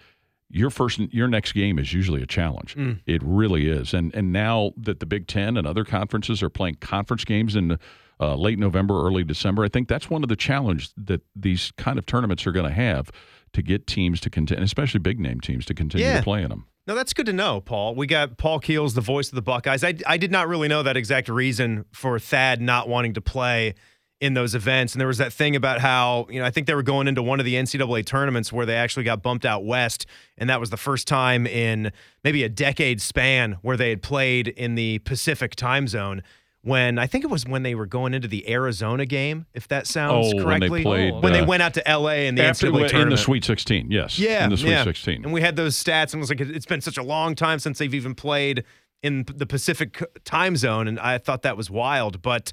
your 0.52 0.70
first 0.70 1.00
your 1.12 1.28
next 1.28 1.52
game 1.52 1.78
is 1.78 1.94
usually 1.94 2.24
a 2.24 2.26
challenge. 2.26 2.76
It 3.06 3.22
really 3.24 3.70
is. 3.70 3.94
And 3.94 4.14
and 4.16 4.32
now 4.32 4.72
that 4.78 5.00
the 5.00 5.06
Big 5.06 5.28
10 5.28 5.58
and 5.58 5.68
other 5.68 5.84
conferences 5.84 6.42
are 6.42 6.50
playing 6.50 6.76
conference 6.76 7.24
games 7.24 7.56
in 7.56 7.78
uh, 8.20 8.36
late 8.36 8.60
November, 8.60 9.06
early 9.06 9.24
December, 9.24 9.64
I 9.64 9.70
think 9.70 9.88
that's 9.88 10.10
one 10.10 10.24
of 10.24 10.30
the 10.30 10.36
challenges 10.36 10.94
that 10.98 11.22
these 11.36 11.72
kind 11.78 12.00
of 12.00 12.06
tournaments 12.06 12.46
are 12.48 12.52
going 12.52 12.68
to 12.68 12.74
have 12.74 13.12
to 13.54 13.62
get 13.62 13.88
teams 13.88 14.20
to 14.22 14.30
continue, 14.30 14.64
especially 14.64 15.00
big 15.00 15.20
name 15.20 15.40
teams 15.40 15.66
to 15.66 15.74
continue 15.74 16.06
Yeah. 16.06 16.18
to 16.18 16.24
play 16.24 16.42
in 16.44 16.50
them. 16.50 16.66
No, 16.88 16.96
that's 16.96 17.14
good 17.14 17.28
to 17.28 17.34
know, 17.34 17.62
Paul. 17.62 17.94
We 17.94 18.08
got 18.08 18.38
Paul 18.38 18.60
Keels, 18.60 18.96
the 18.96 19.02
voice 19.02 19.30
of 19.30 19.36
the 19.36 19.42
Buckeyes. 19.44 19.84
I, 19.84 19.94
I 20.08 20.18
did 20.18 20.32
not 20.32 20.48
really 20.48 20.68
know 20.68 20.82
that 20.82 20.98
exact 20.98 21.30
reason 21.30 21.86
for 21.92 22.18
Thad 22.18 22.62
not 22.62 22.90
wanting 22.90 23.14
to 23.14 23.22
play 23.22 23.76
in 24.22 24.34
those 24.34 24.54
events. 24.56 24.94
And 24.94 25.00
there 25.00 25.08
was 25.08 25.20
that 25.20 25.32
thing 25.32 25.56
about 25.56 25.80
how, 25.80 26.26
you 26.30 26.40
know, 26.42 26.46
I 26.46 26.50
think 26.52 26.68
they 26.68 26.74
were 26.74 26.84
going 26.84 27.08
into 27.08 27.22
one 27.24 27.40
of 27.40 27.46
the 27.46 27.54
NCAA 27.56 28.06
tournaments 28.06 28.52
where 28.52 28.66
they 28.66 28.76
actually 28.76 29.04
got 29.04 29.22
bumped 29.22 29.46
out 29.46 29.64
west. 29.64 30.08
And 30.38 30.50
that 30.50 30.60
was 30.60 30.72
the 30.72 30.78
first 30.78 31.08
time 31.08 31.46
in 31.48 31.92
maybe 32.24 32.44
a 32.44 32.50
decade 32.50 33.02
span 33.02 33.54
where 33.62 33.78
they 33.78 33.90
had 33.92 34.02
played 34.02 34.50
in 34.50 34.76
the 34.76 35.00
Pacific 35.00 35.56
time 35.56 35.88
zone. 35.88 36.22
When 36.62 37.00
I 37.00 37.08
think 37.08 37.24
it 37.24 37.30
was 37.30 37.46
when 37.46 37.64
they 37.64 37.74
were 37.74 37.86
going 37.86 38.14
into 38.14 38.28
the 38.28 38.50
Arizona 38.50 39.06
game, 39.06 39.46
if 39.54 39.70
that 39.70 39.88
sounds 39.88 40.34
Oh, 40.34 40.36
when 40.44 40.60
they 40.60 40.68
correctly. 40.68 40.84
played, 40.84 41.14
when 41.24 41.32
they 41.32 41.40
uh, 41.40 41.46
went 41.46 41.64
out 41.64 41.74
to 41.76 41.84
LA 41.88 42.26
in 42.28 42.36
the 42.36 42.44
After- 42.44 42.68
NCAA 42.70 43.02
in 43.02 43.10
the 43.10 43.18
Sweet 43.18 43.46
16, 43.46 43.90
yes. 43.90 44.20
Yeah, 44.20 44.44
in 44.44 44.50
the 44.50 44.58
Sweet 44.58 44.72
yeah. 44.72 44.84
16. 44.84 45.24
And 45.24 45.32
we 45.32 45.40
had 45.40 45.56
those 45.56 45.82
stats, 45.82 46.12
and 46.14 46.16
it 46.16 46.20
was 46.20 46.30
like, 46.30 46.42
it's 46.42 46.66
been 46.66 46.82
such 46.82 46.98
a 46.98 47.04
long 47.04 47.34
time 47.34 47.60
since 47.60 47.78
they've 47.80 47.94
even 47.94 48.14
played 48.14 48.66
in 49.02 49.24
the 49.34 49.46
Pacific 49.46 50.04
time 50.26 50.58
zone, 50.58 50.90
and 50.90 51.00
I 51.00 51.18
thought 51.18 51.44
that 51.44 51.56
was 51.56 51.70
wild. 51.70 52.22
But 52.22 52.52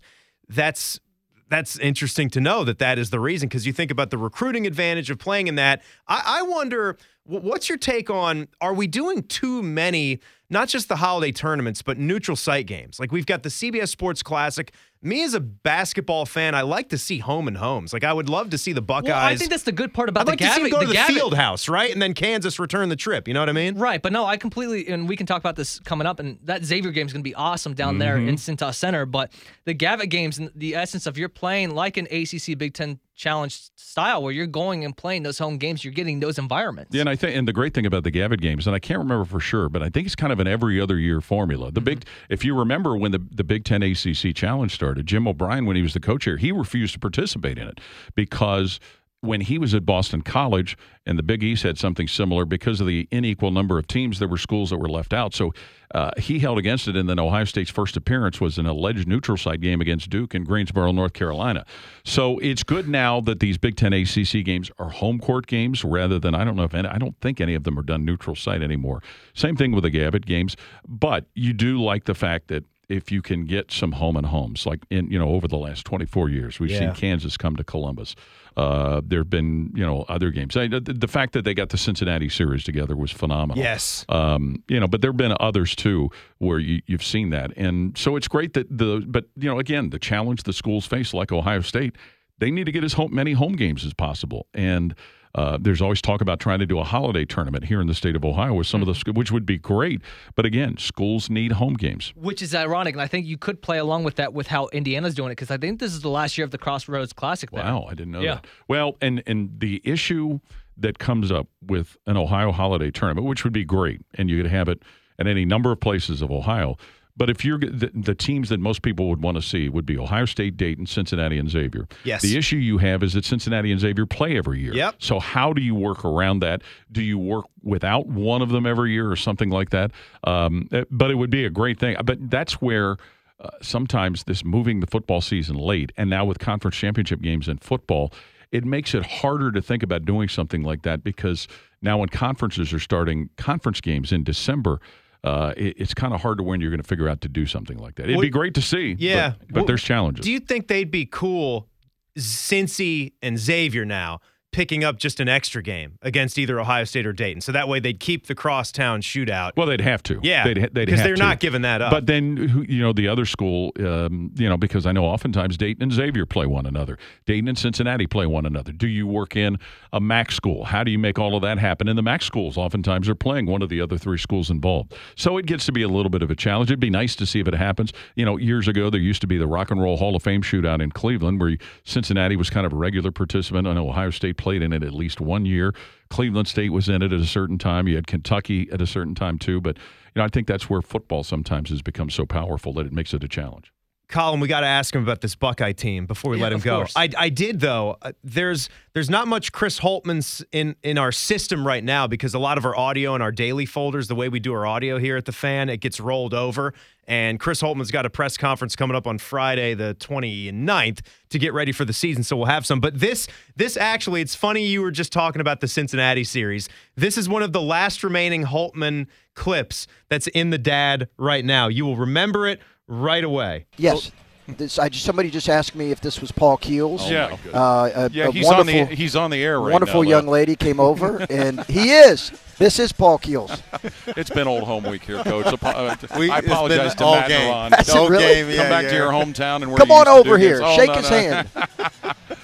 that's 0.49 1.01
that's 1.49 1.79
interesting 1.79 2.29
to 2.31 2.41
know 2.41 2.65
that 2.65 2.79
that 2.79 2.99
is 2.99 3.11
the 3.11 3.21
reason 3.21 3.49
because 3.49 3.67
you 3.67 3.73
think 3.73 3.91
about 3.91 4.11
the 4.11 4.19
recruiting 4.19 4.67
advantage 4.67 5.11
of 5.11 5.19
playing 5.19 5.47
in 5.47 5.55
that. 5.57 5.83
I, 6.09 6.41
I 6.41 6.43
wonder, 6.43 6.97
what's 7.25 7.69
your 7.69 7.79
take 7.79 8.11
on? 8.11 8.49
Are 8.61 8.75
we 8.75 8.87
doing 8.87 9.23
too 9.23 9.63
many? 9.63 10.21
Not 10.51 10.69
just 10.69 10.89
the 10.89 10.97
holiday 10.97 11.33
tournaments, 11.33 11.83
but 11.83 11.99
neutral 11.99 12.37
site 12.37 12.67
games. 12.67 12.99
Like 12.99 13.13
we've 13.13 13.27
got 13.27 13.43
the 13.43 13.49
CBS 13.49 13.89
Sports 13.89 14.23
Classic. 14.23 14.73
Me 15.07 15.23
as 15.23 15.35
a 15.35 15.41
basketball 15.41 16.27
fan, 16.27 16.55
I 16.55 16.63
like 16.63 16.89
to 16.89 16.99
see 16.99 17.19
home 17.19 17.47
and 17.49 17.57
homes. 17.57 17.93
Like 17.93 18.03
I 18.05 18.13
would 18.13 18.29
love 18.29 18.51
to 18.51 18.59
see 18.59 18.73
the 18.73 18.83
Buckeyes. 18.83 19.11
Well, 19.11 19.19
I 19.25 19.37
think 19.37 19.51
that's 19.51 19.63
the 19.63 19.71
good 19.73 19.95
part 19.95 20.09
about 20.09 20.23
I'd 20.23 20.27
the 20.27 20.31
like 20.33 20.39
to 20.41 20.47
see 20.47 20.55
them 20.55 20.65
him 20.67 20.71
go 20.73 20.81
to 20.81 20.87
the, 20.87 20.93
Gavin- 20.95 21.15
field 21.15 21.35
house, 21.35 21.69
right? 21.69 21.93
And 21.93 22.03
then 22.03 22.13
Kansas 22.13 22.59
return 22.59 22.89
the 22.89 22.97
trip. 22.97 23.29
You 23.29 23.35
know 23.35 23.41
what 23.41 23.49
I 23.49 23.53
mean? 23.53 23.79
Right, 23.79 24.03
but 24.03 24.13
no, 24.13 24.25
I 24.27 24.37
completely, 24.37 24.89
and 24.89 25.09
we 25.09 25.15
can 25.17 25.25
talk 25.27 25.41
about 25.41 25.55
this 25.57 25.79
coming 25.81 26.07
up, 26.07 26.19
and 26.19 26.39
that 26.43 26.65
Xavier 26.65 26.91
game 26.91 27.07
is 27.07 27.13
going 27.13 27.23
to 27.23 27.29
be 27.29 27.35
awesome 27.35 27.75
down 27.75 27.99
there 27.99 28.17
Mm-hmm. 28.17 28.29
in 28.31 28.35
Cintas 28.37 28.75
Center. 28.75 29.07
But 29.07 29.33
the 29.65 29.75
Gavitt 29.75 30.11
games, 30.11 30.39
and 30.39 30.51
the 30.55 30.75
essence 30.75 31.07
of 31.07 31.17
you're 31.17 31.29
playing 31.29 31.71
like 31.75 31.97
an 31.97 32.07
ACC 32.11 32.59
Big 32.59 32.75
Ten 32.75 32.99
Challenge 33.17 33.59
style, 33.77 34.23
where 34.23 34.33
you're 34.33 34.47
going 34.47 34.85
and 34.85 34.97
playing 34.97 35.23
those 35.23 35.39
home 35.39 35.57
games, 35.57 35.85
you're 35.85 35.93
getting 35.93 36.21
those 36.21 36.39
environments. 36.39 36.95
Yeah, 36.95 37.01
and 37.01 37.09
I 37.09 37.17
think, 37.17 37.37
and 37.37 37.49
the 37.49 37.53
great 37.53 37.75
thing 37.75 37.87
about 37.87 38.05
the 38.05 38.11
Gavitt 38.11 38.41
games, 38.41 38.67
and 38.67 38.77
I 38.77 38.79
can't 38.79 38.99
remember 38.99 39.25
for 39.25 39.41
sure, 39.41 39.69
but 39.69 39.83
I 39.83 39.89
think 39.89 40.07
it's 40.07 40.15
kind 40.15 40.33
of 40.33 40.39
an 40.39 40.47
every 40.47 40.81
other 40.81 40.99
year 40.99 41.21
formula. 41.21 41.73
The 41.73 41.81
big, 41.81 42.01
mm-hmm. 42.01 42.33
if 42.33 42.45
you 42.45 42.55
remember 42.55 42.97
when 42.97 43.13
the 43.13 43.27
the 43.31 43.45
Big 43.45 43.65
Ten 43.65 43.83
ACC 43.83 44.35
Challenge 44.35 44.73
started, 44.73 45.07
Jim 45.07 45.27
O'Brien, 45.27 45.65
when 45.67 45.77
he 45.77 45.83
was 45.83 45.95
the 45.95 46.01
coach 46.01 46.25
here, 46.25 46.37
he 46.37 46.53
refused 46.53 46.95
to 46.95 47.01
participate 47.01 47.59
in 47.59 47.67
it 47.67 47.81
because 48.15 48.79
when 49.27 49.41
he 49.43 49.59
was 49.59 49.75
at 49.75 49.85
Boston 49.85 50.23
College 50.23 50.77
and 51.05 51.19
the 51.19 51.23
Big 51.23 51.43
East 51.43 51.63
had 51.63 51.79
something 51.79 52.09
similar 52.09 52.45
because 52.45 52.81
of 52.81 52.87
the 52.87 53.09
unequal 53.13 53.51
number 53.51 53.79
of 53.79 53.87
teams, 53.87 54.19
there 54.19 54.29
were 54.29 54.39
schools 54.39 54.71
that 54.71 54.79
were 54.79 54.89
left 54.89 55.13
out. 55.13 55.35
So 55.35 55.53
uh, 55.95 56.11
he 56.19 56.39
held 56.39 56.59
against 56.59 56.89
it, 56.89 56.97
and 56.97 57.09
then 57.09 57.19
Ohio 57.19 57.45
State's 57.45 57.71
first 57.71 57.97
appearance 57.97 58.41
was 58.41 58.59
an 58.59 58.67
alleged 58.67 59.07
neutral 59.07 59.37
site 59.37 59.61
game 59.61 59.81
against 59.81 60.11
Duke 60.11 60.35
in 60.35 60.45
Greensboro, 60.45 60.91
North 60.93 61.13
Carolina. 61.13 61.65
So 62.05 62.39
it's 62.39 62.63
good 62.63 62.89
now 62.89 63.21
that 63.23 63.41
these 63.41 63.59
Big 63.59 63.77
Ten 63.77 63.93
ACC 63.93 64.45
games 64.45 64.71
are 64.79 64.91
home 64.91 65.19
court 65.19 65.47
games 65.47 65.85
rather 65.85 66.19
than 66.19 66.35
I 66.35 66.45
don't 66.45 66.57
know 66.57 66.65
if 66.65 66.75
any, 66.75 66.89
I 66.89 66.99
don't 66.99 67.19
think 67.21 67.41
any 67.41 67.55
of 67.55 67.65
them 67.65 67.79
are 67.79 67.83
done 67.83 68.05
neutral 68.05 68.35
site 68.37 68.63
anymore. 68.63 69.03
Same 69.35 69.57
thing 69.57 69.73
with 69.73 69.85
the 69.85 69.91
Gavitt 69.91 70.27
games, 70.27 70.57
but 70.89 71.27
you 71.35 71.53
do 71.53 71.81
like 71.83 72.05
the 72.05 72.15
fact 72.15 72.49
that 72.49 72.65
if 72.89 73.11
you 73.11 73.21
can 73.21 73.47
get 73.47 73.73
some 73.73 73.91
home 73.93 74.17
and 74.17 74.27
homes, 74.27 74.65
like 74.65 74.79
in 74.91 75.11
you 75.11 75.19
know 75.19 75.31
over 75.31 75.49
the 75.49 75.57
last 75.59 75.85
24 75.87 76.29
years, 76.29 76.61
we've 76.61 76.71
Yeah. 76.71 76.79
seen 76.79 76.93
Kansas 76.95 77.37
come 77.37 77.57
to 77.57 77.65
Columbus. 77.65 78.15
Uh, 78.57 79.03
there 79.05 79.21
have 79.21 79.29
been 79.29 79.71
you 79.75 79.85
know 79.85 80.05
other 80.09 80.31
games. 80.31 80.57
I, 80.57 80.69
the, 80.69 80.81
the 80.81 81.09
fact 81.09 81.35
that 81.35 81.45
they 81.45 81.53
got 81.53 81.69
the 81.69 81.79
Cincinnati 81.79 82.29
series 82.29 82.65
together 82.65 82.97
was 82.97 83.11
phenomenal. 83.11 83.63
Yes. 83.63 84.07
Um, 84.09 84.63
you 84.69 84.81
know, 84.81 84.89
but 84.89 85.03
there 85.03 85.11
have 85.11 85.17
been 85.17 85.37
others 85.41 85.77
too 85.77 86.11
where 86.39 86.59
you, 86.59 86.81
you've 86.87 87.05
seen 87.05 87.31
that, 87.31 87.53
and 87.57 87.97
so 87.99 88.17
it's 88.17 88.29
great 88.29 88.55
that 88.55 88.67
the. 88.71 89.05
But 89.07 89.27
you 89.37 89.49
know, 89.51 89.59
again, 89.59 89.91
the 89.91 89.99
challenge 89.99 90.45
the 90.45 90.53
schools 90.53 90.87
face, 90.87 91.13
like 91.13 91.33
Ohio 91.33 91.61
State, 91.61 91.97
they 92.39 92.51
need 92.51 92.65
to 92.65 92.73
get 92.73 92.83
as 92.83 92.95
home, 92.95 93.15
many 93.15 93.33
home 93.33 93.57
games 93.57 93.85
as 93.85 93.95
possible, 93.95 94.47
and. 94.55 94.95
Uh, 95.37 95.59
there's 95.61 95.83
always 95.83 96.01
talk 96.01 96.21
about 96.23 96.41
trying 96.41 96.59
to 96.59 96.67
do 96.67 96.79
a 96.79 96.83
holiday 96.85 97.25
tournament 97.27 97.65
here 97.67 97.81
in 97.81 97.87
the 97.87 97.95
state 97.95 98.17
of 98.17 98.25
Ohio 98.25 98.55
with 98.55 98.67
some 98.67 98.81
of 98.83 98.87
the, 98.89 99.13
which 99.13 99.31
would 99.31 99.45
be 99.45 99.59
great. 99.59 100.01
But 100.35 100.47
again, 100.47 100.79
schools 100.79 101.29
need 101.29 101.53
home 101.53 101.75
games. 101.75 102.13
Which 102.17 102.41
is 102.41 102.55
ironic, 102.55 102.95
and 102.95 103.03
I 103.03 103.07
think 103.07 103.27
you 103.27 103.37
could 103.37 103.61
play 103.61 103.77
along 103.79 104.05
with 104.05 104.15
that 104.17 104.33
with 104.33 104.47
how 104.47 104.69
Indiana's 104.73 105.15
doing 105.15 105.29
it, 105.31 105.37
because 105.37 105.51
I 105.51 105.59
think 105.59 105.79
this 105.79 105.93
is 105.93 106.01
the 106.01 106.09
last 106.09 106.39
year 106.39 106.45
of 106.47 106.51
the 106.53 106.59
Crossroads 106.59 107.13
Classic. 107.13 107.51
There. 107.51 107.63
Wow, 107.63 107.85
I 107.87 107.91
didn't 107.95 108.13
know 108.13 108.23
Yeah. 108.23 108.37
that. 108.37 108.47
Well, 108.67 108.97
and 109.03 109.23
and 109.27 109.51
the 109.61 109.83
issue 109.85 110.41
that 110.79 110.99
comes 110.99 111.31
up 111.31 111.49
with 111.63 111.97
an 112.07 112.17
Ohio 112.17 112.51
holiday 112.51 112.91
tournament, 112.91 113.27
which 113.27 113.45
would 113.45 113.53
be 113.53 113.65
great, 113.65 114.01
and 114.15 114.31
you 114.31 114.43
could 114.43 114.51
have 114.51 114.69
it 114.69 114.83
at 115.19 115.27
any 115.27 115.45
number 115.45 115.71
of 115.73 115.81
places 115.81 116.23
of 116.23 116.31
Ohio. 116.31 116.77
But 117.17 117.31
if 117.31 117.45
you're 117.45 117.59
the, 117.59 117.91
the 117.95 118.15
teams 118.15 118.51
that 118.51 118.61
most 118.61 118.83
people 118.83 119.09
would 119.09 119.23
want 119.23 119.37
to 119.37 119.43
see 119.43 119.69
would 119.69 119.87
be 119.87 119.97
Ohio 119.97 120.27
State, 120.27 120.57
Dayton, 120.57 120.87
Cincinnati, 120.87 121.39
and 121.39 121.49
Xavier. 121.49 121.89
Yes. 122.05 122.23
The 122.23 122.37
issue 122.37 122.57
you 122.57 122.79
have 122.79 123.03
is 123.03 123.15
that 123.15 123.25
Cincinnati 123.25 123.73
and 123.73 123.81
Xavier 123.81 124.07
play 124.07 124.37
every 124.37 124.61
year. 124.61 124.75
Yep. 124.75 124.97
So 124.99 125.19
how 125.19 125.53
do 125.53 125.63
you 125.63 125.75
work 125.75 126.05
around 126.05 126.41
that? 126.41 126.63
Do 126.93 127.03
you 127.03 127.19
work 127.19 127.47
without 127.63 128.07
one 128.07 128.43
of 128.43 128.51
them 128.51 128.67
every 128.67 128.93
year 128.93 129.11
or 129.11 129.17
something 129.17 129.51
like 129.51 129.71
that? 129.71 129.93
Um, 130.25 130.69
eh, 130.73 130.85
but 130.91 131.11
it 131.11 131.15
would 131.15 131.31
be 131.31 131.45
a 131.45 131.51
great 131.51 131.81
thing. 131.81 131.97
But 132.05 132.31
that's 132.31 132.61
where 132.61 132.97
uh, 133.41 133.51
sometimes 133.63 134.25
this 134.25 134.45
moving 134.45 134.81
the 134.81 134.87
football 134.87 135.21
season 135.21 135.57
late, 135.57 135.93
and 135.97 136.11
now 136.11 136.25
with 136.25 136.39
conference 136.39 136.77
championship 136.77 137.21
games 137.23 137.49
in 137.49 137.59
football, 137.59 138.13
it 138.53 138.65
makes 138.65 138.95
it 138.95 139.05
harder 139.05 139.51
to 139.53 139.61
think 139.61 139.83
about 139.83 140.05
doing 140.05 140.29
something 140.29 140.63
like 140.63 140.83
that 140.83 141.03
because 141.03 141.49
now 141.83 141.99
when 141.99 142.09
conferences 142.09 142.73
are 142.73 142.81
starting 142.81 143.31
conference 143.37 143.81
games 143.81 144.13
in 144.13 144.23
December. 144.23 144.81
Uh, 145.27 145.53
it, 145.57 145.75
it's 145.79 145.93
kind 145.93 146.15
of 146.15 146.21
hard 146.21 146.39
to 146.39 146.45
when 146.45 146.61
you're 146.61 146.71
going 146.71 146.81
to 146.81 146.87
figure 146.87 147.09
out 147.09 147.21
to 147.23 147.29
do 147.29 147.47
something 147.47 147.79
like 147.79 147.97
that. 147.97 148.05
It'd 148.09 148.21
be 148.21 148.31
great 148.31 148.55
to 148.55 148.63
see. 148.63 148.93
but- 148.95 149.01
Yeah. 149.03 149.33
but, 149.49 149.53
Well, 149.57 149.65
there's 149.65 149.83
challenges. 149.83 150.25
Do 150.25 150.31
you 150.31 150.39
think 150.39 150.69
they'd 150.69 150.91
be 150.91 151.05
cool, 151.05 151.69
Cincy 152.17 153.13
and 153.23 153.39
Xavier 153.39 153.85
now 153.85 154.21
picking 154.53 154.85
up 154.85 154.99
just 154.99 155.21
an 155.21 155.29
extra 155.29 155.63
game 155.63 155.99
against 156.03 156.39
either 156.39 156.59
Ohio 156.59 156.85
State 156.85 157.07
or 157.07 157.13
Dayton? 157.13 157.41
So 157.41 157.53
that 157.53 157.69
way 157.69 157.81
they'd 157.81 158.01
keep 158.01 158.27
the 158.27 158.35
crosstown 158.35 159.03
shootout. 159.03 159.53
Well, 159.57 159.67
they'd 159.67 159.81
have 159.81 160.03
to. 160.05 160.21
Yeah, 160.23 160.45
they'd, 160.45 160.57
they'd 160.73 160.87
because 160.87 161.03
they're 161.03 161.15
to. 161.15 161.23
not 161.23 161.41
giving 161.41 161.63
that 161.63 161.83
up. 161.83 161.91
But 161.91 162.07
then, 162.07 162.67
you 162.69 162.83
know, 162.83 162.93
the 162.93 163.09
other 163.09 163.27
school, 163.27 163.73
um, 163.81 164.33
you 164.37 164.49
know, 164.49 164.57
because 164.57 164.87
I 164.87 164.93
know 164.93 165.05
oftentimes 165.05 165.57
Dayton 165.57 165.83
and 165.83 165.93
Xavier 165.93 166.27
play 166.27 166.47
one 166.47 166.67
another. 166.67 166.99
Dayton 167.27 167.49
and 167.49 167.59
Cincinnati 167.59 168.07
play 168.07 168.27
one 168.27 168.47
another. 168.47 168.73
Do 168.73 168.89
you 168.89 169.07
work 169.07 169.37
in 169.37 169.59
a 169.93 170.01
MAC 170.01 170.33
school? 170.33 170.65
How 170.65 170.85
do 170.85 170.91
you 170.91 170.99
make 170.99 171.19
all 171.19 171.37
of 171.37 171.43
that 171.43 171.59
happen? 171.59 171.89
And 171.89 171.99
the 171.99 172.03
MAC 172.03 172.23
schools 172.23 172.57
oftentimes 172.57 173.09
are 173.09 173.15
playing 173.15 173.47
one 173.47 173.63
of 173.63 173.69
the 173.69 173.81
other 173.81 173.99
three 173.99 174.19
schools 174.19 174.51
involved. 174.51 174.95
So 175.17 175.37
it 175.39 175.47
gets 175.47 175.67
to 175.67 175.73
be 175.73 175.83
a 175.83 175.89
little 175.89 176.11
bit 176.11 176.23
of 176.23 176.31
a 176.31 176.37
challenge. 176.37 176.71
It'd 176.71 176.81
be 176.81 176.91
nice 176.91 177.15
to 177.17 177.27
see 177.27 177.41
if 177.41 177.49
it 177.49 177.55
happens. 177.55 177.93
You 178.15 178.25
know, 178.25 178.37
years 178.37 178.69
ago, 178.69 178.91
there 178.91 179.01
used 179.01 179.21
to 179.21 179.27
be 179.27 179.37
the 179.37 179.47
Rock 179.47 179.71
and 179.71 179.81
Roll 179.81 179.97
Hall 179.97 180.17
of 180.17 180.23
Fame 180.23 180.43
shootout 180.43 180.83
in 180.83 180.91
Cleveland 180.93 181.41
where 181.41 181.57
Cincinnati 181.85 182.37
was 182.37 182.51
kind 182.51 182.67
of 182.67 182.73
a 182.73 182.77
regular 182.77 183.11
participant. 183.11 183.67
I 183.67 183.75
know 183.75 183.89
Ohio 183.89 184.11
State 184.11 184.36
played 184.37 184.63
in 184.63 184.73
it 184.73 184.83
at 184.83 184.93
least 184.93 185.21
one 185.21 185.47
year. 185.47 185.75
Cleveland 186.11 186.49
State 186.49 186.71
was 186.71 186.89
in 186.89 187.03
it 187.03 187.13
at 187.13 187.21
a 187.21 187.27
certain 187.27 187.59
time. 187.59 187.89
You 187.89 187.97
had 187.97 188.07
Kentucky 188.07 188.69
at 188.71 188.81
a 188.81 188.87
certain 188.87 189.15
time 189.15 189.39
too. 189.39 189.61
But 189.61 189.77
you 189.77 190.21
know, 190.21 190.25
I 190.25 190.29
think 190.29 190.47
that's 190.47 190.71
where 190.71 190.83
football 190.83 191.25
sometimes 191.25 191.71
has 191.71 191.83
become 191.83 192.11
so 192.11 192.27
powerful 192.27 192.73
that 192.75 192.87
it 192.87 192.93
makes 192.93 193.13
it 193.13 193.25
a 193.25 193.29
challenge. 193.29 193.73
Colin, 194.09 194.39
we 194.39 194.47
got 194.47 194.61
to 194.61 194.67
ask 194.67 194.95
him 194.95 195.03
about 195.03 195.21
this 195.21 195.35
Buckeye 195.35 195.73
team 195.73 196.07
before 196.07 196.31
we 196.31 196.37
Yeah, 196.37 196.45
let 196.45 196.53
him 196.53 196.61
go. 196.61 196.77
course. 196.79 196.93
I, 196.95 197.09
I 197.19 197.29
did 197.29 197.59
though. 197.61 197.97
Uh, 198.01 198.13
there's 198.23 198.69
there's 198.93 199.11
not 199.11 199.27
much 199.27 199.51
Chris 199.53 199.81
Holtmann's 199.81 200.45
in 200.53 200.77
in 200.85 200.97
our 200.97 201.11
system 201.11 201.67
right 201.67 201.83
now 201.83 202.07
because 202.07 202.33
a 202.33 202.39
lot 202.39 202.57
of 202.57 202.65
our 202.65 202.77
audio 202.77 203.15
and 203.15 203.23
our 203.23 203.33
daily 203.33 203.67
folders, 203.67 204.07
the 204.07 204.15
way 204.15 204.29
we 204.29 204.39
do 204.39 204.53
our 204.55 204.65
audio 204.65 204.99
here 204.99 205.17
at 205.17 205.25
the 205.25 205.33
fan, 205.33 205.69
it 205.69 205.79
gets 205.79 205.99
rolled 205.99 206.35
over. 206.35 206.73
And 207.09 207.39
Chris 207.39 207.61
Holtmann's 207.61 207.91
got 207.93 208.05
a 208.07 208.11
press 208.11 208.37
conference 208.37 208.75
coming 208.75 208.97
up 208.97 209.07
on 209.07 209.19
Friday, 209.19 209.75
the 209.75 209.97
29th, 210.01 211.01
to 211.31 211.39
get 211.39 211.53
ready 211.53 211.71
for 211.71 211.85
the 211.85 211.93
season. 211.93 212.25
So 212.25 212.37
we'll 212.37 212.47
have 212.47 212.67
some. 212.67 212.81
But 212.81 212.99
this 212.99 213.27
this 213.57 213.77
actually, 213.77 214.21
it's 214.21 214.35
funny 214.37 214.67
you 214.67 214.83
were 214.83 214.91
just 214.93 215.13
talking 215.13 215.41
about 215.41 215.61
the 215.61 215.69
Cincinnati 215.69 216.25
series. 216.25 216.69
This 216.97 217.19
is 217.19 217.29
one 217.29 217.43
of 217.43 217.53
the 217.53 217.63
last 217.63 218.05
remaining 218.05 218.45
Holtmann 218.45 219.07
clips 219.35 219.87
that's 220.09 220.27
in 220.29 220.51
the 220.51 220.59
dad 220.59 221.09
right 221.19 221.45
now. 221.45 221.69
You 221.69 221.85
will 221.87 221.97
remember 221.97 222.47
it 222.47 222.61
right 222.89 223.25
away. 223.25 223.67
Yes. 223.77 224.11
This, 224.49 224.79
I 224.79 224.89
just, 224.89 225.05
somebody 225.05 225.29
just 225.29 225.49
asked 225.49 225.75
me 225.75 225.91
if 225.91 226.01
this 226.01 226.21
was 226.21 226.31
Paul 226.31 226.57
Keels. 226.57 227.11
Yeah. 227.11 227.37
Uh, 227.53 227.91
a, 227.97 228.11
Yeah, 228.13 228.31
he's 228.31 228.47
on 228.49 228.65
the 228.65 228.85
he's 228.85 229.17
on 229.17 229.31
the 229.33 229.43
air 229.43 229.61
right 229.61 229.73
wonderful 229.73 230.05
now. 230.05 230.09
young 230.11 230.29
lady 230.29 230.55
came 230.55 230.79
over, 230.79 231.27
and 231.31 231.65
he 231.65 231.91
is. 231.91 232.31
This 232.57 232.79
is 232.79 232.93
Paul 232.93 233.19
Keels. 233.19 233.61
It's 234.17 234.31
been 234.31 234.47
old 234.47 234.63
home 234.63 234.85
week 234.85 235.03
here, 235.03 235.21
coach. 235.25 235.47
Apo- 235.47 235.67
uh, 235.67 235.97
We- 236.19 236.31
I 236.31 236.39
apologize 236.39 236.95
to 236.95 237.05
all 237.05 237.17
Matt 237.17 237.29
game. 237.29 237.41
and 237.41 237.51
Ron. 237.51 237.73
Has 237.73 237.89
it 237.89 238.09
really? 238.09 238.23
game, 238.25 238.47
Come 238.57 238.69
back 238.69 238.85
yeah. 238.85 238.91
to 238.91 238.95
your 238.95 239.11
hometown 239.11 239.63
and 239.63 239.69
where 239.73 239.79
Come 239.79 239.89
you 239.89 239.95
on 239.97 240.07
used 240.07 240.17
to 240.19 240.23
do 240.23 240.29
over 240.31 240.39
here. 240.39 240.61
Oh, 240.63 240.77
Shake 240.77 240.89
no, 240.91 240.95
his 240.95 241.11
no. 241.11 241.17
hand. 241.19 241.49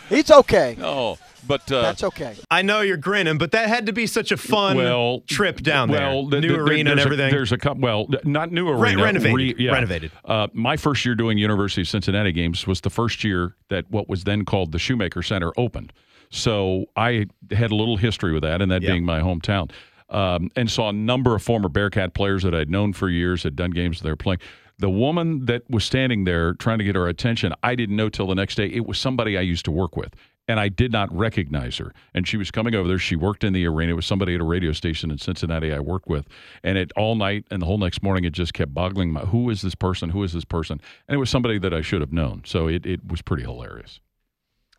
He's 0.09 0.31
okay. 0.31 0.75
No, 0.79 1.19
but 1.53 1.71
uh, 1.71 1.83
That's 1.83 2.03
okay. 2.05 2.35
I 2.51 2.63
know 2.63 2.81
you're 2.81 2.97
grinning, 2.97 3.37
but 3.37 3.53
that 3.53 3.69
had 3.69 3.85
to 3.87 3.93
be 3.93 4.07
such 4.07 4.33
a 4.33 4.37
fun 4.39 4.77
well, 4.79 5.21
trip 5.27 5.61
down 5.61 5.91
well, 5.91 6.27
there. 6.29 6.41
the- 6.41 6.47
New 6.47 6.55
the- 6.55 6.61
arena 6.63 6.91
and 6.93 6.99
there's 6.99 7.05
a- 7.05 7.09
everything. 7.09 7.31
there's 7.31 7.53
a 7.53 7.59
couple. 7.59 7.83
Well, 7.83 8.09
not 8.25 8.51
new 8.53 8.69
arena. 8.71 9.03
renovated, 9.05 9.61
yeah. 9.61 9.73
renovated. 9.73 10.13
Uh, 10.25 10.49
my 10.55 10.79
first 10.79 11.05
year 11.05 11.15
doing 11.15 11.37
University 11.37 11.83
of 11.83 11.89
Cincinnati 11.89 12.33
games 12.33 12.67
was 12.67 12.81
the 12.81 12.89
first 12.91 13.23
year 13.23 13.55
that 13.69 13.85
what 13.91 14.09
was 14.09 14.25
then 14.25 14.45
called 14.47 14.73
the 14.73 14.79
Shoemaker 14.79 15.23
Center 15.23 15.53
opened. 15.59 15.93
So 16.31 16.87
I 16.97 17.27
had 17.51 17.71
a 17.71 17.75
little 17.75 17.99
history 17.99 18.33
with 18.33 18.43
that, 18.45 18.63
and 18.63 18.71
that 18.73 18.81
Yeah. 18.83 18.93
being 18.93 19.05
my 19.05 19.21
hometown. 19.21 19.71
Um, 20.09 20.51
and 20.57 20.71
saw 20.71 20.89
a 20.89 20.93
number 20.93 21.35
of 21.35 21.43
former 21.43 21.69
Bearcat 21.69 22.15
players 22.15 22.43
that 22.45 22.55
I'd 22.55 22.71
known 22.71 22.93
for 22.95 23.09
years, 23.11 23.43
had 23.43 23.57
done 23.57 23.71
games 23.71 23.99
that 23.99 24.05
they 24.05 24.11
were 24.11 24.17
playing. 24.17 24.41
The 24.79 24.91
woman 24.91 25.47
that 25.47 25.69
was 25.71 25.85
standing 25.85 26.25
there 26.25 26.55
trying 26.55 26.79
to 26.79 26.85
get 26.85 26.97
our 26.97 27.09
attention, 27.09 27.53
I 27.63 27.75
didn't 27.75 27.97
know 27.97 28.09
till 28.09 28.27
the 28.27 28.35
next 28.35 28.57
day. 28.57 28.67
It 28.67 28.87
was 28.87 28.99
somebody 28.99 29.39
I 29.39 29.43
used 29.43 29.65
to 29.67 29.71
work 29.71 29.97
with, 29.97 30.15
and 30.49 30.59
I 30.59 30.69
did 30.69 30.91
not 30.93 31.15
recognize 31.17 31.77
her. 31.79 31.93
And 32.15 32.27
she 32.27 32.37
was 32.37 32.51
coming 32.51 32.75
over 32.75 32.89
there. 32.89 32.99
She 32.99 33.17
worked 33.17 33.45
in 33.45 33.53
the 33.53 33.67
arena. 33.67 33.93
It 33.93 33.97
was 33.97 34.07
somebody 34.07 34.35
at 34.35 34.41
a 34.41 34.45
radio 34.45 34.73
station 34.73 35.11
in 35.11 35.19
Cincinnati 35.19 35.73
I 35.73 35.81
worked 35.81 36.09
with. 36.09 36.27
And 36.65 36.77
it 36.77 36.91
all 36.97 37.15
night 37.15 37.45
and 37.51 37.63
the 37.63 37.67
whole 37.67 37.79
next 37.79 38.03
morning, 38.03 38.25
it 38.25 38.33
just 38.33 38.55
kept 38.55 38.75
boggling 38.75 39.13
my 39.13 39.21
who 39.21 39.51
is 39.51 39.63
this 39.63 39.75
person? 39.75 40.11
Who 40.11 40.23
is 40.25 40.33
this 40.33 40.45
person? 40.45 40.81
And 41.09 41.15
it 41.15 41.19
was 41.19 41.31
somebody 41.31 41.59
that 41.59 41.73
I 41.73 41.81
should 41.81 42.01
have 42.01 42.13
known. 42.13 42.43
So 42.45 42.67
it, 42.67 42.85
it 42.85 43.01
was 43.07 43.23
pretty 43.23 43.45
hilarious. 43.45 44.01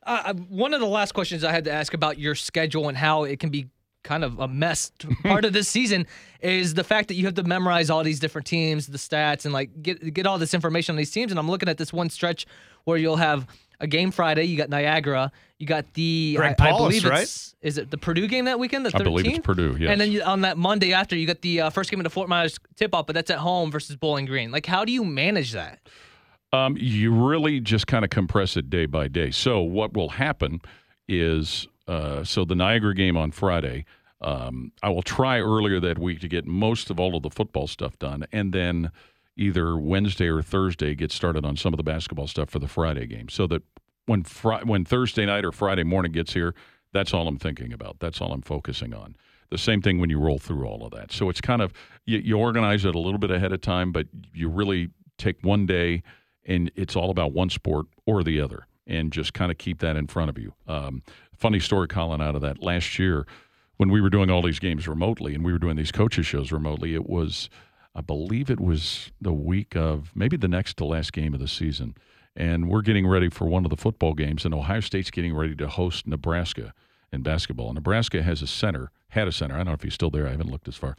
Uh, 0.06 0.22
uh, 0.26 0.34
one 0.34 0.74
of 0.74 0.82
the 0.82 0.88
last 0.88 1.14
questions 1.14 1.44
I 1.44 1.52
had 1.52 1.64
to 1.66 1.72
ask 1.72 1.94
about 1.94 2.20
your 2.20 2.36
schedule 2.36 2.90
and 2.90 2.98
how 2.98 3.24
it 3.24 3.40
can 3.40 3.50
be 3.50 3.68
kind 4.04 4.24
of 4.24 4.40
a 4.40 4.48
mess 4.48 4.92
part 5.24 5.46
of 5.46 5.54
this 5.54 5.68
season 5.68 6.06
is 6.42 6.74
the 6.74 6.84
fact 6.84 7.08
that 7.08 7.16
you 7.16 7.26
have 7.26 7.36
to 7.36 7.44
memorize 7.44 7.90
all 7.90 8.04
these 8.04 8.20
different 8.20 8.46
teams, 8.48 8.88
the 8.88 8.98
stats, 8.98 9.46
and 9.46 9.54
like 9.54 9.82
get 9.82 10.14
get 10.14 10.26
all 10.28 10.38
this 10.38 10.54
information 10.54 10.94
on 10.94 10.98
these 10.98 11.12
teams. 11.12 11.32
And 11.32 11.40
I'm 11.40 11.50
looking 11.50 11.70
at 11.70 11.78
this 11.78 11.92
one 11.94 12.10
stretch 12.10 12.46
where 12.84 12.98
you'll 12.98 13.16
have 13.16 13.48
a 13.80 13.88
game 13.88 14.12
Friday. 14.12 14.44
You 14.46 14.58
got 14.58 14.70
Niagara. 14.70 15.32
You 15.60 15.68
got 15.68 15.94
the 15.94 16.36
Greg 16.36 16.56
I, 16.60 16.68
I 16.68 16.72
Paulus, 16.72 17.00
believe 17.02 17.06
right? 17.06 17.24
it's 17.24 17.56
is 17.62 17.78
it 17.78 17.90
the 17.90 17.98
Purdue 17.98 18.28
game 18.28 18.46
that 18.46 18.60
weekend? 18.60 18.86
The 18.86 18.90
13th? 18.90 19.00
I 19.00 19.04
believe 19.04 19.26
it's 19.28 19.40
Purdue, 19.40 19.78
yes. 19.80 19.90
And 19.92 20.02
then 20.02 20.12
you, 20.12 20.22
on 20.22 20.42
that 20.42 20.58
Monday 20.58 20.92
after, 20.92 21.16
you 21.16 21.26
got 21.26 21.42
the 21.42 21.62
uh, 21.62 21.70
first 21.70 21.90
game 21.90 22.00
of 22.00 22.04
the 22.04 22.10
Fort 22.10 22.28
Myers 22.28 22.60
tip 22.76 22.94
off, 22.94 23.06
but 23.08 23.14
that's 23.14 23.32
at 23.32 23.40
home 23.40 23.72
versus 23.72 23.96
Bowling 23.96 24.26
Green. 24.26 24.52
Like, 24.52 24.66
how 24.66 24.84
do 24.84 24.92
you 24.92 25.06
manage 25.06 25.54
that? 25.54 25.80
Um, 26.52 26.76
you 26.78 27.12
really 27.14 27.62
just 27.62 27.88
kind 27.88 28.04
of 28.04 28.12
compress 28.12 28.58
it 28.58 28.70
day 28.70 28.86
by 28.86 29.08
day. 29.08 29.32
So 29.32 29.62
what 29.62 29.94
will 29.94 30.10
happen 30.10 30.60
is, 31.08 31.68
uh, 31.88 32.24
so 32.24 32.46
the 32.46 32.56
Niagara 32.56 32.96
game 32.96 33.18
on 33.18 33.32
Friday, 33.32 33.86
um, 34.22 34.72
I 34.82 34.90
will 34.90 35.02
try 35.02 35.40
earlier 35.40 35.80
that 35.82 36.00
week 36.00 36.22
to 36.22 36.28
get 36.28 36.46
most 36.46 36.90
of 36.90 37.00
all 37.00 37.16
of 37.16 37.24
the 37.24 37.30
football 37.30 37.68
stuff 37.68 38.00
done, 38.00 38.26
and 38.32 38.54
then 38.54 38.92
either 39.36 39.78
Wednesday 39.78 40.28
or 40.28 40.42
Thursday 40.42 40.96
get 40.96 41.12
started 41.12 41.46
on 41.46 41.58
some 41.58 41.74
of 41.74 41.78
the 41.78 41.84
basketball 41.84 42.28
stuff 42.28 42.50
for 42.50 42.60
the 42.60 42.68
Friday 42.68 43.06
game, 43.06 43.30
so 43.30 43.48
that 43.48 43.64
when 44.06 44.24
Fri- 44.24 44.64
when 44.64 44.86
Thursday 44.86 45.26
night 45.26 45.44
or 45.46 45.52
Friday 45.52 45.84
morning 45.84 46.12
gets 46.12 46.34
here, 46.34 46.54
that's 46.94 47.14
all 47.14 47.28
I'm 47.28 47.40
thinking 47.40 47.74
about. 47.74 48.00
That's 48.00 48.22
all 48.22 48.32
I'm 48.32 48.42
focusing 48.42 48.94
on. 48.94 49.16
The 49.50 49.58
same 49.58 49.82
thing 49.82 50.00
when 50.00 50.10
you 50.10 50.20
roll 50.20 50.40
through 50.40 50.66
all 50.66 50.86
of 50.86 50.92
that. 50.92 51.12
So 51.12 51.30
it's 51.30 51.42
kind 51.42 51.62
of 51.62 51.74
you, 52.06 52.20
you 52.20 52.38
organize 52.38 52.86
it 52.86 52.96
a 52.96 53.00
little 53.00 53.20
bit 53.20 53.32
ahead 53.32 53.52
of 53.52 53.62
time, 53.62 53.92
but 53.92 54.08
you 54.34 54.50
really 54.50 54.90
take 55.18 55.38
one 55.44 55.66
day 55.66 56.02
and 56.46 56.72
it's 56.76 56.96
all 56.96 57.10
about 57.10 57.34
one 57.34 57.50
sport 57.50 57.86
or 58.06 58.24
the 58.24 58.42
other, 58.42 58.68
and 58.88 59.12
just 59.12 59.34
kind 59.34 59.52
of 59.52 59.58
keep 59.58 59.80
that 59.80 59.96
in 59.96 60.08
front 60.08 60.30
of 60.30 60.38
you. 60.38 60.54
Um, 60.68 61.04
funny 61.44 61.60
story, 61.60 61.90
Colin, 61.90 62.22
out 62.22 62.36
of 62.36 62.42
that 62.42 62.64
last 62.64 62.98
year 62.98 63.28
when 63.76 63.90
we 63.90 64.00
were 64.00 64.10
doing 64.10 64.30
all 64.30 64.42
these 64.42 64.60
games 64.60 64.88
remotely 64.88 65.36
and 65.36 65.44
we 65.44 65.52
were 65.52 65.60
doing 65.60 65.76
these 65.76 65.92
coaches 65.92 66.26
shows 66.26 66.54
remotely. 66.54 66.96
It 66.96 67.10
was, 67.10 67.50
I 67.94 68.00
believe, 68.00 68.50
it 68.50 68.62
was 68.62 69.12
the 69.20 69.34
week 69.34 69.76
of 69.76 70.14
maybe 70.16 70.38
the 70.38 70.48
next 70.48 70.78
to 70.78 70.86
last 70.86 71.12
game 71.12 71.34
of 71.34 71.42
the 71.42 71.50
season, 71.50 71.96
and 72.34 72.70
we're 72.70 72.82
getting 72.82 73.06
ready 73.06 73.30
for 73.30 73.46
one 73.46 73.66
of 73.66 73.72
the 73.72 73.76
football 73.76 74.14
games, 74.14 74.46
and 74.46 74.54
Ohio 74.54 74.80
State's 74.80 75.12
getting 75.12 75.36
ready 75.36 75.54
to 75.58 75.68
host 75.68 76.08
Nebraska 76.08 76.74
in 77.12 77.24
basketball. 77.24 77.68
And 77.68 77.76
Nebraska 77.76 78.24
has 78.24 78.42
a 78.42 78.48
center, 78.48 78.90
had 79.10 79.28
a 79.28 79.34
center. 79.34 79.56
I 79.56 79.58
don't 79.58 79.68
know 79.68 79.74
if 79.74 79.84
he's 79.84 79.94
still 79.94 80.12
there. 80.12 80.26
I 80.26 80.32
haven't 80.32 80.50
looked 80.50 80.70
as 80.70 80.78
far. 80.78 80.96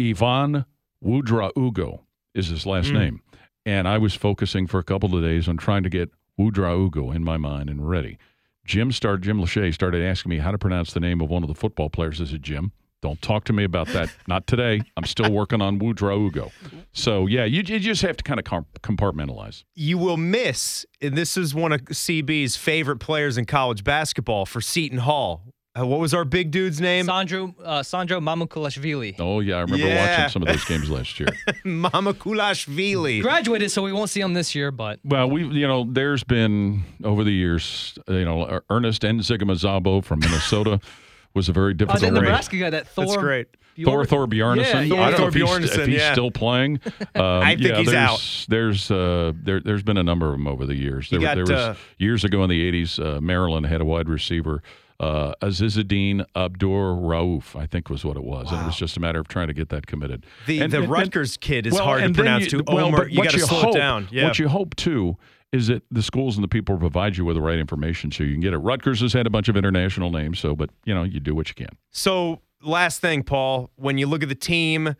Ivan 0.00 0.66
Wudra 1.04 1.50
Ugo 1.58 2.04
is 2.32 2.46
his 2.46 2.64
last 2.64 2.90
hmm. 2.90 2.98
name. 2.98 3.22
And 3.66 3.88
I 3.88 3.98
was 3.98 4.14
focusing 4.14 4.68
for 4.68 4.78
a 4.78 4.84
couple 4.84 5.16
of 5.16 5.22
days 5.24 5.48
on 5.48 5.56
trying 5.56 5.82
to 5.82 5.88
get 5.88 6.12
Ouedraogo 6.38 7.12
in 7.12 7.24
my 7.24 7.38
mind 7.38 7.68
and 7.68 7.88
ready. 7.88 8.18
Jim 8.64 8.92
started 8.92 9.22
Jim 9.22 9.38
Lachey 9.38 9.72
started 9.72 10.02
asking 10.02 10.30
me 10.30 10.38
how 10.38 10.50
to 10.50 10.58
pronounce 10.58 10.92
the 10.92 11.00
name 11.00 11.20
of 11.20 11.28
one 11.30 11.42
of 11.42 11.48
the 11.48 11.54
football 11.54 11.90
players. 11.90 12.20
I 12.20 12.24
said, 12.24 12.42
Jim, 12.42 12.72
don't 13.02 13.20
talk 13.20 13.44
to 13.44 13.52
me 13.52 13.64
about 13.64 13.88
that. 13.88 14.08
Not 14.26 14.46
today. 14.46 14.80
I'm 14.96 15.04
still 15.04 15.30
working 15.30 15.60
on 15.60 15.78
Ouedraogo. 15.78 16.50
So 16.92 17.26
yeah, 17.26 17.44
you, 17.44 17.62
you 17.66 17.78
just 17.78 18.00
have 18.02 18.16
to 18.16 18.24
kind 18.24 18.40
of 18.40 18.46
compartmentalize. 18.80 19.64
you 19.74 19.98
will 19.98 20.16
miss, 20.16 20.86
and 21.02 21.14
this 21.14 21.36
is 21.36 21.54
one 21.54 21.72
of 21.72 21.82
CB's 21.82 22.56
favorite 22.56 23.00
players 23.00 23.36
in 23.36 23.44
college 23.44 23.84
basketball 23.84 24.46
for 24.46 24.62
Seton 24.62 24.98
Hall. 25.00 25.42
Uh, 25.76 25.84
what 25.84 25.98
was 25.98 26.14
our 26.14 26.24
big 26.24 26.52
dude's 26.52 26.80
name? 26.80 27.06
Sandro 27.06 27.52
uh, 27.64 27.82
Sandro 27.82 28.20
Mamukelashvili. 28.20 29.16
Oh 29.18 29.40
yeah, 29.40 29.56
I 29.56 29.60
remember 29.62 29.84
Yeah. 29.86 30.16
watching 30.18 30.30
some 30.30 30.42
of 30.42 30.48
those 30.48 30.64
games 30.64 30.88
last 30.88 31.18
year. 31.18 31.28
Mama 31.64 32.14
Kulashvili. 32.14 33.20
Graduated, 33.20 33.72
so 33.72 33.82
we 33.82 33.92
won't 33.92 34.08
see 34.08 34.20
him 34.20 34.34
this 34.34 34.54
year, 34.54 34.70
but 34.70 35.00
Well, 35.04 35.28
we 35.28 35.44
you 35.44 35.66
know, 35.66 35.84
there's 35.90 36.22
been 36.22 36.84
over 37.02 37.24
the 37.24 37.32
years, 37.32 37.98
you 38.06 38.24
know, 38.24 38.46
Er, 38.46 38.64
Ernest 38.70 39.02
Nzigama 39.02 40.04
from 40.04 40.20
Minnesota 40.20 40.78
was 41.34 41.48
a 41.48 41.52
very 41.52 41.72
uh, 41.72 41.76
difficult 41.76 42.00
the 42.02 42.06
one. 42.06 42.14
Nebraska 42.14 42.56
guy, 42.56 42.70
that 42.70 42.86
Thor. 42.86 43.06
That's 43.06 43.16
great. 43.16 43.48
Thor 43.84 44.04
Thor 44.06 44.28
Bjarnason. 44.28 44.88
Yeah, 44.88 44.94
yeah, 44.94 45.02
I 45.02 45.10
don't 45.10 45.20
know 45.20 45.26
if 45.26 45.34
Thor 45.34 45.58
he's, 45.58 45.76
if 45.76 45.86
he's 45.86 45.98
yeah. 45.98 46.12
still 46.12 46.30
playing. 46.30 46.80
Um, 47.16 47.42
I 47.42 47.54
think 47.54 47.68
yeah, 47.68 47.78
he's 47.78 47.86
there's, 47.86 47.96
out. 47.96 48.46
There's 48.48 48.90
uh, 48.90 49.32
there 49.36 49.60
there's 49.60 49.84
been 49.84 49.96
a 49.96 50.02
number 50.02 50.26
of 50.26 50.32
them 50.32 50.48
over 50.48 50.66
the 50.66 50.74
years. 50.74 51.10
There, 51.10 51.20
got, 51.20 51.36
there 51.36 51.44
was 51.44 51.50
uh, 51.50 51.74
years 51.98 52.24
ago 52.24 52.42
in 52.42 52.50
the 52.50 52.72
'80s, 52.72 52.98
uh, 52.98 53.20
Maryland 53.20 53.66
had 53.66 53.80
a 53.80 53.84
wide 53.84 54.08
receiver. 54.08 54.62
Uh, 55.04 55.34
Azizuddin 55.42 56.24
Abdur 56.34 56.94
Rauf, 56.96 57.54
I 57.60 57.66
think 57.66 57.90
was 57.90 58.04
what 58.06 58.16
it 58.16 58.24
was, 58.24 58.50
and 58.50 58.62
it 58.62 58.64
was 58.64 58.76
just 58.76 58.96
a 58.96 59.00
matter 59.00 59.20
of 59.20 59.28
trying 59.28 59.48
to 59.48 59.52
get 59.52 59.68
that 59.68 59.86
committed. 59.86 60.24
The 60.46 60.60
And- 60.62 60.72
the 60.72 60.76
and- 60.78 60.84
and- 60.84 60.92
Rutgers 60.92 61.36
kid 61.36 61.66
is 61.66 61.74
well, 61.74 61.84
hard 61.84 62.02
to 62.04 62.10
pronounce 62.14 62.44
you- 62.44 62.62
too. 62.62 62.64
well, 62.66 62.86
Omer, 62.86 63.08
you 63.08 63.22
got 63.22 63.32
to 63.32 63.40
slow 63.40 63.60
hope, 63.60 63.74
it 63.76 63.78
down. 63.78 64.08
Yeah. 64.10 64.24
What 64.24 64.38
you 64.38 64.48
hope 64.48 64.74
too 64.76 65.16
is 65.52 65.66
that 65.66 65.82
the 65.90 66.02
schools 66.02 66.36
and 66.36 66.42
the 66.44 66.48
people 66.48 66.78
provide 66.78 67.16
you 67.18 67.24
with 67.26 67.36
the 67.36 67.42
right 67.42 67.58
information 67.58 68.10
so 68.10 68.24
you 68.24 68.32
can 68.32 68.40
get 68.40 68.54
it. 68.54 68.58
Rutgers 68.58 69.00
has 69.02 69.12
had 69.12 69.26
a 69.26 69.30
bunch 69.30 69.48
of 69.48 69.56
international 69.58 70.10
names, 70.10 70.38
so 70.38 70.56
but 70.56 70.70
you 70.86 70.94
know 70.94 71.02
you 71.02 71.20
do 71.20 71.34
what 71.34 71.48
you 71.48 71.54
can. 71.54 71.76
So, 71.90 72.40
last 72.62 73.00
thing, 73.02 73.24
Paul, 73.24 73.70
when 73.76 73.98
you 73.98 74.06
look 74.06 74.22
at 74.22 74.30
the 74.30 74.34
team, 74.34 74.94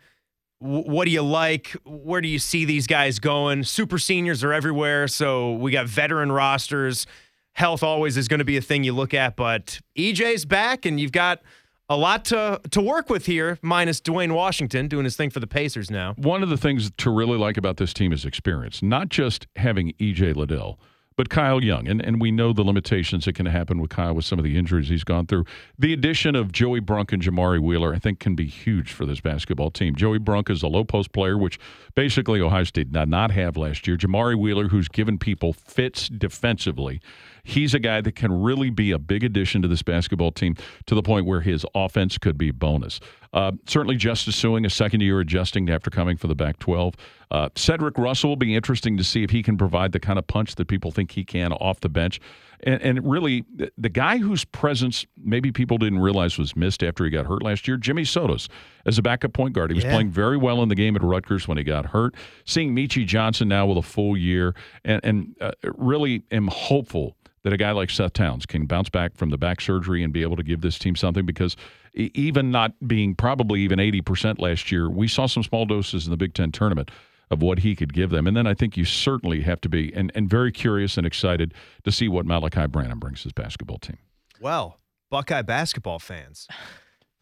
w- 0.61 0.83
what 0.83 1.05
do 1.05 1.11
you 1.11 1.23
like? 1.23 1.75
Where 1.83 2.21
do 2.21 2.27
you 2.27 2.37
see 2.39 2.63
these 2.63 2.85
guys 2.85 3.17
going? 3.19 3.63
Super 3.63 3.97
seniors 3.97 4.43
are 4.43 4.53
everywhere. 4.53 5.07
So, 5.07 5.53
we 5.53 5.71
got 5.71 5.87
veteran 5.87 6.31
rosters. 6.31 7.07
Health 7.55 7.83
always 7.83 8.17
is 8.17 8.27
going 8.27 8.39
to 8.39 8.45
be 8.45 8.57
a 8.57 8.61
thing 8.61 8.83
you 8.83 8.91
look 8.91 9.13
at, 9.13 9.37
but 9.37 9.79
EJ's 9.97 10.43
back 10.43 10.85
and 10.85 10.99
you've 10.99 11.13
got 11.13 11.41
a 11.87 11.95
lot 11.95 12.25
to, 12.25 12.59
to 12.71 12.81
work 12.81 13.09
with 13.09 13.25
here, 13.27 13.57
minus 13.61 14.01
Duane 14.01 14.33
Washington 14.33 14.89
doing 14.89 15.05
his 15.05 15.15
thing 15.15 15.29
for 15.29 15.39
the 15.39 15.47
Pacers 15.47 15.89
now. 15.89 16.15
One 16.17 16.43
of 16.43 16.49
the 16.49 16.57
things 16.57 16.91
to 16.97 17.09
really 17.09 17.37
like 17.37 17.55
about 17.55 17.77
this 17.77 17.93
team 17.93 18.11
is 18.11 18.25
experience, 18.25 18.83
not 18.83 19.07
just 19.07 19.47
having 19.55 19.93
EJ 20.01 20.35
Liddell, 20.35 20.77
but 21.15 21.29
Kyle 21.29 21.63
Young. 21.63 21.87
And, 21.87 22.01
and 22.03 22.19
we 22.19 22.29
know 22.29 22.51
the 22.51 22.63
limitations 22.63 23.23
that 23.23 23.35
can 23.35 23.45
happen 23.45 23.79
with 23.79 23.89
Kyle 23.89 24.13
with 24.13 24.25
some 24.25 24.37
of 24.37 24.43
the 24.43 24.57
injuries 24.57 24.89
he's 24.89 25.05
gone 25.05 25.25
through. 25.25 25.45
The 25.79 25.93
addition 25.93 26.35
of 26.35 26.51
Joey 26.51 26.81
Brunk 26.81 27.13
and 27.13 27.21
Jamari 27.21 27.61
Wheeler, 27.61 27.93
I 27.93 27.99
think, 27.99 28.19
can 28.19 28.35
be 28.35 28.47
huge 28.47 28.91
for 28.91 29.05
this 29.05 29.21
basketball 29.21 29.71
team. 29.71 29.95
Joey 29.95 30.19
Brunk 30.19 30.49
is 30.49 30.61
a 30.61 30.67
low 30.67 30.83
post 30.83 31.13
player, 31.13 31.37
which 31.37 31.57
basically 31.93 32.41
Ohio 32.41 32.65
State 32.65 32.91
did 32.91 33.07
not 33.07 33.31
have 33.31 33.55
last 33.55 33.87
year. 33.87 33.95
Jamari 33.95 34.37
Wheeler, 34.37 34.67
who's 34.67 34.89
given 34.89 35.17
people 35.17 35.53
fits 35.53 36.09
defensively. 36.09 36.99
He's 37.45 37.73
a 37.73 37.79
guy 37.79 38.01
that 38.01 38.15
can 38.15 38.41
really 38.41 38.69
be 38.69 38.91
a 38.91 38.99
big 38.99 39.23
addition 39.23 39.61
to 39.61 39.67
this 39.67 39.83
basketball 39.83 40.31
team 40.31 40.55
to 40.87 40.95
the 40.95 41.01
point 41.03 41.25
where 41.25 41.41
his 41.41 41.65
offense 41.73 42.17
could 42.17 42.37
be 42.37 42.51
bonus. 42.51 42.99
Uh, 43.33 43.51
certainly, 43.65 43.95
Justice 43.97 44.41
Sueing, 44.41 44.65
a 44.65 44.69
second 44.69 45.01
year 45.01 45.19
adjusting 45.19 45.69
after 45.69 45.89
coming 45.89 46.17
for 46.17 46.27
the 46.27 46.35
Pac-12. 46.35 46.95
Uh, 47.31 47.49
Cedric 47.55 47.97
Russell 47.97 48.29
will 48.31 48.35
be 48.37 48.55
interesting 48.55 48.97
to 48.97 49.03
see 49.03 49.23
if 49.23 49.29
he 49.29 49.43
can 49.43 49.57
provide 49.57 49.91
the 49.91 49.99
kind 49.99 50.17
of 50.17 50.25
punch 50.27 50.55
that 50.55 50.67
people 50.67 50.89
think 50.91 51.11
he 51.11 51.23
can 51.25 51.51
off 51.53 51.81
the 51.81 51.89
bench. 51.89 52.19
And, 52.61 52.81
and 52.81 53.05
really, 53.09 53.43
the- 53.53 53.71
the 53.77 53.89
guy 53.89 54.17
whose 54.17 54.45
presence 54.45 55.05
maybe 55.21 55.51
people 55.51 55.77
didn't 55.77 55.99
realize 55.99 56.37
was 56.37 56.55
missed 56.55 56.81
after 56.81 57.03
he 57.03 57.09
got 57.09 57.25
hurt 57.25 57.43
last 57.43 57.67
year, 57.67 57.75
Jimmy 57.75 58.03
Sotos, 58.03 58.47
as 58.85 58.97
a 58.97 59.01
backup 59.01 59.33
point 59.33 59.53
guard. 59.53 59.69
He 59.69 59.75
was 59.75 59.83
Yeah. 59.83 59.91
playing 59.91 60.11
very 60.11 60.37
well 60.37 60.63
in 60.63 60.69
the 60.69 60.75
game 60.75 60.95
at 60.95 61.03
Rutgers 61.03 61.45
when 61.47 61.57
he 61.57 61.63
got 61.65 61.87
hurt. 61.87 62.15
Seeing 62.45 62.73
Meechie 62.73 63.05
Johnson 63.05 63.49
now 63.49 63.65
with 63.65 63.77
a 63.77 63.81
full 63.81 64.15
year, 64.15 64.55
and, 64.85 65.01
and 65.03 65.35
uh, 65.41 65.51
really 65.75 66.23
am 66.31 66.47
hopeful 66.47 67.17
that 67.45 67.53
a 67.53 67.57
guy 67.57 67.71
like 67.71 67.91
Seth 67.91 68.13
Towns 68.13 68.47
can 68.47 68.65
bounce 68.65 68.89
back 68.89 69.15
from 69.15 69.29
the 69.29 69.37
back 69.37 69.61
surgery 69.61 70.03
and 70.03 70.11
be 70.11 70.23
able 70.23 70.35
to 70.35 70.41
give 70.41 70.61
this 70.61 70.79
team 70.79 70.95
something 70.95 71.27
because 71.27 71.55
e- 71.93 72.09
even 72.15 72.49
not 72.49 72.73
being 72.87 73.13
probably 73.13 73.61
even 73.61 73.77
80% 73.77 74.39
last 74.39 74.71
year, 74.71 74.89
we 74.89 75.07
saw 75.07 75.27
some 75.27 75.43
small 75.43 75.67
doses 75.67 76.05
in 76.05 76.11
the 76.11 76.17
Big 76.17 76.33
Ten 76.33 76.51
tournament 76.51 76.89
of 77.29 77.43
what 77.43 77.59
he 77.59 77.75
could 77.75 77.93
give 77.93 78.09
them. 78.09 78.25
And 78.25 78.35
then 78.35 78.47
I 78.47 78.55
think 78.55 78.75
you 78.75 78.83
certainly 78.83 79.41
have 79.41 79.61
to 79.61 79.69
be 79.69 79.93
and, 79.93 80.11
and 80.15 80.27
very 80.27 80.51
curious 80.51 80.97
and 80.97 81.05
excited 81.05 81.53
to 81.83 81.91
see 81.91 82.07
what 82.07 82.25
Malachi 82.25 82.65
Branham 82.65 82.97
brings 82.99 83.21
his 83.21 83.31
basketball 83.31 83.77
team. 83.77 83.99
Well, 84.41 84.79
Buckeye 85.11 85.43
basketball 85.43 85.99
fans. 85.99 86.47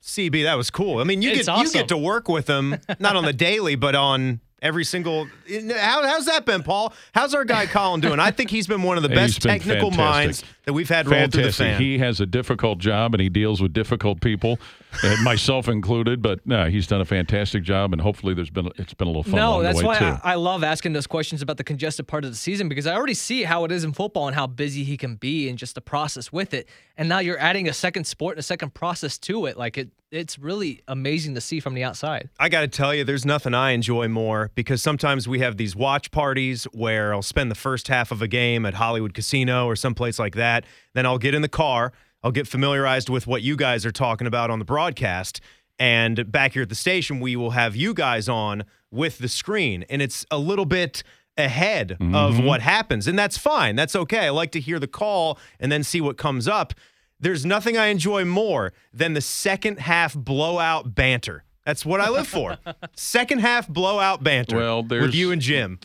CB, 0.01 0.43
that 0.43 0.55
was 0.55 0.69
cool. 0.69 0.99
I 0.99 1.03
mean, 1.03 1.21
you 1.21 1.31
It's 1.31 1.47
get 1.47 1.57
you 1.65 1.71
get 1.71 1.89
to 1.89 1.97
work 1.97 2.29
with 2.29 2.45
them 2.45 2.77
not 2.97 3.17
on 3.17 3.25
the 3.25 3.33
daily, 3.51 3.75
but 3.75 3.93
on 3.93 4.39
Every 4.63 4.85
single 4.85 5.27
how, 5.75 6.07
how's 6.07 6.25
that 6.27 6.45
been, 6.45 6.63
Paul? 6.63 6.93
How's 7.13 7.35
our 7.35 7.43
guy 7.43 7.65
Colin 7.65 7.99
doing? 7.99 8.19
I 8.19 8.31
think 8.31 8.49
he's 8.49 8.65
been 8.65 8.81
one 8.81 8.95
of 8.95 9.03
the 9.03 9.09
best 9.21 9.41
technical 9.41 9.91
fantastic. 9.91 9.97
minds 9.99 10.43
that 10.63 10.71
we've 10.71 10.87
had 10.87 11.05
roll 11.07 11.27
through 11.27 11.43
the 11.43 11.51
fan. 11.51 11.81
He 11.81 11.97
has 11.97 12.21
a 12.21 12.25
difficult 12.25 12.79
job 12.79 13.13
and 13.13 13.21
he 13.21 13.27
deals 13.27 13.61
with 13.61 13.73
difficult 13.73 14.21
people, 14.21 14.59
Uh, 15.03 15.15
myself 15.23 15.67
included. 15.67 16.21
But 16.21 16.45
no, 16.45 16.69
he's 16.69 16.87
done 16.87 17.01
a 17.01 17.05
fantastic 17.05 17.63
job, 17.63 17.93
and 17.93 18.01
hopefully 18.01 18.33
there's 18.33 18.49
been 18.49 18.69
it's 18.77 18.93
been 18.93 19.07
a 19.07 19.09
little 19.11 19.23
fun 19.23 19.35
No, 19.35 19.51
along 19.53 19.63
that's 19.63 19.79
the 19.79 19.87
way 19.87 19.95
why 19.95 19.99
too. 19.99 20.17
I, 20.23 20.33
I 20.33 20.35
love 20.35 20.63
asking 20.63 20.93
those 20.93 21.07
questions 21.07 21.41
about 21.41 21.57
the 21.57 21.63
congested 21.63 22.07
part 22.07 22.25
of 22.25 22.31
the 22.31 22.37
season 22.37 22.69
because 22.69 22.85
I 22.85 22.93
already 22.95 23.13
see 23.13 23.43
how 23.43 23.63
it 23.65 23.71
is 23.71 23.83
in 23.83 23.93
football 23.93 24.27
and 24.27 24.35
how 24.35 24.47
busy 24.47 24.83
he 24.83 24.97
can 24.97 25.15
be 25.15 25.49
and 25.49 25.57
just 25.57 25.75
the 25.75 25.81
process 25.81 26.31
with 26.31 26.53
it. 26.53 26.67
And 26.97 27.09
now 27.09 27.19
you're 27.19 27.39
adding 27.39 27.67
a 27.67 27.73
second 27.73 28.05
sport 28.05 28.33
and 28.35 28.39
a 28.39 28.43
second 28.43 28.73
process 28.73 29.17
to 29.19 29.45
it. 29.47 29.57
Like 29.57 29.77
it, 29.77 29.89
it's 30.11 30.37
really 30.37 30.81
amazing 30.87 31.33
to 31.35 31.41
see 31.41 31.59
from 31.59 31.73
the 31.73 31.83
outside. 31.83 32.29
I 32.39 32.49
got 32.49 32.61
to 32.61 32.67
tell 32.67 32.93
you, 32.93 33.03
there's 33.03 33.25
nothing 33.25 33.55
I 33.55 33.71
enjoy 33.71 34.07
more 34.09 34.51
because 34.53 34.81
sometimes 34.83 35.27
we 35.27 35.39
have 35.39 35.57
these 35.57 35.75
watch 35.75 36.11
parties 36.11 36.65
where 36.65 37.13
I'll 37.13 37.23
spend 37.23 37.49
the 37.49 37.55
first 37.55 37.87
half 37.87 38.11
of 38.11 38.21
a 38.21 38.27
game 38.27 38.65
at 38.65 38.75
Hollywood 38.75 39.13
Casino 39.15 39.65
or 39.65 39.75
someplace 39.75 40.19
like 40.19 40.35
that. 40.35 40.65
Then 40.93 41.07
I'll 41.07 41.17
get 41.17 41.33
in 41.33 41.41
the 41.41 41.49
car, 41.49 41.93
I'll 42.23 42.31
get 42.31 42.47
familiarized 42.47 43.09
with 43.09 43.27
what 43.27 43.41
you 43.41 43.55
guys 43.55 43.85
are 43.85 43.91
talking 43.91 44.27
about 44.27 44.49
on 44.49 44.59
the 44.59 44.65
broadcast. 44.65 45.41
And 45.79 46.31
back 46.31 46.53
here 46.53 46.61
at 46.61 46.69
the 46.69 46.75
station, 46.75 47.19
we 47.19 47.35
will 47.35 47.51
have 47.51 47.75
you 47.75 47.93
guys 47.93 48.29
on 48.29 48.63
with 48.91 49.17
the 49.17 49.27
screen. 49.27 49.83
And 49.89 50.01
it's 50.01 50.25
a 50.31 50.37
little 50.37 50.65
bit 50.65 51.03
ahead 51.37 51.93
of 51.93 51.97
mm-hmm. 51.99 52.45
what 52.45 52.61
happens. 52.61 53.07
And 53.07 53.17
that's 53.17 53.37
fine. 53.37 53.75
That's 53.75 53.95
okay. 53.95 54.27
I 54.27 54.29
like 54.29 54.51
to 54.51 54.59
hear 54.59 54.79
the 54.79 54.87
call 54.87 55.39
and 55.59 55.71
then 55.71 55.83
see 55.83 55.99
what 55.99 56.17
comes 56.17 56.47
up. 56.47 56.73
There's 57.19 57.45
nothing 57.45 57.77
I 57.77 57.87
enjoy 57.87 58.25
more 58.25 58.73
than 58.93 59.13
the 59.13 59.21
second 59.21 59.79
half 59.79 60.13
blowout 60.13 60.93
banter. 60.93 61.43
That's 61.65 61.85
what 61.85 62.01
I 62.01 62.09
live 62.09 62.27
for. 62.27 62.57
second 62.95 63.39
half 63.39 63.67
blowout 63.67 64.21
banter. 64.23 64.57
Well, 64.57 64.83
with 64.83 65.15
you 65.15 65.31
and 65.31 65.41
Jim 65.41 65.79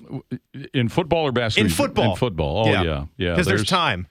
in 0.75 0.89
football 0.89 1.25
or 1.25 1.33
basketball? 1.33 1.67
in 1.67 1.71
football. 1.71 2.11
In 2.11 2.17
football. 2.17 2.69
Oh 2.69 2.71
yeah, 2.71 3.05
yeah. 3.17 3.31
Because 3.31 3.47
there's 3.47 3.69
time. 3.69 4.09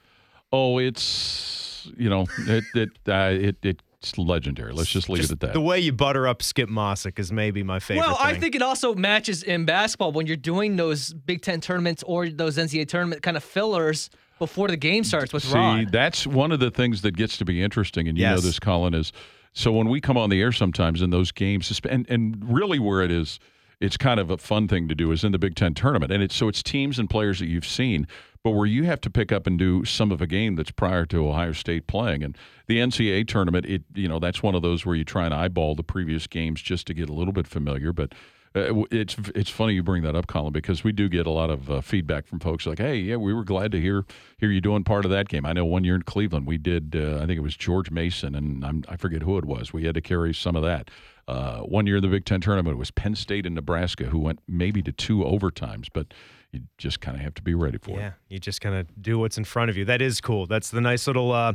Oh, 0.53 0.77
it's 0.77 1.66
you 1.97 2.09
know 2.09 2.25
it 2.47 2.63
it 2.73 2.89
uh, 3.07 3.29
it 3.31 3.81
it's 3.99 4.17
legendary. 4.17 4.73
Let's 4.73 4.89
just 4.89 5.09
leave 5.09 5.23
it 5.23 5.31
at 5.31 5.39
that. 5.39 5.53
The 5.53 5.61
way 5.61 5.79
you 5.79 5.91
butter 5.91 6.27
up 6.27 6.43
Skip 6.43 6.69
Mossick 6.69 7.17
is 7.17 7.31
maybe 7.31 7.63
my 7.63 7.79
favorite. 7.79 8.05
Well, 8.05 8.17
I 8.19 8.33
thing. 8.33 8.41
think 8.41 8.55
it 8.55 8.61
also 8.61 8.93
matches 8.93 9.43
in 9.43 9.65
basketball 9.65 10.11
when 10.11 10.27
you're 10.27 10.37
doing 10.37 10.75
those 10.75 11.13
Big 11.13 11.41
Ten 11.41 11.61
tournaments 11.61 12.03
or 12.03 12.29
those 12.29 12.57
NCAA 12.57 12.87
tournament 12.87 13.23
kind 13.23 13.35
of 13.35 13.43
fillers 13.43 14.09
before 14.39 14.67
the 14.67 14.77
game 14.77 15.03
starts 15.03 15.33
with 15.33 15.43
See, 15.43 15.55
Ron. 15.55 15.87
that's 15.91 16.27
one 16.27 16.51
of 16.51 16.59
the 16.59 16.69
things 16.69 17.01
that 17.01 17.15
gets 17.17 17.37
to 17.37 17.45
be 17.45 17.61
interesting, 17.63 18.07
and 18.07 18.17
you 18.17 18.25
know 18.25 18.39
this, 18.39 18.59
Colin, 18.59 18.93
is 18.93 19.11
so 19.53 19.71
when 19.71 19.89
we 19.89 19.99
come 19.99 20.17
on 20.17 20.29
the 20.29 20.39
air 20.41 20.51
sometimes 20.51 21.01
in 21.01 21.09
those 21.09 21.31
games, 21.31 21.81
and 21.89 22.05
and 22.09 22.37
really 22.47 22.77
where 22.77 23.01
it 23.01 23.11
is, 23.11 23.39
it's 23.79 23.97
kind 23.97 24.19
of 24.19 24.29
a 24.29 24.37
fun 24.37 24.67
thing 24.67 24.87
to 24.87 24.95
do 24.95 25.11
is 25.11 25.23
in 25.23 25.31
the 25.31 25.39
Big 25.39 25.55
Ten 25.55 25.73
tournament, 25.73 26.11
and 26.11 26.21
it's 26.21 26.35
so 26.35 26.47
it's 26.47 26.61
teams 26.61 26.99
and 26.99 27.09
players 27.09 27.39
that 27.39 27.47
you've 27.47 27.65
seen, 27.65 28.07
but 28.47 28.55
where 28.55 28.65
you 28.65 28.85
have 28.85 29.01
to 29.01 29.09
pick 29.09 29.33
up 29.33 29.45
and 29.45 29.59
do 29.59 29.83
some 29.83 30.09
of 30.09 30.21
a 30.21 30.25
game 30.25 30.55
that's 30.55 30.71
prior 30.71 31.05
to 31.07 31.27
Ohio 31.27 31.51
State 31.51 31.85
playing, 31.85 32.23
and 32.23 32.37
the 32.67 32.77
NCAA 32.77 33.27
tournament, 33.27 33.65
it 33.65 33.83
you 33.93 34.07
know 34.07 34.19
that's 34.19 34.41
one 34.41 34.55
of 34.55 34.61
those 34.61 34.85
where 34.85 34.95
you 34.95 35.03
try 35.03 35.25
and 35.25 35.33
eyeball 35.33 35.75
the 35.75 35.83
previous 35.83 36.27
games 36.27 36.61
just 36.61 36.87
to 36.87 36.93
get 36.93 37.09
a 37.09 37.13
little 37.13 37.33
bit 37.33 37.45
familiar, 37.45 37.91
but. 37.91 38.13
Uh, 38.55 38.85
it's 38.89 39.17
it's 39.35 39.49
funny 39.51 39.73
you 39.73 39.83
bring 39.83 40.01
that 40.01 40.15
up, 40.15 40.25
Colin, 40.25 40.53
because 40.53 40.83
we 40.83 40.91
do 40.91 41.09
get 41.09 41.27
a 41.27 41.29
lot 41.29 41.51
of 41.51 41.69
uh, 41.69 41.81
feedback 41.81 42.25
from 42.25 42.39
folks 42.39 42.65
like, 42.65 42.79
"Hey, 42.79 42.95
yeah, 42.95 43.17
we 43.17 43.31
were 43.33 43.43
glad 43.43 43.71
to 43.73 43.79
hear 43.79 44.05
hear 44.39 44.49
you 44.49 44.61
doing 44.61 44.85
part 44.85 45.03
of 45.03 45.11
that 45.11 45.27
game." 45.27 45.45
I 45.45 45.51
know 45.51 45.65
one 45.65 45.83
year 45.83 45.93
in 45.93 46.03
Cleveland, 46.03 46.47
we 46.47 46.57
did. 46.57 46.95
Uh, 46.95 47.17
I 47.17 47.27
think 47.27 47.37
it 47.37 47.41
was 47.41 47.57
George 47.57 47.91
Mason, 47.91 48.33
and 48.33 48.65
I'm, 48.65 48.83
I 48.87 48.95
forget 48.95 49.21
who 49.21 49.37
it 49.37 49.45
was. 49.45 49.73
We 49.73 49.83
had 49.83 49.93
to 49.95 50.01
carry 50.01 50.33
some 50.33 50.55
of 50.55 50.63
that. 50.63 50.89
Uh, 51.27 51.59
one 51.59 51.85
year 51.85 51.97
in 51.97 52.01
the 52.01 52.07
Big 52.07 52.23
Ten 52.23 52.39
tournament, 52.39 52.75
it 52.75 52.79
was 52.79 52.89
Penn 52.89 53.15
State 53.15 53.45
and 53.45 53.53
Nebraska, 53.53 54.05
who 54.05 54.17
went 54.17 54.39
maybe 54.47 54.81
to 54.81 54.93
two 54.93 55.19
overtimes, 55.19 55.87
but 55.93 56.13
you 56.51 56.61
just 56.77 57.01
kind 57.01 57.17
of 57.17 57.23
have 57.23 57.33
to 57.35 57.41
be 57.41 57.53
ready 57.53 57.77
for 57.77 57.91
Yeah, 57.91 57.97
it. 57.97 57.99
Yeah, 58.01 58.11
you 58.29 58.39
just 58.39 58.61
kind 58.61 58.75
of 58.75 58.87
do 59.01 59.19
what's 59.19 59.37
in 59.37 59.43
front 59.43 59.69
of 59.69 59.77
you. 59.77 59.85
That 59.85 60.01
is 60.01 60.21
cool. 60.21 60.45
That's 60.47 60.69
the 60.71 60.81
nice 60.81 61.05
little, 61.07 61.31
uh, 61.31 61.53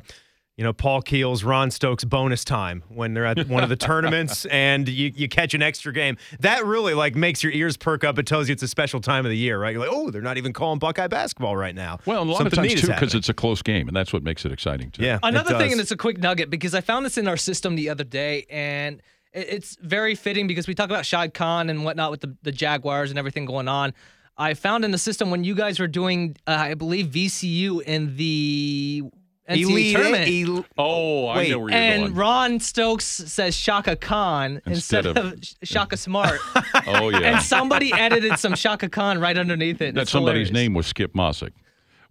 you 0.58 0.64
know, 0.64 0.74
Paul 0.74 1.00
Keels, 1.00 1.44
Ron 1.44 1.70
Stokes 1.70 2.04
bonus 2.04 2.44
time 2.44 2.84
when 2.88 3.14
they're 3.14 3.24
at 3.24 3.48
one 3.48 3.62
of 3.62 3.70
the 3.70 3.76
tournaments 3.88 4.44
and 4.46 4.86
you, 4.86 5.10
you 5.14 5.26
catch 5.26 5.54
an 5.54 5.62
extra 5.62 5.94
game. 5.94 6.18
That 6.40 6.66
really 6.66 6.92
like 6.92 7.14
makes 7.16 7.42
your 7.42 7.52
ears 7.52 7.78
perk 7.78 8.04
up. 8.04 8.18
It 8.18 8.26
tells 8.26 8.48
you 8.48 8.52
it's 8.52 8.62
a 8.62 8.68
special 8.68 9.00
time 9.00 9.24
of 9.24 9.30
the 9.30 9.36
year, 9.36 9.58
right? 9.58 9.72
You're 9.72 9.80
like, 9.86 9.90
oh, 9.92 10.10
they're 10.10 10.20
not 10.20 10.36
even 10.36 10.52
calling 10.52 10.78
Buckeye 10.78 11.06
basketball 11.06 11.56
right 11.56 11.74
now. 11.74 12.00
Well, 12.04 12.20
and 12.20 12.28
a 12.28 12.32
lot 12.32 12.38
Something 12.42 12.60
of 12.60 12.68
times 12.68 12.80
too, 12.82 12.88
because 12.88 13.14
it's 13.14 13.30
a 13.30 13.34
close 13.34 13.62
game, 13.62 13.88
and 13.88 13.96
that's 13.96 14.12
what 14.12 14.22
makes 14.22 14.44
it 14.44 14.52
exciting 14.52 14.90
too. 14.90 15.02
yeah. 15.02 15.18
Another 15.22 15.56
thing, 15.56 15.72
and 15.72 15.80
it's 15.80 15.90
a 15.90 15.96
quick 15.96 16.18
nugget 16.18 16.50
because 16.50 16.74
I 16.74 16.82
found 16.82 17.06
this 17.06 17.16
in 17.16 17.26
our 17.28 17.38
system 17.38 17.74
the 17.74 17.88
other 17.88 18.04
day, 18.04 18.44
and 18.50 19.00
it's 19.32 19.76
very 19.80 20.14
fitting 20.14 20.46
because 20.46 20.68
we 20.68 20.74
talk 20.74 20.90
about 20.90 21.06
Shad 21.06 21.32
Khan 21.32 21.70
and 21.70 21.82
whatnot 21.86 22.10
with 22.10 22.20
the, 22.20 22.36
the 22.42 22.52
Jaguars 22.52 23.08
and 23.08 23.18
everything 23.18 23.46
going 23.46 23.68
on. 23.68 23.94
I 24.42 24.54
found 24.54 24.84
in 24.84 24.90
the 24.90 24.98
system 24.98 25.30
when 25.30 25.44
you 25.44 25.54
guys 25.54 25.78
were 25.78 25.86
doing, 25.88 26.36
uh, 26.46 26.50
I 26.52 26.74
believe, 26.74 27.06
VCU 27.08 27.82
in 27.82 28.16
the 28.16 29.02
NCAA 29.48 29.62
Elite, 29.62 29.96
tournament. 29.96 30.48
el- 30.48 30.66
Oh, 30.78 31.26
I 31.26 31.36
Wait, 31.38 31.50
know 31.50 31.58
where 31.58 31.70
you're 31.70 31.78
and 31.78 32.02
going. 32.04 32.14
Ron 32.14 32.60
Stokes 32.60 33.04
says 33.04 33.54
Shaka 33.56 33.96
Khan 33.96 34.60
Instead 34.66 35.06
instead, 35.06 35.06
of- 35.06 35.32
of, 35.34 35.38
Shaka 35.64 35.96
Smart. 35.96 36.40
oh 36.86 37.08
yeah. 37.10 37.18
and 37.34 37.42
somebody 37.42 37.92
edited 37.92 38.38
some 38.38 38.54
Shaka 38.54 38.88
Khan 38.88 39.18
right 39.20 39.36
underneath 39.36 39.80
it. 39.80 39.94
that 39.94 40.08
somebody's 40.08 40.48
hilarious. 40.48 40.52
name 40.52 40.74
was 40.74 40.86
Skip 40.86 41.12
Mossick. 41.14 41.52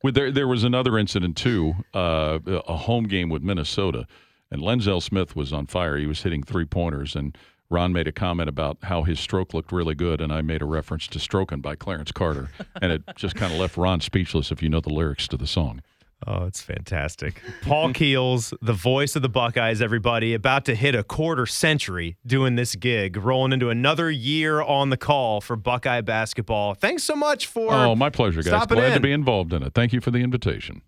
With 0.03 0.15
there, 0.15 0.31
there 0.31 0.47
was 0.47 0.63
another 0.63 0.97
incident 0.97 1.37
too, 1.37 1.73
uh, 1.93 2.39
a 2.45 2.75
home 2.77 3.05
game 3.05 3.29
with 3.29 3.43
Minnesota, 3.43 4.07
and 4.49 4.61
Lenzel 4.61 5.01
Smith 5.01 5.35
was 5.35 5.53
on 5.53 5.67
fire. 5.67 5.95
He 5.97 6.07
was 6.07 6.23
hitting 6.23 6.43
three 6.43 6.65
pointers, 6.65 7.15
and 7.15 7.37
Ron 7.71 7.93
made 7.93 8.07
a 8.07 8.11
comment 8.11 8.49
about 8.49 8.77
how 8.83 9.03
his 9.03 9.19
stroke 9.19 9.53
looked 9.53 9.71
really 9.71 9.95
good, 9.95 10.19
and 10.19 10.31
I 10.31 10.41
made 10.41 10.61
a 10.61 10.65
reference 10.65 11.07
to 11.07 11.19
"Stroking" 11.19 11.61
by 11.61 11.75
Clarence 11.75 12.11
Carter, 12.11 12.49
and 12.81 12.91
it 12.91 13.03
just 13.15 13.35
kind 13.35 13.53
of 13.53 13.59
left 13.59 13.77
Ron 13.77 14.01
speechless 14.01 14.51
if 14.51 14.61
you 14.61 14.69
know 14.69 14.81
the 14.81 14.93
lyrics 14.93 15.27
to 15.29 15.37
the 15.37 15.47
song. 15.47 15.81
Oh, 16.27 16.45
it's 16.45 16.61
fantastic. 16.61 17.41
Paul 17.63 17.93
Keels, 17.93 18.53
the 18.61 18.73
voice 18.73 19.15
of 19.15 19.23
the 19.23 19.29
Buckeyes, 19.29 19.81
everybody, 19.81 20.35
about 20.35 20.65
to 20.65 20.75
hit 20.75 20.93
a 20.93 21.03
quarter 21.03 21.47
century 21.47 22.15
doing 22.27 22.55
this 22.55 22.75
gig, 22.75 23.17
rolling 23.17 23.53
into 23.53 23.69
another 23.69 24.11
year 24.11 24.61
on 24.61 24.91
the 24.91 24.97
call 24.97 25.41
for 25.41 25.55
Buckeye 25.55 26.01
basketball. 26.01 26.75
Thanks 26.75 27.03
so 27.03 27.15
much 27.15 27.47
for. 27.47 27.73
Oh, 27.73 27.95
my 27.95 28.11
pleasure, 28.11 28.43
guys. 28.43 28.67
Glad 28.67 28.93
to 28.93 28.99
be 28.99 29.11
involved 29.11 29.51
in 29.51 29.63
it. 29.63 29.73
Thank 29.73 29.93
you 29.93 30.01
for 30.01 30.11
the 30.11 30.19
invitation. 30.19 30.83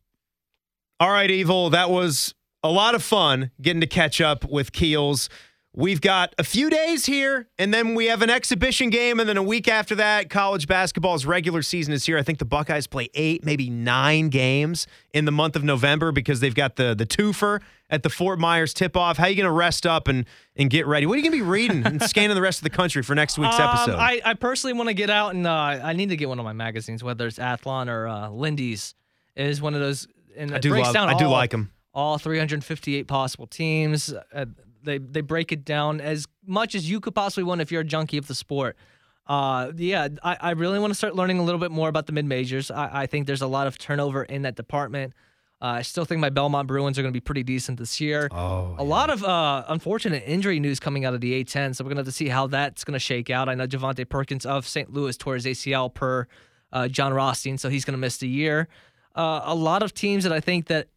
All 1.00 1.10
right, 1.10 1.32
Evil, 1.32 1.72
that 1.72 1.90
was 1.90 2.36
a 2.62 2.70
lot 2.70 2.94
of 2.94 3.02
fun 3.02 3.50
getting 3.60 3.82
to 3.82 3.88
catch 3.88 4.22
up 4.22 4.46
with 4.46 4.72
Keels. 4.72 5.30
We've 5.76 6.02
got 6.02 6.36
a 6.38 6.44
few 6.44 6.70
days 6.70 7.08
here, 7.08 7.48
and 7.58 7.74
then 7.74 7.96
we 7.96 8.06
have 8.06 8.22
an 8.22 8.30
exhibition 8.30 8.92
game, 8.92 9.20
and 9.20 9.28
then 9.28 9.38
a 9.38 9.42
week 9.44 9.68
after 9.68 9.96
that, 9.96 10.30
college 10.30 10.68
basketball's 10.68 11.26
regular 11.26 11.64
season 11.64 11.96
is 11.96 12.06
here. 12.06 12.16
I 12.16 12.22
think 12.22 12.38
the 12.38 12.46
Buckeyes 12.46 12.86
play 12.86 13.10
eight, 13.16 13.44
maybe 13.44 13.72
nine 13.72 14.30
games 14.30 14.86
in 15.16 15.26
the 15.26 15.32
month 15.32 15.56
of 15.56 15.64
November 15.64 16.12
because 16.12 16.42
they've 16.42 16.54
got 16.54 16.76
the 16.76 16.94
the 16.94 17.08
twofer 17.08 17.60
at 17.90 18.04
the 18.04 18.10
Fort 18.12 18.38
Myers 18.40 18.72
tip-off. 18.72 19.18
How 19.18 19.24
are 19.24 19.30
you 19.30 19.36
going 19.36 19.46
to 19.46 19.52
rest 19.52 19.88
up 19.88 20.08
and 20.08 20.26
and 20.56 20.70
get 20.70 20.86
ready? 20.86 21.08
What 21.08 21.14
are 21.16 21.18
you 21.18 21.24
going 21.24 21.40
to 21.40 21.44
be 21.44 21.50
reading 21.50 21.84
and 21.88 22.04
scanning 22.08 22.36
the 22.36 22.42
rest 22.42 22.60
of 22.60 22.64
the 22.66 22.70
country 22.70 23.02
for 23.02 23.16
next 23.16 23.40
week's 23.40 23.56
Um, 23.58 23.70
episode? 23.70 23.96
I, 23.96 24.22
I 24.24 24.34
personally 24.36 24.74
want 24.74 24.90
to 24.90 24.94
get 24.94 25.10
out 25.10 25.34
and 25.34 25.48
uh, 25.48 25.52
I 25.52 25.94
need 25.94 26.10
to 26.10 26.16
get 26.16 26.30
one 26.30 26.38
of 26.38 26.46
my 26.46 26.54
magazines, 26.54 27.04
whether 27.04 27.26
it's 27.26 27.40
Athlon 27.40 27.88
or 27.90 28.08
uh, 28.08 28.30
Lindy's, 28.30 28.94
is 29.36 29.60
one 29.60 29.74
of 29.74 29.80
those. 29.80 30.08
And 30.38 30.54
I 30.54 30.60
do 30.60 30.70
love. 30.78 30.96
I 30.96 31.18
do 31.18 31.26
all, 31.26 31.32
like 31.32 31.50
them. 31.50 31.72
all 31.96 32.20
358 32.20 33.08
possible 33.08 33.48
teams. 33.48 34.14
Uh, 34.34 34.46
they 34.84 34.98
they 34.98 35.22
break 35.22 35.52
it 35.52 35.66
down 35.66 36.02
as 36.02 36.28
much 36.46 36.76
as 36.76 36.90
you 36.90 37.00
could 37.00 37.16
possibly 37.16 37.44
want 37.44 37.62
if 37.62 37.72
you're 37.72 37.82
a 37.82 37.86
junkie 37.86 38.18
of 38.18 38.28
the 38.28 38.36
sport. 38.36 38.78
Uh, 39.26 39.72
yeah, 39.78 40.10
I, 40.22 40.38
I 40.40 40.52
really 40.52 40.80
want 40.80 40.92
to 40.92 40.96
start 40.96 41.16
learning 41.16 41.40
a 41.40 41.44
little 41.44 41.60
bit 41.60 41.72
more 41.72 41.90
about 41.90 42.08
the 42.08 42.12
mid 42.12 42.26
majors. 42.26 42.70
I, 42.70 43.04
I 43.04 43.06
think 43.06 43.26
there's 43.26 43.42
a 43.42 43.48
lot 43.48 43.68
of 43.68 43.78
turnover 43.78 44.24
in 44.24 44.42
that 44.42 44.56
department. 44.56 45.14
Uh, 45.62 45.78
I 45.78 45.82
still 45.82 46.04
think 46.04 46.20
my 46.20 46.30
Belmont 46.30 46.68
Bruins 46.68 47.00
are 47.00 47.04
going 47.04 47.14
to 47.14 47.18
be 47.18 47.24
pretty 47.24 47.44
decent 47.44 47.80
this 47.80 48.02
year. 48.02 48.28
Oh, 48.32 48.76
a 48.78 48.84
lot 48.84 49.10
of 49.10 49.24
uh, 49.24 49.64
unfortunate 49.70 50.24
injury 50.26 50.60
news 50.60 50.78
coming 50.78 51.06
out 51.06 51.14
of 51.14 51.22
the 51.22 51.42
A10, 51.42 51.74
so 51.74 51.86
we're 51.86 51.90
going 51.90 51.96
to 51.96 52.02
have 52.02 52.08
to 52.08 52.12
see 52.12 52.28
how 52.28 52.48
that's 52.48 52.84
going 52.84 52.94
to 52.94 53.00
shake 53.00 53.30
out. 53.30 53.48
I 53.48 53.56
know 53.56 53.66
Javonte 53.66 54.08
Perkins 54.10 54.46
of 54.46 54.68
St. 54.68 54.92
Louis 54.92 55.16
tore 55.16 55.36
his 55.36 55.46
ACL 55.46 55.94
per 55.94 56.28
uh, 56.74 56.90
Jon 56.90 57.14
Rothstein, 57.14 57.58
so 57.58 57.70
he's 57.70 57.86
going 57.86 57.94
to 57.94 58.00
miss 58.00 58.18
the 58.18 58.28
year. 58.28 58.68
Uh, 59.16 59.42
a 59.46 59.56
lot 59.56 59.84
of 59.84 59.94
teams 59.94 60.26
that 60.26 60.34
I 60.34 60.42
think 60.42 60.66
that 60.68 60.90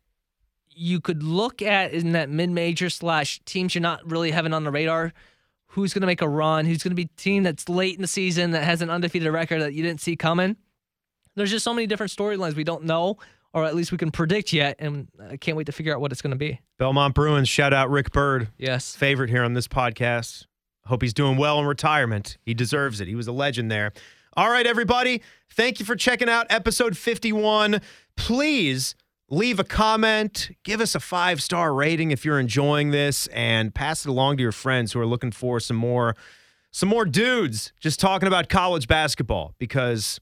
you 0.77 1.01
could 1.01 1.23
look 1.23 1.63
at 1.63 1.93
in 1.93 2.13
that 2.13 2.29
mid-major 2.29 2.91
slash 2.91 3.41
teams 3.45 3.75
you're 3.75 3.83
not 3.83 4.09
really 4.09 4.31
having 4.31 4.53
on 4.53 4.65
the 4.65 4.71
radar. 4.71 5.13
Who's 5.69 5.93
going 5.93 6.03
to 6.03 6.07
make 6.07 6.23
a 6.23 6.29
run? 6.29 6.67
Who's 6.67 6.83
going 6.83 6.93
to 6.93 6.97
be 6.97 7.11
a 7.11 7.21
team 7.21 7.43
that's 7.43 7.69
late 7.69 7.97
in 7.97 8.03
the 8.03 8.09
season 8.09 8.51
that 8.53 8.63
has 8.65 8.83
an 8.83 8.91
undefeated 8.91 9.33
record 9.33 9.61
that 9.63 9.73
you 9.75 9.83
didn't 9.83 10.01
see 10.01 10.17
coming? 10.17 10.57
There's 11.35 11.51
just 11.51 11.65
so 11.65 11.75
many 11.75 11.87
different 11.87 12.13
storylines 12.13 12.55
we 12.55 12.65
don't 12.65 12.85
know, 12.85 13.19
or 13.53 13.65
at 13.65 13.75
least 13.75 13.93
we 13.93 13.99
can 13.99 14.11
predict 14.11 14.53
yet, 14.53 14.77
and 14.79 15.09
I 15.31 15.37
can't 15.37 15.57
wait 15.57 15.67
to 15.67 15.73
figure 15.73 15.95
out 15.95 16.01
what 16.01 16.13
it's 16.13 16.23
going 16.23 16.31
to 16.31 16.37
be. 16.37 16.61
Belmont 16.79 17.15
Bruins. 17.15 17.49
Shout 17.49 17.73
out 17.73 17.91
Rick 17.91 18.13
Byrd. 18.13 18.49
Yes. 18.59 18.95
favorite 18.95 19.31
here 19.31 19.45
on 19.45 19.55
this 19.55 19.69
podcast. 19.69 20.47
Hope 20.87 21.03
he's 21.03 21.15
doing 21.15 21.37
well 21.37 21.59
in 21.59 21.67
retirement. 21.67 22.39
He 22.43 22.55
deserves 22.55 23.01
it. 23.01 23.09
He 23.09 23.15
was 23.15 23.27
a 23.27 23.33
legend 23.33 23.71
there. 23.71 23.93
All 24.37 24.51
right, 24.51 24.67
everybody. 24.67 25.23
Thank 25.51 25.81
you 25.81 25.87
for 25.87 25.97
checking 25.97 26.29
out 26.29 26.47
episode 26.51 26.97
51. 26.97 27.81
Please 28.17 28.95
leave 29.29 29.59
a 29.59 29.65
comment, 29.65 30.51
give 30.65 30.81
us 30.81 30.95
a 30.95 31.01
five 31.01 31.43
star 31.43 31.75
rating 31.75 32.11
if 32.11 32.25
you're 32.25 32.41
enjoying 32.41 32.91
this, 32.91 33.27
and 33.29 33.75
pass 33.75 34.05
it 34.05 34.09
along 34.09 34.37
to 34.39 34.43
your 34.43 34.53
friends 34.53 34.93
who 34.93 35.01
are 35.01 35.07
looking 35.07 35.33
for 35.33 35.61
some 35.61 35.77
more 35.77 36.17
some 36.71 36.89
more 36.91 37.07
dudes 37.07 37.73
just 37.81 37.99
talking 37.99 38.27
about 38.27 38.51
college 38.51 38.87
basketball 38.87 39.55
because 39.59 40.21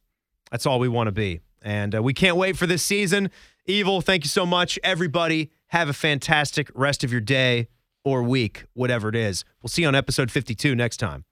that's 0.50 0.66
all 0.66 0.78
we 0.78 0.88
want 0.88 1.08
to 1.08 1.12
be. 1.12 1.40
And 1.62 1.96
uh, 1.96 2.02
we 2.02 2.14
can't 2.14 2.36
wait 2.36 2.56
for 2.56 2.66
this 2.66 2.82
season. 2.82 3.30
Evil, 3.66 4.00
thank 4.00 4.22
you 4.22 4.28
so 4.28 4.46
much. 4.46 4.78
Everybody, 4.84 5.50
have 5.68 5.88
a 5.88 5.92
fantastic 5.92 6.70
rest 6.74 7.02
of 7.02 7.10
your 7.10 7.20
day 7.20 7.66
or 8.04 8.22
week, 8.22 8.64
whatever 8.74 9.08
it 9.08 9.16
is. 9.16 9.44
We'll 9.62 9.70
see 9.70 9.82
you 9.82 9.88
on 9.88 9.96
episode 9.96 10.30
52 10.30 10.76
next 10.76 10.98
time. 10.98 11.24